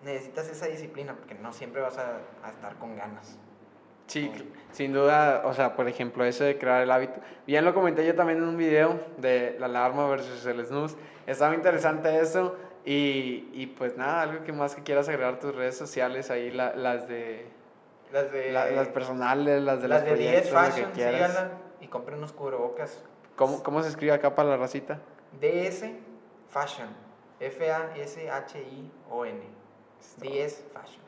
necesitas 0.04 0.48
esa 0.50 0.68
disciplina, 0.68 1.16
porque 1.16 1.34
no 1.34 1.52
siempre 1.54 1.82
vas 1.82 1.98
a, 1.98 2.18
a 2.44 2.50
estar 2.52 2.76
con 2.76 2.96
ganas. 2.96 3.40
Sí, 4.08 4.30
sin 4.72 4.92
duda, 4.94 5.42
o 5.46 5.54
sea, 5.54 5.76
por 5.76 5.88
ejemplo, 5.88 6.26
eso 6.26 6.44
de 6.44 6.58
crear 6.58 6.82
el 6.84 6.92
hábito. 6.92 7.22
Bien 7.48 7.64
lo 7.64 7.74
comenté 7.74 8.06
yo 8.06 8.14
también 8.14 8.40
en 8.40 8.44
un 8.50 8.58
video 8.58 9.00
de 9.18 9.56
la 9.60 9.68
alarma 9.68 10.08
versus 10.08 10.46
el 10.46 10.66
snooze. 10.66 10.98
Estaba 11.26 11.56
interesante 11.56 12.20
eso. 12.20 12.56
Y, 12.84 13.50
y 13.54 13.68
pues 13.78 13.96
nada, 13.96 14.24
algo 14.24 14.44
que 14.44 14.52
más 14.52 14.76
que 14.76 14.84
quieras 14.84 15.08
agregar 15.08 15.40
tus 15.40 15.56
redes 15.56 15.78
sociales, 15.78 16.30
ahí 16.32 16.52
la- 16.52 16.76
las 16.76 17.08
de 17.08 17.46
Las 18.12 18.32
de... 18.32 18.52
la- 18.52 18.72
las 18.72 18.88
personales, 18.90 19.62
las 19.62 19.82
de 19.82 19.88
las 19.88 20.02
los 20.02 20.10
de 20.10 20.16
10 20.18 20.48
proyectos, 20.50 20.52
lo 20.52 20.60
que 20.60 20.72
Fashion, 20.72 21.14
síganla 21.14 21.52
y 21.80 21.88
compren 21.88 22.18
unos 22.18 22.34
cubrebocas. 22.34 23.04
¿Cómo, 23.36 23.64
¿Cómo 23.64 23.82
se 23.84 23.90
escribe 23.90 24.14
acá 24.14 24.36
para 24.36 24.50
la 24.50 24.58
racita? 24.58 25.00
DS 25.40 25.86
Fashion. 26.50 26.90
F-A-S-H-I-O-N. 28.14 29.40
10 30.18 30.66
Fashion. 30.74 31.02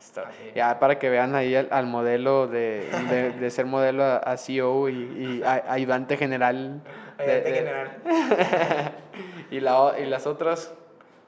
Está. 0.00 0.30
Ya 0.54 0.78
para 0.80 0.98
que 0.98 1.08
vean 1.08 1.34
ahí 1.36 1.54
al, 1.54 1.68
al 1.70 1.86
modelo 1.86 2.48
de, 2.48 2.88
de, 3.08 3.30
de 3.32 3.50
ser 3.50 3.66
modelo 3.66 4.02
a, 4.02 4.16
a 4.16 4.36
CEO 4.36 4.88
y, 4.88 4.94
y 4.94 5.42
a- 5.44 5.64
ayudante 5.72 6.16
general. 6.16 6.82
Ayudante 7.18 7.50
de- 7.50 7.54
general. 7.56 7.98
y, 9.50 9.60
la, 9.60 9.80
o- 9.80 9.96
y 9.96 10.06
las 10.06 10.26
otras. 10.26 10.72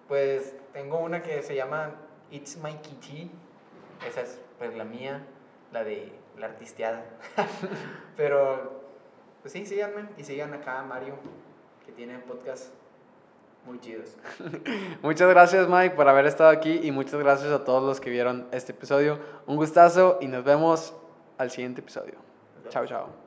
Pues 0.08 0.54
tengo 0.72 0.98
una 0.98 1.22
que 1.22 1.42
se 1.42 1.54
llama 1.54 1.92
It's 2.32 2.56
My 2.56 2.74
Kitty. 2.74 3.30
Esa 4.08 4.22
es 4.22 4.40
pues 4.58 4.74
la 4.74 4.84
mía, 4.84 5.24
la 5.72 5.84
de 5.84 6.12
la 6.36 6.46
artisteada. 6.46 7.04
Pero, 8.16 8.83
pues 9.44 9.52
sí, 9.52 9.66
síganme 9.66 10.06
y 10.16 10.24
sigan 10.24 10.54
acá 10.54 10.80
a 10.80 10.84
Mario, 10.84 11.16
que 11.84 11.92
tiene 11.92 12.18
podcast 12.18 12.72
muy 13.66 13.78
chidos. 13.78 14.16
Muchas 15.02 15.28
gracias 15.28 15.68
Mike 15.68 15.94
por 15.94 16.08
haber 16.08 16.24
estado 16.24 16.48
aquí 16.48 16.80
y 16.82 16.90
muchas 16.90 17.20
gracias 17.20 17.52
a 17.52 17.62
todos 17.62 17.82
los 17.82 18.00
que 18.00 18.08
vieron 18.08 18.48
este 18.52 18.72
episodio. 18.72 19.18
Un 19.46 19.56
gustazo 19.56 20.16
y 20.22 20.28
nos 20.28 20.44
vemos 20.44 20.94
al 21.36 21.50
siguiente 21.50 21.82
episodio. 21.82 22.14
Chao, 22.70 22.86
chao. 22.86 23.23